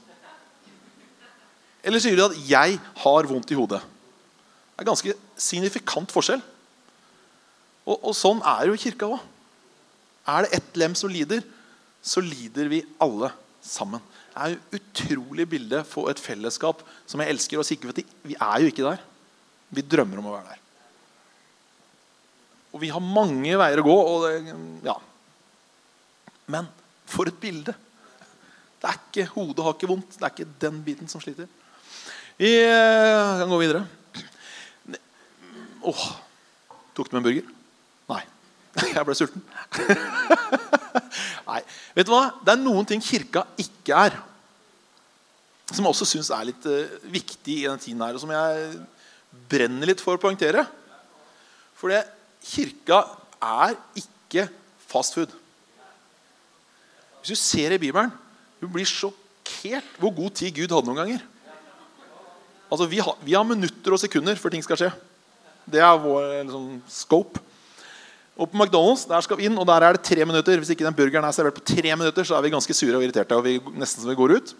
Eller 1.85 1.99
sier 2.01 2.15
du 2.15 2.23
at 2.23 2.37
'jeg 2.47 2.79
har 2.79 3.27
vondt 3.27 3.51
i 3.51 3.59
hodet'? 3.59 3.83
Det 3.83 4.79
er 4.81 4.91
ganske 4.91 5.13
signifikant 5.37 6.11
forskjell. 6.11 6.41
Og, 7.85 7.99
og 8.03 8.15
sånn 8.15 8.41
er 8.41 8.67
jo 8.67 8.79
kirka 8.79 9.05
òg. 9.05 9.19
Er 10.27 10.41
det 10.41 10.53
ett 10.53 10.77
lem 10.77 10.95
som 10.95 11.09
lider, 11.09 11.43
så 12.01 12.23
lider 12.23 12.67
vi 12.71 12.85
alle 12.99 13.31
sammen. 13.61 14.01
Det 14.33 14.41
er 14.41 14.55
et 14.55 14.79
utrolig 14.79 15.49
bilde 15.49 15.83
for 15.83 16.09
et 16.09 16.19
fellesskap 16.19 16.81
som 17.05 17.19
jeg 17.19 17.29
elsker. 17.29 17.59
og 17.59 17.65
sikker 17.65 17.91
Vi 18.23 18.35
er 18.39 18.59
jo 18.61 18.67
ikke 18.67 18.89
der. 18.89 18.99
Vi 19.69 19.81
drømmer 19.81 20.19
om 20.19 20.27
å 20.27 20.37
være 20.39 20.55
der. 20.55 20.64
Og 22.75 22.81
vi 22.83 22.91
har 22.91 23.03
mange 23.03 23.55
veier 23.55 23.79
å 23.79 23.85
gå. 23.87 23.97
Det, 24.25 24.55
ja. 24.83 24.95
Men 26.51 26.67
for 27.09 27.31
et 27.31 27.39
bilde! 27.39 27.75
Det 28.75 28.89
er 28.91 28.97
ikke, 28.99 29.29
Hodet 29.31 29.63
har 29.65 29.77
ikke 29.77 29.89
vondt. 29.89 30.17
Det 30.19 30.25
er 30.27 30.33
ikke 30.33 30.57
den 30.61 30.81
biten 30.85 31.09
som 31.09 31.23
sliter. 31.23 31.47
Vi 32.35 32.51
eh, 32.59 33.39
kan 33.39 33.49
gå 33.49 33.61
videre. 33.61 33.85
Åh, 35.85 36.05
Tok 36.95 37.09
du 37.09 37.15
med 37.15 37.21
en 37.21 37.25
burger? 37.27 37.47
Nei. 38.11 38.21
Jeg 38.95 39.07
ble 39.07 39.15
sulten. 39.17 39.43
Nei. 41.49 41.61
Vet 41.95 42.07
du 42.07 42.13
hva? 42.13 42.23
Det 42.43 42.53
er 42.53 42.61
noen 42.61 42.87
ting 42.87 43.03
kirka 43.03 43.43
ikke 43.59 44.03
er. 44.07 44.15
Som 45.71 45.81
jeg 45.81 45.91
også 45.91 46.07
syns 46.07 46.29
er 46.31 46.45
litt 46.47 46.67
uh, 46.69 46.95
viktig 47.09 47.55
i 47.63 47.65
den 47.65 47.81
tiden 47.81 48.03
her, 48.05 48.13
og 48.15 48.21
som 48.21 48.29
jeg 48.31 48.67
brenner 49.49 49.89
litt 49.89 50.03
for 50.03 50.15
å 50.15 50.21
poengtere. 50.21 50.61
For 51.75 51.91
det, 51.91 52.03
kirka 52.45 53.03
er 53.41 53.75
ikke 53.97 54.47
fast 54.87 55.17
food. 55.17 55.33
Hvis 57.21 57.33
du 57.33 57.41
ser 57.41 57.73
i 57.73 57.81
Bibelen, 57.81 58.11
du 58.61 58.67
blir 58.69 58.85
sjokkert 58.85 59.97
hvor 60.01 60.13
god 60.13 60.35
tid 60.37 60.53
Gud 60.53 60.69
hadde 60.69 60.85
noen 60.89 61.01
ganger. 61.01 61.23
Altså, 62.69 62.87
vi, 62.89 62.99
har, 63.01 63.17
vi 63.25 63.33
har 63.33 63.45
minutter 63.47 63.93
og 63.93 64.01
sekunder 64.01 64.37
før 64.37 64.53
ting 64.53 64.63
skal 64.65 64.79
skje. 64.79 64.91
Det 65.65 65.81
er 65.81 65.97
vår 66.01 66.29
liksom, 66.45 66.69
scope. 66.91 67.41
Og 68.35 68.49
på 68.51 68.59
McDonald's 68.59 69.05
der 69.07 69.23
skal 69.23 69.39
vi 69.39 69.47
inn, 69.47 69.57
og 69.57 69.65
der 69.69 69.85
er 69.85 69.95
det 69.95 70.03
tre 70.05 70.25
minutter. 70.27 70.59
Hvis 70.59 70.73
ikke 70.73 70.85
den 70.85 70.97
burgeren 70.97 71.25
er 71.25 71.35
servert 71.35 71.57
på 71.57 71.65
tre 71.65 71.95
minutter, 71.95 72.27
så 72.27 72.37
er 72.37 72.45
vi 72.45 72.53
ganske 72.53 72.75
sure 72.75 72.97
og 72.97 73.05
irriterte. 73.05 73.37
og 73.37 73.45
vi, 73.45 73.57
nesten 73.79 74.03
som 74.03 74.11
vi 74.11 74.17
går 74.19 74.35
ut. 74.37 74.55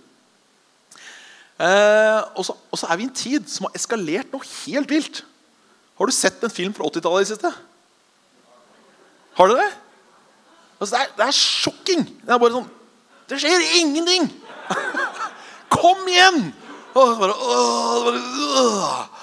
Eh, 1.56 2.22
og, 2.36 2.44
så, 2.48 2.56
og, 2.72 2.78
så, 2.80 2.88
er 2.90 3.00
vi 3.00 3.06
i 3.06 3.10
en 3.10 3.16
tid 3.16 3.48
som 3.52 3.68
har 3.68 3.78
eskalert 3.78 4.32
noe 4.34 4.48
helt 4.66 4.92
vilt. 4.92 5.22
Har 6.00 6.10
du 6.10 6.16
sett 6.16 6.44
en 6.44 6.52
film 6.52 6.76
fra 6.76 6.88
80-tallet 6.88 7.22
i 7.22 7.26
det 7.28 7.32
siste? 7.36 7.52
Har 9.36 9.52
du 9.52 9.56
det? 9.58 9.70
Altså, 10.80 10.96
det, 10.96 11.02
er, 11.02 11.12
det 11.18 11.26
er 11.26 11.36
sjokking. 11.36 12.06
Det 12.22 12.34
er 12.34 12.42
bare 12.42 12.56
sånn 12.58 12.70
Det 13.30 13.40
skjer 13.42 13.64
ingenting! 13.82 14.30
Kom 15.76 16.06
igjen! 16.08 16.50
Og 16.96 17.18
bare, 17.20 17.36
åh, 17.36 18.06
bare, 18.06 18.20
åh. 18.62 19.16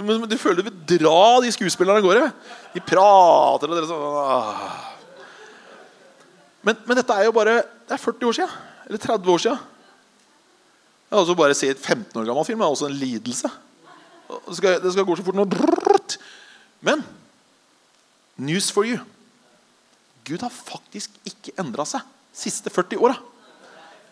Du 0.00 0.36
føler 0.38 0.62
du 0.62 0.68
vil 0.70 1.00
dra 1.00 1.40
de 1.44 1.50
skuespillerne 1.52 2.00
av 2.00 2.06
gårde. 2.06 2.30
De 2.72 2.80
prater 2.84 3.68
og 3.68 3.76
dere 3.76 3.88
sånn 3.90 4.86
men, 6.60 6.76
men, 6.84 6.98
dette 6.98 7.14
er 7.16 7.24
jo 7.24 7.32
bare 7.32 7.62
Det 7.88 7.94
er 7.96 8.00
40 8.02 8.28
år 8.28 8.36
siden. 8.36 8.56
Eller 8.86 9.00
30 9.00 9.32
år 9.32 9.42
siden. 9.44 9.60
Jeg 11.10 11.18
også 11.18 11.34
bare 11.34 11.56
se 11.56 11.70
et 11.72 11.80
15 11.80 12.20
år 12.20 12.26
gammel 12.28 12.44
film 12.46 12.60
Det 12.60 12.66
er 12.66 12.74
også 12.76 12.90
en 12.90 12.98
lidelse. 13.00 13.50
Det 14.30 14.56
skal, 14.56 14.76
det 14.82 14.92
skal 14.92 15.06
gå 15.08 15.16
så 15.16 15.24
fort 15.26 15.38
nå. 15.40 15.46
Men 16.80 17.04
news 18.36 18.70
for 18.72 18.88
you. 18.88 19.00
Gud 20.30 20.44
har 20.44 20.52
faktisk 20.54 21.16
ikke 21.26 21.56
endra 21.58 21.82
seg 21.88 22.04
de 22.06 22.38
siste 22.38 22.70
40 22.70 23.00
åra. 23.02 23.16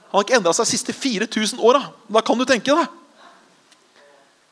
Han 0.08 0.16
har 0.16 0.24
ikke 0.24 0.38
endra 0.40 0.54
seg 0.56 0.66
de 0.66 0.72
siste 0.72 0.94
4000 0.96 1.60
åra. 1.62 1.84
Da 2.10 2.22
kan 2.26 2.40
du 2.40 2.46
tenke 2.48 2.74
deg. 2.74 2.96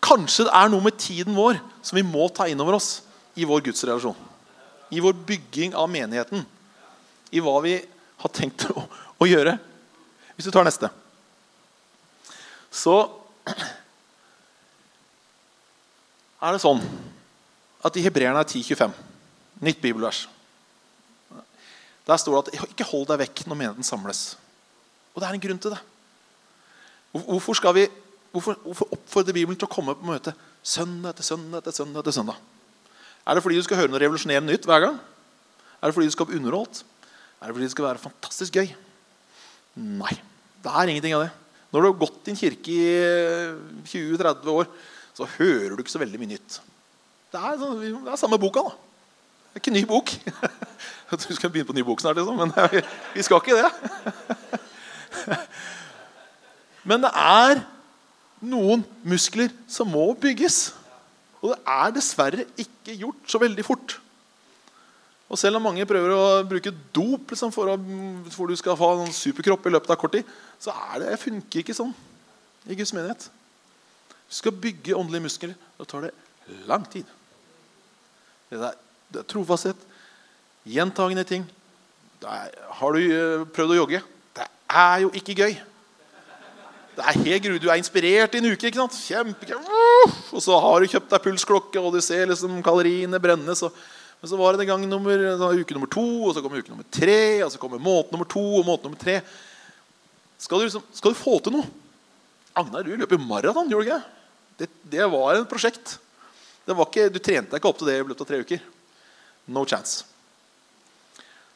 Kanskje 0.07 0.47
det 0.47 0.55
er 0.55 0.71
noe 0.71 0.85
med 0.85 0.99
tiden 1.01 1.35
vår 1.35 1.59
som 1.83 1.99
vi 1.99 2.05
må 2.07 2.29
ta 2.31 2.47
inn 2.47 2.61
over 2.63 2.77
oss 2.79 3.01
i 3.35 3.47
vår 3.49 3.65
gudsrelasjon. 3.67 4.15
I 4.95 5.03
vår 5.03 5.17
bygging 5.27 5.75
av 5.75 5.91
menigheten. 5.91 6.45
I 7.35 7.43
hva 7.43 7.57
vi 7.65 7.75
har 8.23 8.33
tenkt 8.37 8.69
å, 8.71 8.87
å 9.19 9.27
gjøre. 9.27 9.57
Hvis 10.37 10.47
du 10.47 10.53
tar 10.55 10.69
neste. 10.69 10.93
Så 12.71 12.95
er 16.45 16.55
det 16.55 16.63
sånn 16.63 16.85
at 17.87 17.97
i 17.99 18.05
Hebreerne 18.05 18.45
10,25, 18.45 18.95
nytt 19.65 19.83
bibelvers 19.83 20.27
Der 22.07 22.17
står 22.17 22.43
det 22.43 22.55
at 22.55 22.69
'ikke 22.71 22.91
hold 22.91 23.07
deg 23.07 23.19
vekk 23.19 23.47
når 23.47 23.57
menigheten 23.57 23.87
samles'. 23.87 24.37
Og 25.15 25.23
det 25.23 25.29
er 25.29 25.35
en 25.35 25.41
grunn 25.41 25.59
til 25.59 25.71
det. 25.71 25.81
Hvorfor, 27.13 27.73
vi, 27.73 27.89
hvorfor, 28.33 28.55
hvorfor 28.63 28.93
oppfordrer 28.93 29.33
Bibelen 29.33 29.59
til 29.59 29.67
å 29.67 29.75
komme 29.75 29.95
på 29.95 30.07
møte 30.07 30.35
søndag 30.63 31.15
etter 31.15 31.25
søndag 31.25 31.59
etter 31.59 31.73
søndag? 31.73 32.01
etter 32.01 32.13
søndag? 32.13 32.37
Er 33.27 33.35
det 33.35 33.43
fordi 33.43 33.57
du 33.57 33.63
skal 33.63 33.77
høre 33.81 33.91
noe 33.91 34.01
revolusjonerende 34.01 34.53
nytt 34.53 34.69
hver 34.69 34.81
gang? 34.85 35.01
Er 35.81 35.89
det 35.89 35.95
fordi 35.95 36.07
du 36.07 36.15
skal 36.15 36.27
bli 36.27 36.37
underholdt? 36.37 36.85
Er 37.41 37.47
det 37.47 37.57
fordi 37.57 37.67
det 37.67 37.71
skal 37.75 37.89
være 37.89 37.99
fantastisk 37.99 38.53
gøy? 38.53 38.69
Nei. 39.77 40.15
Det 40.63 40.73
er 40.73 40.93
ingenting 40.93 41.15
av 41.15 41.27
det. 41.27 41.33
Når 41.73 41.83
du 41.83 41.89
har 41.89 41.99
gått 42.01 42.29
i 42.29 42.31
en 42.31 42.39
kirke 42.39 42.73
i 42.73 42.85
20-30 43.91 44.53
år, 44.53 44.71
så 45.17 45.27
hører 45.39 45.75
du 45.75 45.83
ikke 45.83 45.95
så 45.95 46.03
veldig 46.03 46.21
mye 46.21 46.35
nytt. 46.37 46.61
Det 47.33 47.41
er, 47.41 47.59
sånn, 47.61 47.81
det 47.83 48.13
er 48.13 48.21
samme 48.21 48.39
boka, 48.41 48.63
da. 48.63 48.71
Det 48.77 49.59
er 49.59 49.63
ikke 49.63 49.73
en 49.73 49.79
ny 49.81 49.85
bok. 49.89 50.13
Du 51.29 51.35
skal 51.35 51.51
begynne 51.51 51.69
på 51.69 51.77
ny 51.77 51.85
bok 51.87 52.01
snart, 52.03 52.19
liksom, 52.19 52.37
men 52.37 52.53
vi 53.15 53.23
skal 53.23 53.43
ikke 53.43 53.63
det. 53.63 53.71
Men 56.87 57.03
det 57.03 57.11
er 57.19 57.61
noen 58.47 58.85
muskler 59.03 59.51
som 59.71 59.89
må 59.91 60.05
bygges. 60.23 60.75
Og 61.43 61.51
det 61.53 61.57
er 61.67 61.95
dessverre 61.97 62.45
ikke 62.63 62.95
gjort 62.95 63.31
så 63.31 63.41
veldig 63.43 63.65
fort. 63.67 63.97
Og 65.27 65.39
Selv 65.41 65.59
om 65.59 65.67
mange 65.67 65.87
prøver 65.89 66.13
å 66.15 66.45
bruke 66.47 66.71
dop 66.95 67.33
liksom, 67.33 67.51
for, 67.55 67.73
å, 67.73 67.77
for 68.31 68.47
du 68.47 68.55
skal 68.59 68.79
få 68.79 68.93
en 69.03 69.15
superkropp 69.15 69.67
i 69.67 69.73
løpet 69.75 69.91
av 69.91 69.99
kort 69.99 70.15
tid, 70.15 70.29
så 70.63 70.75
er 70.93 71.03
det, 71.03 71.17
funker 71.19 71.65
ikke 71.65 71.75
sånn 71.75 71.91
i 72.71 72.79
Guds 72.79 72.95
menighet. 72.95 73.27
Du 74.27 74.39
skal 74.39 74.55
bygge 74.55 74.95
åndelige 74.95 75.27
muskler. 75.27 75.57
Da 75.79 75.87
tar 75.91 76.07
det 76.07 76.15
lang 76.71 76.87
tid. 76.91 77.11
Det 78.51 78.63
er, 78.63 78.79
det 79.11 79.25
er 79.25 79.29
trofasthet, 79.35 79.81
gjentagende 80.67 81.25
ting. 81.27 81.47
Er, 82.27 82.53
har 82.81 82.97
du 82.97 83.01
eh, 83.07 83.47
prøvd 83.55 83.75
å 83.75 83.81
jogge? 83.81 84.03
Det 84.37 84.47
er 84.73 85.03
jo 85.05 85.11
ikke 85.17 85.37
gøy. 85.39 85.57
Det 86.97 87.05
er 87.05 87.19
helt 87.27 87.45
gru, 87.45 87.59
Du 87.61 87.69
er 87.69 87.77
inspirert 87.77 88.35
i 88.35 88.41
en 88.41 88.49
uke. 88.49 88.71
ikke 88.71 88.81
sant? 88.81 88.97
Kjempegøy. 88.97 89.59
Og 90.33 90.41
så 90.41 90.57
har 90.65 90.81
du 90.81 90.89
kjøpt 90.89 91.13
deg 91.13 91.25
pulsklokke, 91.27 91.81
og 91.83 91.93
du 91.93 92.01
ser 92.01 92.31
liksom 92.31 92.63
kaloriene 92.65 93.21
brennes. 93.21 93.63
Men 94.17 94.31
så 94.31 94.39
var 94.41 94.57
det 94.57 94.69
gang 94.69 94.87
nummer, 94.89 95.27
uke 95.53 95.77
nummer 95.77 95.91
to, 95.93 96.07
og 96.25 96.33
så 96.33 96.41
kommer 96.41 96.65
uke 96.65 96.73
nummer 96.73 96.89
tre, 96.89 97.45
og 97.45 97.53
så 97.53 97.61
kommer 97.61 97.83
måned 97.83 98.15
nummer 98.15 98.29
to 98.33 98.41
og 98.63 98.65
måned 98.65 98.89
nummer 98.89 99.01
tre. 99.01 99.19
Skal 100.41 100.63
du, 100.63 100.69
liksom, 100.71 100.89
skal 100.97 101.13
du 101.13 101.21
få 101.21 101.37
til 101.45 101.59
noe? 101.59 101.69
Agnar, 102.57 102.85
du 102.85 102.97
løper 102.97 103.21
maraton, 103.21 103.69
gjorde 103.69 103.85
du 103.85 103.93
ikke 103.93 104.03
det? 104.65 104.73
Det 104.97 105.13
var 105.13 105.37
et 105.37 105.49
prosjekt. 105.51 105.99
Ikke, 106.67 107.11
du 107.13 107.21
trente 107.21 107.53
deg 107.53 107.61
ikke 107.61 107.69
opp 107.69 107.79
til 107.83 107.93
det 107.93 108.01
i 108.01 108.05
løpet 108.05 108.25
av 108.25 108.31
tre 108.33 108.41
uker. 108.41 108.63
No 109.53 109.69
chance. 109.69 110.16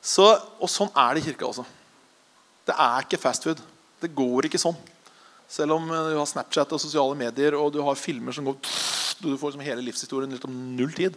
Så, 0.01 0.25
og 0.61 0.71
sånn 0.73 0.91
er 0.97 1.15
det 1.15 1.23
i 1.23 1.29
kirka 1.29 1.49
også. 1.49 1.67
Det 2.69 2.77
er 2.77 3.05
ikke 3.05 3.21
fast 3.21 3.45
food. 3.45 3.61
Det 4.01 4.13
går 4.17 4.49
ikke 4.49 4.61
sånn. 4.61 4.77
Selv 5.51 5.77
om 5.77 5.89
eh, 5.91 6.11
du 6.13 6.19
har 6.19 6.29
Snapchat 6.29 6.73
og 6.73 6.83
sosiale 6.83 7.17
medier 7.19 7.57
og 7.59 7.73
du 7.75 7.81
har 7.85 7.99
filmer 7.99 8.35
som 8.37 8.47
går 8.47 8.59
Du 9.21 9.35
får 9.37 9.51
liksom 9.51 9.65
hele 9.67 9.85
livshistorien 9.85 10.33
ut 10.33 10.45
om 10.49 10.61
null 10.77 10.93
tid. 10.97 11.17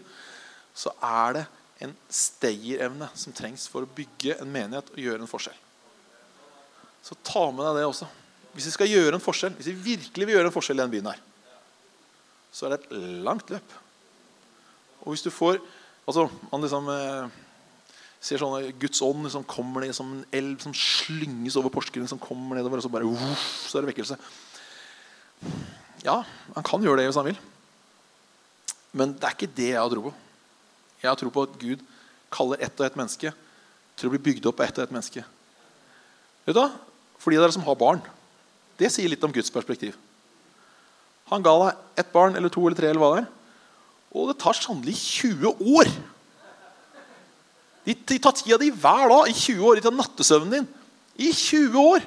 Så 0.76 0.92
er 1.00 1.38
det 1.38 1.44
en 1.84 1.94
stayerevne 2.12 3.08
som 3.16 3.36
trengs 3.36 3.68
for 3.72 3.86
å 3.86 3.94
bygge 3.96 4.36
en 4.42 4.52
menighet 4.52 4.90
og 4.92 5.00
gjøre 5.00 5.24
en 5.24 5.30
forskjell. 5.30 5.56
Så 7.04 7.16
ta 7.24 7.46
med 7.52 7.64
deg 7.68 7.80
det 7.80 7.86
også. 7.88 8.08
Hvis 8.54 8.68
vi 8.70 8.76
skal 8.76 8.92
gjøre 8.92 9.18
en 9.18 9.24
forskjell, 9.24 9.56
hvis 9.58 9.72
vi 9.72 9.96
virkelig 9.96 10.28
vil 10.28 10.38
gjøre 10.38 10.52
en 10.52 10.56
forskjell 10.56 10.80
i 10.80 10.84
den 10.84 10.92
byen 10.92 11.10
her, 11.12 11.22
så 12.54 12.68
er 12.68 12.76
det 12.76 12.82
et 12.84 13.24
langt 13.26 13.50
løp. 13.52 13.78
Og 15.04 15.14
hvis 15.14 15.26
du 15.26 15.32
får 15.34 15.62
altså 16.04 16.28
Man 16.52 16.60
liksom 16.60 16.90
eh, 16.92 17.36
ser 18.24 18.40
sånn 18.40 18.70
Guds 18.80 19.02
ånd 19.04 19.26
liksom 19.28 19.44
kommer 19.50 19.84
ned 19.84 19.96
som 19.96 20.12
en 20.16 20.26
elv 20.36 20.62
som 20.64 20.76
slynges 20.76 21.58
over 21.60 21.74
Porsgrunn. 21.74 22.08
Som 22.08 22.22
kommer 22.22 22.58
nedover, 22.58 22.80
og 22.80 22.86
så 22.86 22.92
bare 22.92 23.08
uff, 23.10 23.48
så 23.68 23.78
er 23.78 23.84
det 23.84 23.94
vekkelse. 23.94 24.18
Ja, 26.06 26.22
han 26.56 26.68
kan 26.68 26.84
gjøre 26.84 27.02
det 27.02 27.10
hvis 27.10 27.20
han 27.20 27.28
vil. 27.28 27.40
Men 28.96 29.16
det 29.18 29.28
er 29.28 29.36
ikke 29.36 29.56
det 29.58 29.72
jeg 29.74 29.82
har 29.82 29.92
tro 29.92 30.06
på. 30.08 30.14
Jeg 31.04 31.10
har 31.10 31.20
tro 31.20 31.32
på 31.34 31.44
at 31.48 31.60
Gud 31.60 31.84
kaller 32.34 32.64
ett 32.64 32.80
og 32.80 32.88
ett 32.88 32.98
menneske 32.98 33.34
til 34.00 34.10
å 34.10 34.14
bli 34.14 34.22
bygd 34.24 34.48
opp 34.50 34.62
av 34.62 34.70
ett 34.70 34.80
og 34.80 34.86
ett 34.86 34.96
menneske. 34.96 35.24
Vet 36.46 36.56
du 36.56 36.62
hva? 36.62 36.70
For 37.20 37.32
de 37.32 37.40
dere 37.40 37.56
som 37.56 37.66
har 37.66 37.80
barn, 37.80 38.02
det 38.80 38.90
sier 38.92 39.12
litt 39.12 39.24
om 39.24 39.34
Guds 39.34 39.52
perspektiv. 39.54 39.98
Han 41.32 41.44
ga 41.44 41.54
deg 41.60 42.02
ett 42.04 42.12
barn 42.14 42.36
eller 42.38 42.52
to 42.52 42.64
eller 42.66 42.78
tre, 42.78 42.90
eller 42.92 43.04
hva 43.04 43.12
det 43.14 43.22
er. 43.24 43.30
Og 44.14 44.30
det 44.30 44.40
tar 44.42 44.58
sannelig 44.58 44.96
20 45.00 45.64
år. 45.76 45.92
De, 47.84 47.96
tar 48.20 48.36
tida 48.38 48.58
di 48.62 48.72
hver 48.72 49.10
dag 49.12 49.30
i 49.30 49.36
20 49.36 49.66
år. 49.68 49.80
De 49.80 49.86
tar 49.86 49.96
nattesøvnen 49.96 50.54
din 50.56 50.68
i 51.20 51.32
20 51.36 51.76
år. 51.80 52.06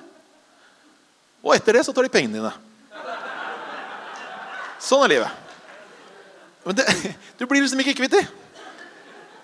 Og 1.44 1.52
etter 1.54 1.76
det 1.76 1.84
så 1.86 1.94
tar 1.94 2.06
de 2.06 2.12
pengene 2.12 2.40
dine. 2.40 2.52
Sånn 4.82 5.04
er 5.04 5.14
livet. 5.16 5.44
Men 6.66 6.78
det, 6.78 6.86
du 7.38 7.46
blir 7.46 7.62
liksom 7.62 7.82
ikke 7.84 7.98
kvitt 8.00 8.16
dem. 8.16 8.32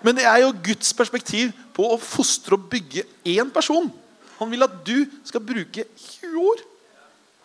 Men 0.03 0.17
det 0.17 0.25
er 0.27 0.41
jo 0.43 0.51
Guds 0.65 0.91
perspektiv 0.97 1.53
på 1.75 1.85
å 1.93 1.99
fostre 2.01 2.57
og 2.57 2.65
bygge 2.71 3.05
én 3.31 3.47
person. 3.53 3.87
Han 4.41 4.51
vil 4.51 4.65
at 4.65 4.75
du 4.83 5.05
skal 5.23 5.43
bruke 5.45 5.85
20 5.87 6.43
år 6.43 6.63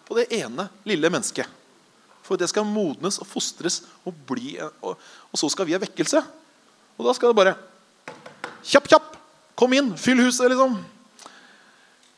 på 0.09 0.16
det 0.18 0.26
ene 0.41 0.66
lille 0.89 1.12
mennesket. 1.12 1.47
For 2.26 2.41
det 2.41 2.49
skal 2.51 2.66
modnes 2.66 3.20
og 3.22 3.28
fostres 3.28 3.82
og 4.05 4.16
bli 4.28 4.59
Og, 4.59 4.99
og 4.99 5.39
så 5.39 5.49
skal 5.53 5.68
vi 5.68 5.76
ha 5.76 5.80
vekkelse. 5.80 6.20
Og 6.99 7.07
da 7.07 7.14
skal 7.14 7.30
det 7.30 7.39
bare 7.39 7.55
Kjapp, 8.69 8.89
kjapp! 8.91 9.14
Kom 9.57 9.73
inn! 9.73 9.95
Fyll 9.97 10.21
huset, 10.27 10.51
liksom. 10.53 10.77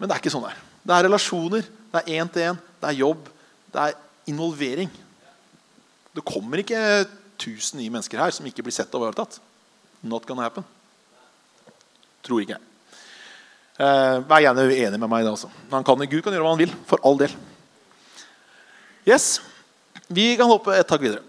Men 0.00 0.08
det 0.08 0.16
er 0.16 0.22
ikke 0.22 0.32
sånn 0.32 0.48
det 0.48 0.54
er. 0.54 0.64
Det 0.82 0.96
er 0.96 1.06
relasjoner. 1.06 1.68
Det 1.92 2.00
er 2.00 2.18
én-til-én. 2.18 2.58
Det 2.80 2.88
er 2.88 2.98
jobb. 2.98 3.28
Det 3.70 3.84
er 3.84 3.98
involvering. 4.32 4.90
Det 6.16 6.26
kommer 6.26 6.62
ikke 6.62 6.80
1000 7.38 7.78
nye 7.78 7.92
mennesker 7.92 8.18
her 8.18 8.34
som 8.34 8.48
ikke 8.48 8.64
blir 8.66 8.74
sett 8.74 8.90
og 8.96 9.04
ivaretatt. 9.04 9.38
Not 10.02 10.26
gonna 10.26 10.42
happen. 10.42 10.66
Tror 12.26 12.42
ikke 12.42 12.56
jeg. 12.56 12.66
Uh, 13.80 14.20
vær 14.28 14.42
gjerne 14.44 14.66
uenig 14.66 14.98
med 14.98 15.08
meg 15.08 15.22
i 15.22 15.30
det. 15.30 15.50
Han 15.70 15.86
kan, 15.86 16.02
Gud 16.04 16.20
kan 16.24 16.34
gjøre 16.34 16.44
hva 16.44 16.54
han 16.56 16.64
vil. 16.64 16.74
For 16.90 17.00
all 17.06 17.20
del. 17.20 17.32
Yes. 19.08 19.38
Vi 20.10 20.32
kan 20.36 20.50
hoppe 20.50 20.74
et 20.76 20.88
tak 20.90 21.00
videre. 21.04 21.22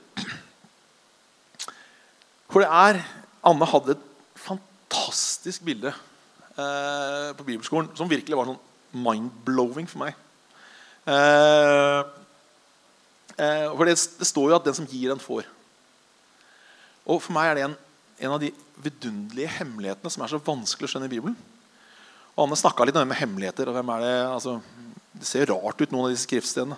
For 2.51 2.65
det 2.65 2.71
er 2.73 3.03
Anne 3.47 3.67
hadde 3.69 3.95
et 3.95 4.07
fantastisk 5.41 5.65
bilde 5.65 5.89
eh, 5.89 7.33
på 7.33 7.43
bibelskolen 7.43 7.89
som 7.97 8.09
virkelig 8.09 8.37
var 8.37 8.45
sånn 8.45 8.59
mind-blowing 8.93 9.87
for 9.89 10.03
meg. 10.03 10.13
Eh, 11.09 12.01
eh, 13.41 13.65
for 13.73 13.89
det, 13.89 13.95
det, 14.19 14.27
står 14.27 14.51
jo 14.51 14.55
at 14.59 14.63
'den 14.63 14.77
som 14.77 14.85
gir, 14.85 15.09
den 15.09 15.17
får'. 15.17 15.49
Og 17.07 17.21
For 17.21 17.33
meg 17.33 17.49
er 17.49 17.55
det 17.55 17.63
en, 17.65 17.75
en 18.21 18.31
av 18.35 18.39
de 18.39 18.51
vidunderlige 18.77 19.49
hemmelighetene 19.57 20.11
som 20.11 20.21
er 20.21 20.29
så 20.29 20.37
vanskelig 20.37 20.85
å 20.85 20.91
skjønne 20.93 21.09
i 21.09 21.15
Bibelen. 21.15 21.35
Og 22.37 22.45
Anne 22.45 22.55
snakka 22.55 22.85
litt 22.85 22.95
om 22.95 23.01
det 23.01 23.09
med 23.09 23.17
hemmeligheter. 23.17 23.67
og 23.67 23.73
hvem 23.73 23.89
er 23.89 23.99
Det 24.01 24.17
altså, 24.29 24.61
det 25.17 25.25
ser 25.25 25.49
rart 25.49 25.81
ut, 25.81 25.91
noen 25.91 26.05
av 26.05 26.11
disse 26.13 26.29
skriftstedene. 26.29 26.77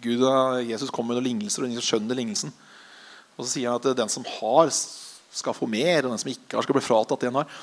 Gud 0.00 0.22
og 0.22 0.62
Jesus 0.62 0.90
kommer 0.90 1.14
med 1.14 1.22
noen 1.22 1.32
lignelser, 1.32 1.64
og 1.64 1.68
ingen 1.68 1.82
skjønner 1.82 2.14
lignelsen. 2.14 2.54
Og 3.34 3.44
så 3.44 3.50
sier 3.50 3.72
han 3.72 3.82
at 3.82 3.96
den 3.98 4.08
som 4.08 4.22
har, 4.38 4.70
skal 5.34 5.56
få 5.56 5.68
mer, 5.70 6.04
og 6.04 6.14
den 6.14 6.20
som 6.22 6.30
ikke 6.32 6.56
har, 6.56 6.66
skal 6.66 6.76
bli 6.76 6.84
fratatt 6.84 7.22
det 7.24 7.30
han 7.30 7.40
har. 7.42 7.62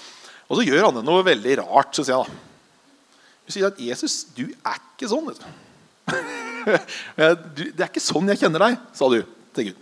Og 0.51 0.59
så 0.59 0.65
gjør 0.67 0.89
han 0.89 1.03
noe 1.07 1.26
veldig 1.26 1.57
rart, 1.61 1.93
syns 1.95 2.11
jeg. 2.11 2.19
da. 2.19 3.17
Hun 3.45 3.55
sier 3.55 3.67
at 3.72 3.80
'Jesus, 3.80 4.24
du 4.36 4.45
er 4.51 4.80
ikke 4.80 5.09
sånn'. 5.11 5.32
det 7.57 7.80
er 7.80 7.88
ikke 7.88 8.03
sånn 8.03 8.30
jeg 8.32 8.43
kjenner 8.43 8.67
deg, 8.67 8.80
sa 8.93 9.07
du 9.09 9.22
til 9.55 9.72
Gud. 9.72 9.78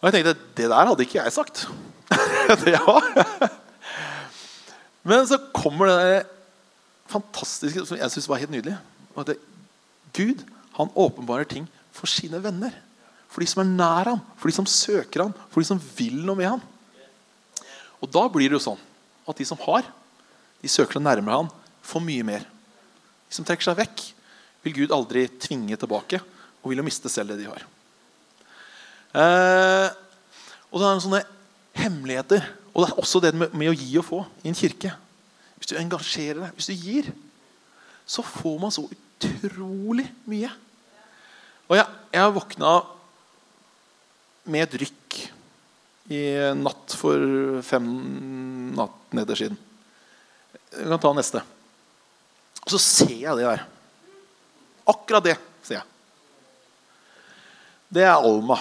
Og 0.00 0.08
jeg 0.08 0.14
tenkte 0.16 0.34
det 0.58 0.70
der 0.72 0.88
hadde 0.90 1.04
ikke 1.04 1.20
jeg 1.20 1.34
sagt. 1.34 1.66
det 2.64 2.74
ja. 2.74 2.96
Men 5.08 5.26
så 5.26 5.38
kommer 5.54 5.90
det 5.90 6.24
fantastiske 7.10 7.84
som 7.86 7.98
jeg 7.98 8.14
syns 8.14 8.28
var 8.30 8.40
helt 8.42 8.54
nydelig. 8.54 8.78
At 9.18 9.34
Gud 10.16 10.42
han 10.78 10.92
åpenbarer 10.96 11.46
ting 11.48 11.68
for 11.92 12.10
sine 12.10 12.40
venner. 12.42 12.74
For 13.32 13.40
de 13.40 13.48
som 13.48 13.62
er 13.62 13.72
nær 13.72 14.10
ham, 14.12 14.20
for 14.36 14.50
de 14.50 14.56
som 14.56 14.68
søker 14.68 15.24
ham, 15.24 15.34
for 15.48 15.64
de 15.64 15.68
som 15.70 15.80
vil 15.96 16.20
noe 16.20 16.36
med 16.36 16.50
ham. 16.50 16.62
Og 18.02 18.10
da 18.12 18.26
blir 18.28 18.50
det 18.50 18.58
jo 18.58 18.66
sånn 18.66 18.80
at 19.28 19.38
de 19.38 19.46
som 19.46 19.60
har, 19.64 19.86
de 20.62 20.70
søker 20.70 20.98
seg 20.98 21.04
nærmere 21.04 21.40
ham, 21.40 21.50
får 21.86 22.04
mye 22.04 22.26
mer. 22.26 22.44
De 23.28 23.36
som 23.38 23.46
trekker 23.46 23.64
seg 23.64 23.78
vekk, 23.78 24.04
vil 24.62 24.76
Gud 24.82 24.94
aldri 24.94 25.26
tvinge 25.42 25.78
tilbake 25.80 26.20
og 26.62 26.70
vil 26.70 26.82
jo 26.82 26.86
miste 26.86 27.10
selv 27.10 27.32
det 27.32 27.40
de 27.42 27.48
har. 27.50 27.64
Eh, 29.12 29.88
og 30.70 30.80
det 30.80 30.88
er 30.88 31.02
sånne 31.04 31.22
hemmeligheter. 31.78 32.44
Og 32.72 32.84
det 32.84 32.90
er 32.90 33.00
også 33.02 33.20
det 33.24 33.32
med, 33.36 33.54
med 33.56 33.72
å 33.72 33.76
gi 33.76 33.90
og 34.00 34.06
få 34.06 34.20
i 34.42 34.50
en 34.50 34.56
kirke. 34.56 34.92
Hvis 35.58 35.72
du 35.72 35.76
engasjerer 35.78 36.44
deg, 36.44 36.54
hvis 36.56 36.70
du 36.70 36.74
gir, 36.76 37.10
så 38.08 38.24
får 38.26 38.56
man 38.62 38.74
så 38.74 38.86
utrolig 38.86 40.06
mye. 40.28 40.50
Og 41.68 41.78
jeg, 41.78 41.86
jeg 42.14 42.34
våkna 42.36 42.72
med 44.50 44.64
et 44.66 44.78
rykk 44.82 45.18
i 46.12 46.22
natt 46.58 46.96
for 46.98 47.62
fem 47.66 47.86
natt 48.76 49.14
neder 49.16 49.38
siden. 49.38 49.58
Jeg 50.72 50.88
kan 50.88 51.02
ta 51.02 51.12
neste. 51.16 51.42
Og 52.62 52.72
så 52.74 52.80
ser 52.80 53.14
jeg 53.14 53.38
det 53.38 53.46
der. 53.46 53.64
Akkurat 54.88 55.24
det 55.26 55.36
ser 55.62 55.78
jeg. 55.78 55.86
Det 57.92 58.06
er 58.06 58.16
Alma 58.16 58.58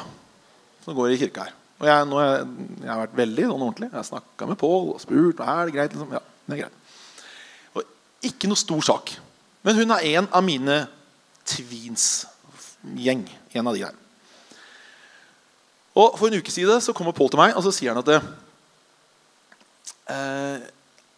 som 0.83 0.97
går 0.97 1.13
i 1.13 1.19
kirka 1.21 1.47
her. 1.47 1.57
Og 1.81 1.87
jeg, 1.89 2.09
jeg, 2.13 2.47
jeg 2.83 2.91
har 2.91 3.01
vært 3.05 3.17
veldig 3.17 3.47
sånn 3.47 3.63
ordentlig. 3.65 3.89
Jeg 3.89 3.97
har 3.97 4.07
snakka 4.09 4.49
med 4.49 4.59
Pål 4.61 4.91
og 4.93 5.01
spurt 5.01 5.41
er 5.41 5.61
det 5.65 5.75
greit. 5.75 5.95
Liksom. 5.95 6.13
Ja, 6.13 6.21
det 6.45 6.57
er 6.57 6.61
greit. 6.65 6.75
Og 7.73 8.27
ikke 8.29 8.51
noe 8.51 8.59
stor 8.59 8.83
sak. 8.85 9.15
Men 9.65 9.77
hun 9.79 9.95
er 9.95 10.05
en 10.11 10.29
av 10.29 10.45
mine 10.45 10.77
tweens-gjeng. 11.49 13.25
En 13.57 13.71
av 13.71 13.77
de 13.77 13.85
her. 13.85 13.97
Og 15.95 16.15
For 16.19 16.27
en 16.27 16.39
uke 16.39 16.53
siden 16.53 16.81
så 16.83 16.93
kommer 16.95 17.15
Pål 17.15 17.33
til 17.33 17.41
meg 17.41 17.55
og 17.57 17.65
så 17.65 17.73
sier 17.75 17.91
han 17.91 18.01
at 18.03 18.11
eh, 20.11 20.69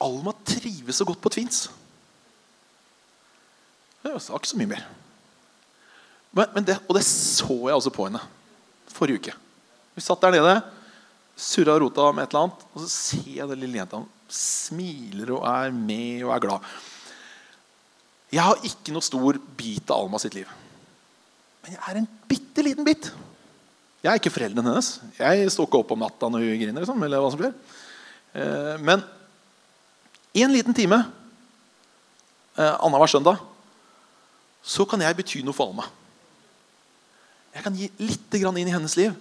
Alma 0.03 0.34
trives 0.45 0.97
så 0.99 1.05
godt 1.07 1.21
på 1.24 1.32
Tweens. 1.32 1.67
Jeg 4.03 4.19
sa 4.19 4.36
ikke 4.36 4.51
så 4.51 4.59
mye 4.59 4.71
mer. 4.74 4.84
Men, 6.34 6.49
men 6.55 6.65
det, 6.67 6.80
og 6.89 6.97
det 6.97 7.05
så 7.07 7.53
jeg 7.53 7.78
også 7.78 7.93
på 7.93 8.07
henne 8.09 8.19
forrige 8.93 9.21
uke. 9.21 9.36
Vi 9.95 10.03
satt 10.03 10.21
der 10.26 10.34
nede, 10.36 10.57
surra 11.38 11.78
og 11.78 11.86
rota 11.86 12.09
med 12.11 12.26
et 12.26 12.34
eller 12.34 12.47
annet, 12.47 12.65
og 12.74 12.84
så 12.84 12.89
ser 12.89 13.30
jeg 13.38 13.49
den 13.49 13.61
lille 13.63 13.80
jenta 13.80 14.01
smiler 14.34 15.36
og 15.36 15.45
er 15.45 15.74
med 15.76 16.26
og 16.26 16.34
er 16.34 16.43
glad. 16.43 16.74
Jeg 18.34 18.41
har 18.41 18.65
ikke 18.65 18.95
noe 18.95 19.05
stor 19.05 19.38
bit 19.57 19.91
av 19.93 20.03
Alma 20.03 20.19
sitt 20.21 20.36
liv. 20.36 20.49
Men 21.63 21.78
jeg 21.78 21.84
er 21.88 21.99
en 22.01 22.09
bitte 22.28 22.65
liten 22.65 22.88
bit. 22.88 23.11
Jeg 24.03 24.11
er 24.11 24.19
ikke 24.19 24.33
foreldrene 24.35 24.67
hennes. 24.67 24.87
Jeg 25.15 25.51
står 25.53 25.69
ikke 25.69 25.79
opp 25.79 25.91
om 25.95 26.01
natta 26.03 26.27
når 26.27 26.43
hun 26.43 26.57
griner. 26.59 26.83
Liksom, 26.83 27.03
eller 27.05 27.21
hva 27.23 27.29
som 27.31 27.39
skjer. 27.39 27.53
Eh, 28.35 28.73
men 28.83 29.03
i 30.35 30.43
en 30.43 30.51
liten 30.51 30.75
time 30.75 30.97
eh, 32.57 32.73
annenhver 32.83 33.11
søndag 33.13 33.39
så 34.63 34.83
kan 34.87 34.99
jeg 35.03 35.15
bety 35.15 35.43
noe 35.45 35.55
for 35.55 35.71
Alma. 35.71 35.85
Jeg 37.53 37.63
kan 37.63 37.77
gi 37.77 37.87
litt 38.01 38.35
inn 38.39 38.59
i 38.65 38.73
hennes 38.73 38.97
liv. 38.99 39.15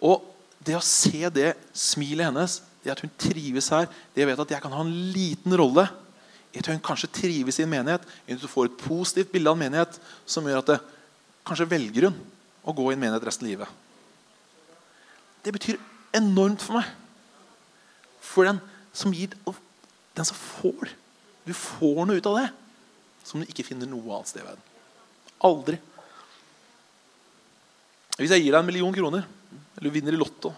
Og 0.00 0.24
det 0.64 0.78
å 0.78 0.84
se 0.84 1.28
det 1.34 1.52
smilet 1.76 2.30
hennes, 2.30 2.58
det 2.84 2.94
at 2.94 3.04
hun 3.04 3.12
trives 3.20 3.68
her, 3.74 3.90
det 4.14 4.24
jeg 4.24 4.30
vet 4.30 4.42
at 4.44 4.56
jeg 4.56 4.64
kan 4.64 4.72
ha 4.72 4.80
en 4.86 4.94
liten 5.12 5.56
rolle 5.58 5.84
i 6.54 6.62
at 6.62 6.72
hun 6.72 6.80
kanskje 6.80 7.12
trives 7.12 7.60
i 7.60 7.66
en 7.66 7.72
menighet, 7.74 8.04
at 8.08 8.40
hun 8.40 8.54
får 8.54 8.70
et 8.70 8.80
positivt 8.80 9.32
bilde 9.34 9.52
av 9.52 9.58
en 9.58 9.64
menighet 9.66 10.00
som 10.24 10.46
gjør 10.48 10.62
at 10.62 10.72
det, 10.72 10.80
kanskje 11.44 11.68
velger 11.68 12.08
hun 12.08 12.20
å 12.64 12.74
gå 12.76 12.88
i 12.90 12.96
en 12.96 13.02
menighet 13.02 13.26
resten 13.28 13.46
av 13.46 13.52
livet. 13.52 13.68
Det 15.44 15.54
betyr 15.54 15.78
enormt 16.16 16.64
for 16.64 16.80
meg. 16.80 16.88
For 18.24 18.48
den 18.48 18.60
som 18.92 19.14
gir, 19.14 19.32
den 20.16 20.26
som 20.26 20.36
får. 20.36 20.90
Du 21.46 21.54
får 21.56 22.02
noe 22.04 22.18
ut 22.18 22.28
av 22.28 22.40
det 22.40 22.48
som 23.24 23.40
du 23.40 23.48
ikke 23.48 23.66
finner 23.66 23.88
noe 23.88 24.16
annet 24.16 24.30
sted 24.30 24.42
i 24.42 24.46
verden. 24.46 24.64
Aldri. 25.44 25.78
Hvis 28.18 28.32
jeg 28.34 28.42
gir 28.42 28.54
deg 28.54 28.60
en 28.60 28.66
million 28.66 28.94
kroner, 28.94 29.26
eller 29.76 29.86
du 29.86 29.94
vinner 29.94 30.16
i 30.16 30.18
Lotto, 30.18 30.50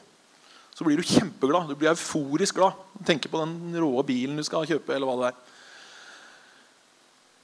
så 0.72 0.86
blir 0.86 0.96
du 0.96 1.04
kjempeglad. 1.04 1.68
Du 1.68 1.76
blir 1.76 1.90
euforisk 1.90 2.56
glad. 2.56 2.78
Tenker 3.04 3.28
på 3.28 3.42
den 3.42 3.74
rå 3.76 3.90
bilen 4.06 4.38
du 4.38 4.44
skal 4.46 4.64
kjøpe. 4.68 4.94
eller 4.94 5.10
hva 5.10 5.16
det 5.20 5.32
er. 5.32 5.42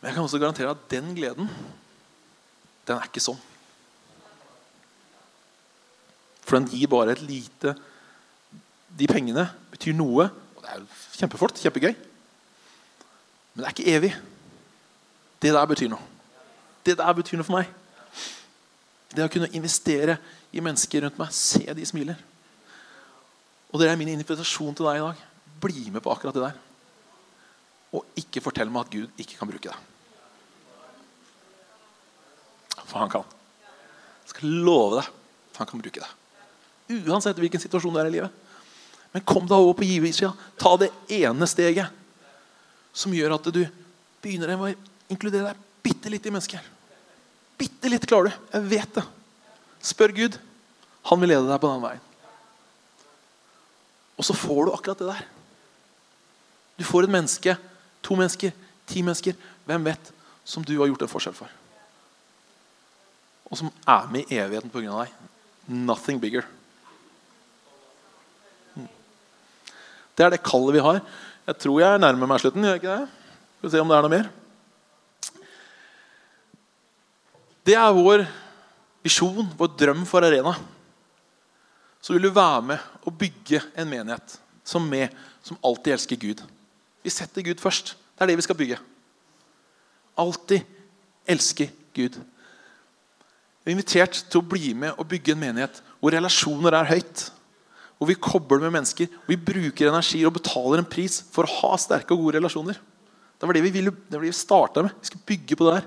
Men 0.01 0.09
jeg 0.09 0.17
kan 0.17 0.25
også 0.25 0.41
garantere 0.41 0.73
at 0.73 0.87
den 0.89 1.13
gleden, 1.17 1.51
den 2.87 2.97
er 2.97 3.11
ikke 3.11 3.21
sånn. 3.21 3.41
For 6.47 6.59
den 6.59 6.69
gir 6.71 6.91
bare 6.91 7.17
et 7.17 7.23
lite 7.27 7.75
De 8.97 9.07
pengene 9.11 9.49
betyr 9.73 9.97
noe. 9.97 10.29
Og 10.57 10.63
det 10.63 10.71
er 10.73 10.85
kjempeflott, 11.19 11.59
kjempegøy. 11.61 11.93
Men 13.53 13.59
det 13.59 13.67
er 13.67 13.75
ikke 13.75 13.93
evig. 13.93 14.13
Det 15.43 15.53
der 15.53 15.67
betyr 15.69 15.91
noe. 15.93 16.15
Det 16.87 16.95
der 16.97 17.19
betyr 17.19 17.41
noe 17.41 17.49
for 17.49 17.59
meg. 17.59 17.69
Det 19.13 19.25
å 19.27 19.33
kunne 19.33 19.51
investere 19.59 20.17
i 20.55 20.63
mennesker 20.65 21.05
rundt 21.05 21.19
meg, 21.21 21.35
se 21.35 21.61
de 21.77 21.85
smiler. 21.89 22.17
Og 23.73 23.83
det 23.83 23.91
er 23.91 23.99
min 24.01 24.15
invitasjon 24.15 24.77
til 24.77 24.89
deg 24.89 25.01
i 25.01 25.05
dag. 25.05 25.21
Bli 25.61 25.91
med 25.91 26.05
på 26.05 26.13
akkurat 26.15 26.37
det 26.37 26.47
der. 26.47 26.57
Og 27.97 28.19
ikke 28.23 28.45
fortell 28.45 28.73
meg 28.73 28.87
at 28.87 28.95
Gud 28.95 29.21
ikke 29.21 29.37
kan 29.37 29.51
bruke 29.51 29.69
deg. 29.69 29.79
For 32.87 33.03
han 33.03 33.13
kan. 33.13 33.29
Jeg 34.25 34.37
skal 34.37 34.59
love 34.65 35.03
deg 35.03 35.13
han 35.57 35.69
kan 35.69 35.81
bruke 35.81 36.03
deg. 36.03 36.26
Uansett 36.87 37.39
hvilken 37.39 37.61
situasjon 37.63 37.95
du 37.95 38.01
er 38.01 38.11
i 38.11 38.17
livet. 38.19 38.43
Men 39.13 39.25
kom 39.27 39.47
deg 39.49 39.57
over 39.57 39.77
på 39.79 39.87
giversida. 39.89 40.33
Ta 40.61 40.75
det 40.81 40.91
ene 41.17 41.49
steget 41.49 41.93
som 42.97 43.15
gjør 43.15 43.37
at 43.37 43.49
du 43.53 43.63
begynner 44.25 44.55
å 44.57 44.73
inkludere 45.13 45.53
deg 45.53 45.63
bitte 45.87 46.11
litt 46.13 46.27
i 46.27 46.33
mennesker. 46.35 46.63
Bitte 47.57 47.91
litt 47.91 48.07
klarer 48.09 48.31
du. 48.31 48.43
Jeg 48.53 48.69
vet 48.73 48.99
det. 48.99 49.05
Spør 49.85 50.15
Gud. 50.17 50.39
Han 51.11 51.23
vil 51.23 51.33
lede 51.33 51.47
deg 51.49 51.63
på 51.63 51.71
den 51.71 51.85
veien. 51.85 52.03
Og 54.17 54.25
så 54.27 54.35
får 54.37 54.67
du 54.67 54.73
akkurat 54.73 55.01
det 55.01 55.11
der. 55.11 55.25
Du 56.77 56.85
får 56.85 57.07
et 57.07 57.13
menneske, 57.13 57.55
to 58.05 58.17
mennesker, 58.19 58.53
ti 58.89 59.03
mennesker, 59.05 59.37
hvem 59.69 59.87
vet, 59.87 60.13
som 60.45 60.65
du 60.65 60.75
har 60.79 60.91
gjort 60.91 61.05
en 61.07 61.13
forskjell 61.13 61.37
for. 61.37 61.53
Og 63.51 63.61
som 63.61 63.71
er 63.87 64.11
med 64.13 64.33
i 64.33 64.41
evigheten 64.41 64.73
pga. 64.73 65.05
deg. 65.05 65.13
Nothing 65.69 66.21
bigger. 66.21 66.47
Det 70.17 70.25
er 70.25 70.33
det 70.33 70.45
kallet 70.45 70.79
vi 70.79 70.85
har. 70.85 71.03
Jeg 71.47 71.61
tror 71.63 71.81
jeg 71.83 72.01
nærmer 72.01 72.31
meg 72.31 72.41
slutten. 72.41 72.65
gjør 72.65 72.75
jeg 72.75 72.83
ikke 72.83 72.97
det? 72.97 73.09
Skal 73.59 73.69
vi 73.69 73.75
se 73.75 73.83
om 73.83 73.93
det 73.93 73.97
er 73.97 74.07
noe 74.07 74.15
mer. 74.15 74.31
Det 77.67 77.75
er 77.77 77.97
vår 77.97 78.25
visjon, 79.07 79.53
vår 79.59 79.73
drøm 79.79 80.05
for 80.09 80.25
Arena. 80.25 80.55
Så 82.01 82.15
vil 82.15 82.27
du 82.27 82.31
være 82.31 82.63
med 82.63 82.79
og 83.05 83.17
bygge 83.19 83.61
en 83.75 83.89
menighet 83.91 84.39
som 84.67 84.85
med, 84.87 85.11
som 85.43 85.59
alltid 85.65 85.97
elsker 85.97 86.21
Gud. 86.23 86.43
Vi 87.03 87.11
setter 87.11 87.43
Gud 87.43 87.61
først. 87.63 87.95
Det 88.17 88.25
er 88.25 88.31
det 88.31 88.39
vi 88.39 88.47
skal 88.47 88.59
bygge. 88.59 88.79
Alltid 90.19 90.63
elske 91.29 91.69
Gud. 91.95 92.19
Vi 93.63 93.73
er 93.73 93.75
invitert 93.75 94.25
til 94.31 94.41
å 94.41 94.47
bli 94.47 94.73
med 94.79 94.95
og 94.95 95.09
bygge 95.11 95.35
en 95.35 95.43
menighet 95.43 95.83
hvor 95.99 96.15
relasjoner 96.15 96.79
er 96.79 96.91
høyt 96.95 97.27
hvor 97.97 98.11
vi 98.11 98.19
kobler 98.21 98.61
med 98.61 98.75
mennesker, 98.75 99.09
vi 99.29 99.39
bruker 99.41 99.89
energi 99.89 100.21
og 100.29 100.35
betaler 100.37 100.83
en 100.83 100.89
pris 100.89 101.23
for 101.33 101.47
å 101.47 101.55
ha 101.63 101.77
sterke 101.81 102.13
og 102.13 102.27
gode 102.27 102.37
relasjoner. 102.37 102.77
Det 103.37 103.49
var 103.49 103.57
det 103.57 103.63
vi 103.65 103.73
ville, 103.73 103.93
det 103.93 104.17
var 104.17 104.25
det 104.25 104.33
vi 104.33 104.37
starta 104.37 104.85
med. 104.85 104.99
Vi 105.01 105.09
skulle 105.11 105.29
bygge 105.33 105.57
på 105.57 105.69
det 105.69 105.79
der. 105.79 105.87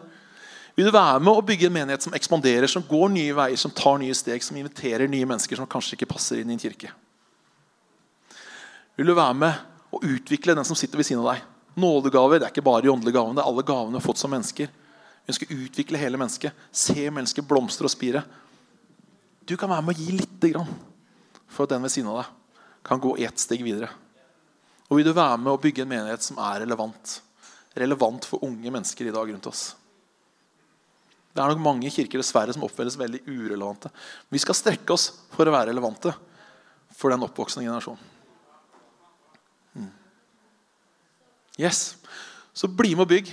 Vil 0.77 0.87
du 0.87 0.93
være 0.95 1.21
med 1.21 1.35
å 1.35 1.43
bygge 1.45 1.67
en 1.67 1.75
menighet 1.75 2.05
som 2.05 2.15
ekspanderer, 2.17 2.69
som 2.71 2.85
går 2.87 3.11
nye 3.13 3.35
veier, 3.37 3.59
som 3.61 3.73
tar 3.75 3.99
nye 4.01 4.15
steg, 4.17 4.41
som 4.45 4.57
inviterer 4.57 5.11
nye 5.11 5.27
mennesker 5.27 5.59
som 5.59 5.69
kanskje 5.69 5.97
ikke 5.97 6.09
passer 6.13 6.41
inn 6.41 6.49
i 6.49 6.55
en 6.55 6.61
kirke? 6.61 6.91
Vil 8.97 9.09
du 9.09 9.15
være 9.17 9.37
med 9.37 9.93
å 9.93 10.01
utvikle 10.01 10.57
den 10.57 10.67
som 10.67 10.77
sitter 10.77 11.01
ved 11.01 11.09
siden 11.09 11.21
av 11.23 11.33
deg? 11.33 11.45
Nådegaver 11.79 12.39
det 12.39 12.49
er 12.49 12.53
ikke 12.53 12.65
bare 12.65 12.85
de 12.85 12.93
åndelige 12.93 13.17
gavene, 13.19 13.37
det 13.37 13.45
er 13.45 13.51
alle 13.51 13.65
gavene 13.67 13.97
vi 13.97 14.01
har 14.01 14.07
fått 14.07 14.21
som 14.21 14.33
mennesker. 14.33 14.69
Vi 14.69 15.33
ønsker 15.33 15.51
å 15.51 15.61
utvikle 15.65 16.01
hele 16.01 16.19
mennesket. 16.21 16.65
Se 16.73 17.05
mennesket 17.05 17.47
blomstre 17.47 17.85
og 17.85 17.93
spire. 17.93 18.23
Du 19.45 19.57
kan 19.57 19.69
være 19.69 19.85
med 19.85 19.97
å 19.97 20.01
gi 20.01 20.15
lite 20.17 20.53
grann 20.53 20.77
for 21.49 21.65
at 21.65 21.73
den 21.73 21.83
ved 21.85 21.93
siden 21.93 22.11
av 22.11 22.21
deg 22.21 22.61
kan 22.85 23.01
gå 23.01 23.15
ett 23.21 23.41
steg 23.41 23.63
videre. 23.65 23.89
Og 24.89 24.97
vil 24.97 25.09
du 25.09 25.13
være 25.13 25.37
med 25.41 25.51
å 25.53 25.61
bygge 25.61 25.83
en 25.83 25.91
menighet 25.91 26.25
som 26.25 26.39
er 26.41 26.63
relevant? 26.63 27.19
Relevant 27.77 28.25
for 28.25 28.45
unge 28.45 28.71
mennesker 28.73 29.09
i 29.09 29.13
dag 29.13 29.29
rundt 29.29 29.49
oss. 29.49 29.63
Det 31.29 31.43
er 31.43 31.51
nok 31.53 31.61
mange 31.61 31.91
kirker 31.93 32.21
dessverre 32.21 32.53
som 32.55 32.65
oppføres 32.65 32.97
veldig 32.97 33.21
urelevante. 33.27 33.91
Vi 34.33 34.41
skal 34.41 34.57
strekke 34.57 34.95
oss 34.95 35.11
for 35.35 35.45
å 35.45 35.53
være 35.53 35.69
relevante 35.69 36.15
for 36.97 37.13
den 37.13 37.23
oppvoksende 37.23 37.67
generasjonen. 37.67 38.01
Mm. 39.77 39.91
Yes. 41.61 41.83
Så 42.51 42.67
bli 42.67 42.95
med 42.95 43.05
og 43.05 43.13
bygg. 43.13 43.29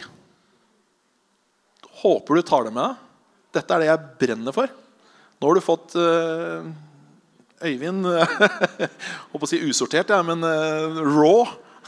Håper 2.03 2.37
du 2.37 2.45
tar 2.47 2.69
det 2.69 2.75
med 2.77 2.85
deg. 2.85 3.03
Dette 3.57 3.73
er 3.73 3.83
det 3.83 3.89
jeg 3.89 4.09
brenner 4.21 4.55
for. 4.55 4.69
Nå 5.41 5.49
har 5.49 5.57
du 5.57 5.65
fått 5.65 5.97
uh, 5.97 6.69
Øyvind 7.65 8.05
Holdt 9.31 9.41
på 9.41 9.47
å 9.47 9.49
si 9.49 9.63
usortert, 9.65 10.11
ja, 10.13 10.21
men 10.27 10.45
uh, 10.45 11.01
raw. 11.07 11.47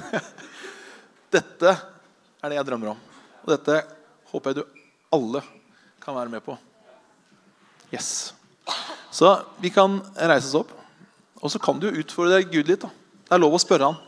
dette 1.37 1.75
er 1.75 2.51
det 2.53 2.59
jeg 2.59 2.69
drømmer 2.71 2.95
om. 2.95 3.03
Og 3.45 3.53
dette 3.53 3.83
håper 4.33 4.53
jeg 4.55 4.61
du 4.61 4.83
alle 5.15 5.43
kan 6.01 6.17
være 6.17 6.33
med 6.33 6.45
på. 6.45 6.57
Yes. 7.93 8.33
Så 9.13 9.33
vi 9.61 9.73
kan 9.73 10.01
reise 10.17 10.49
oss 10.51 10.63
opp. 10.63 10.73
Og 11.39 11.53
så 11.53 11.61
kan 11.63 11.79
du 11.81 11.89
utfordre 11.91 12.41
Gud 12.49 12.69
litt. 12.69 12.83
Da. 12.85 12.91
Det 13.29 13.37
er 13.37 13.43
lov 13.43 13.57
å 13.57 13.63
spørre 13.63 13.91
han. 13.91 14.01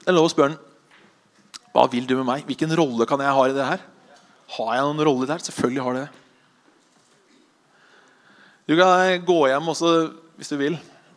Det 0.00 0.10
er 0.10 0.16
lov 0.16 0.28
å 0.28 0.32
spørre 0.32 0.54
han 0.54 0.66
hva 1.70 1.84
vil 1.86 2.06
du 2.08 2.16
med 2.18 2.26
meg? 2.26 2.46
Hvilken 2.48 2.72
rolle 2.74 3.06
kan 3.06 3.20
jeg 3.22 3.34
ha 3.36 3.42
i 3.46 3.54
det 3.54 3.66
her? 3.66 3.82
Har 4.56 4.70
jeg 4.74 4.86
noen 4.88 5.04
rolle 5.06 5.28
der? 5.30 5.42
Selvfølgelig 5.46 5.84
har 5.86 5.94
det 5.94 6.00
det. 6.02 6.19
Du 8.70 8.76
kan 8.78 9.24
gå 9.26 9.48
hjem 9.50 9.68
også 9.72 9.88
hvis 10.38 10.48
du 10.52 10.54
vil. 10.60 10.76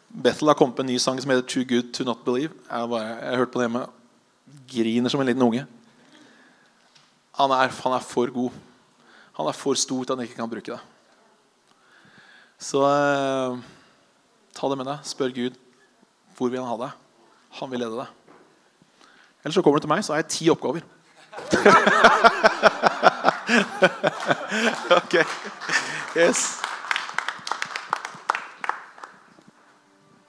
Bethel 0.09 0.49
har 0.49 0.55
kommet 0.57 0.79
med 0.79 0.87
en 0.87 0.93
ny 0.95 0.97
sang 0.97 1.21
som 1.21 1.29
heter 1.29 1.45
'Too 1.45 1.63
Good 1.69 1.93
To 1.93 2.03
Not 2.03 2.25
Believe'. 2.25 2.57
Jeg, 2.71 2.89
bare, 2.89 3.01
jeg 3.01 3.29
har 3.29 3.35
hørt 3.35 3.51
på 3.51 3.59
det 3.59 3.69
hjemme. 3.69 3.85
Griner 4.73 5.09
som 5.09 5.21
en 5.21 5.27
liten 5.27 5.41
unge. 5.41 5.65
Han 7.37 7.51
er, 7.51 7.67
han 7.83 7.91
er, 7.93 7.99
for 7.99 8.33
god. 8.33 8.51
Han 9.37 9.45
er 9.47 9.51
for 9.51 9.73
stor 9.73 10.03
til 10.03 10.13
at 10.13 10.17
han 10.17 10.23
ikke 10.23 10.35
kan 10.35 10.49
bruke 10.49 10.71
det. 10.71 10.79
Så 12.57 12.81
eh, 12.81 13.57
ta 14.55 14.69
det 14.69 14.77
med 14.77 14.85
deg. 14.85 14.97
Spør 15.03 15.29
Gud 15.29 15.51
hvor 16.37 16.49
vil 16.49 16.59
han 16.59 16.67
ha 16.67 16.77
deg. 16.77 16.91
Han 17.61 17.71
vil 17.71 17.79
lede 17.79 17.97
deg. 18.01 18.07
Eller 19.43 19.53
så 19.53 19.61
kommer 19.61 19.77
du 19.77 19.81
til 19.85 19.89
meg, 19.93 20.03
så 20.03 20.13
har 20.13 20.17
jeg 20.17 20.27
ti 20.27 20.49
oppgaver. 20.49 20.81
ok. 25.03 25.15
Yes. 26.17 26.62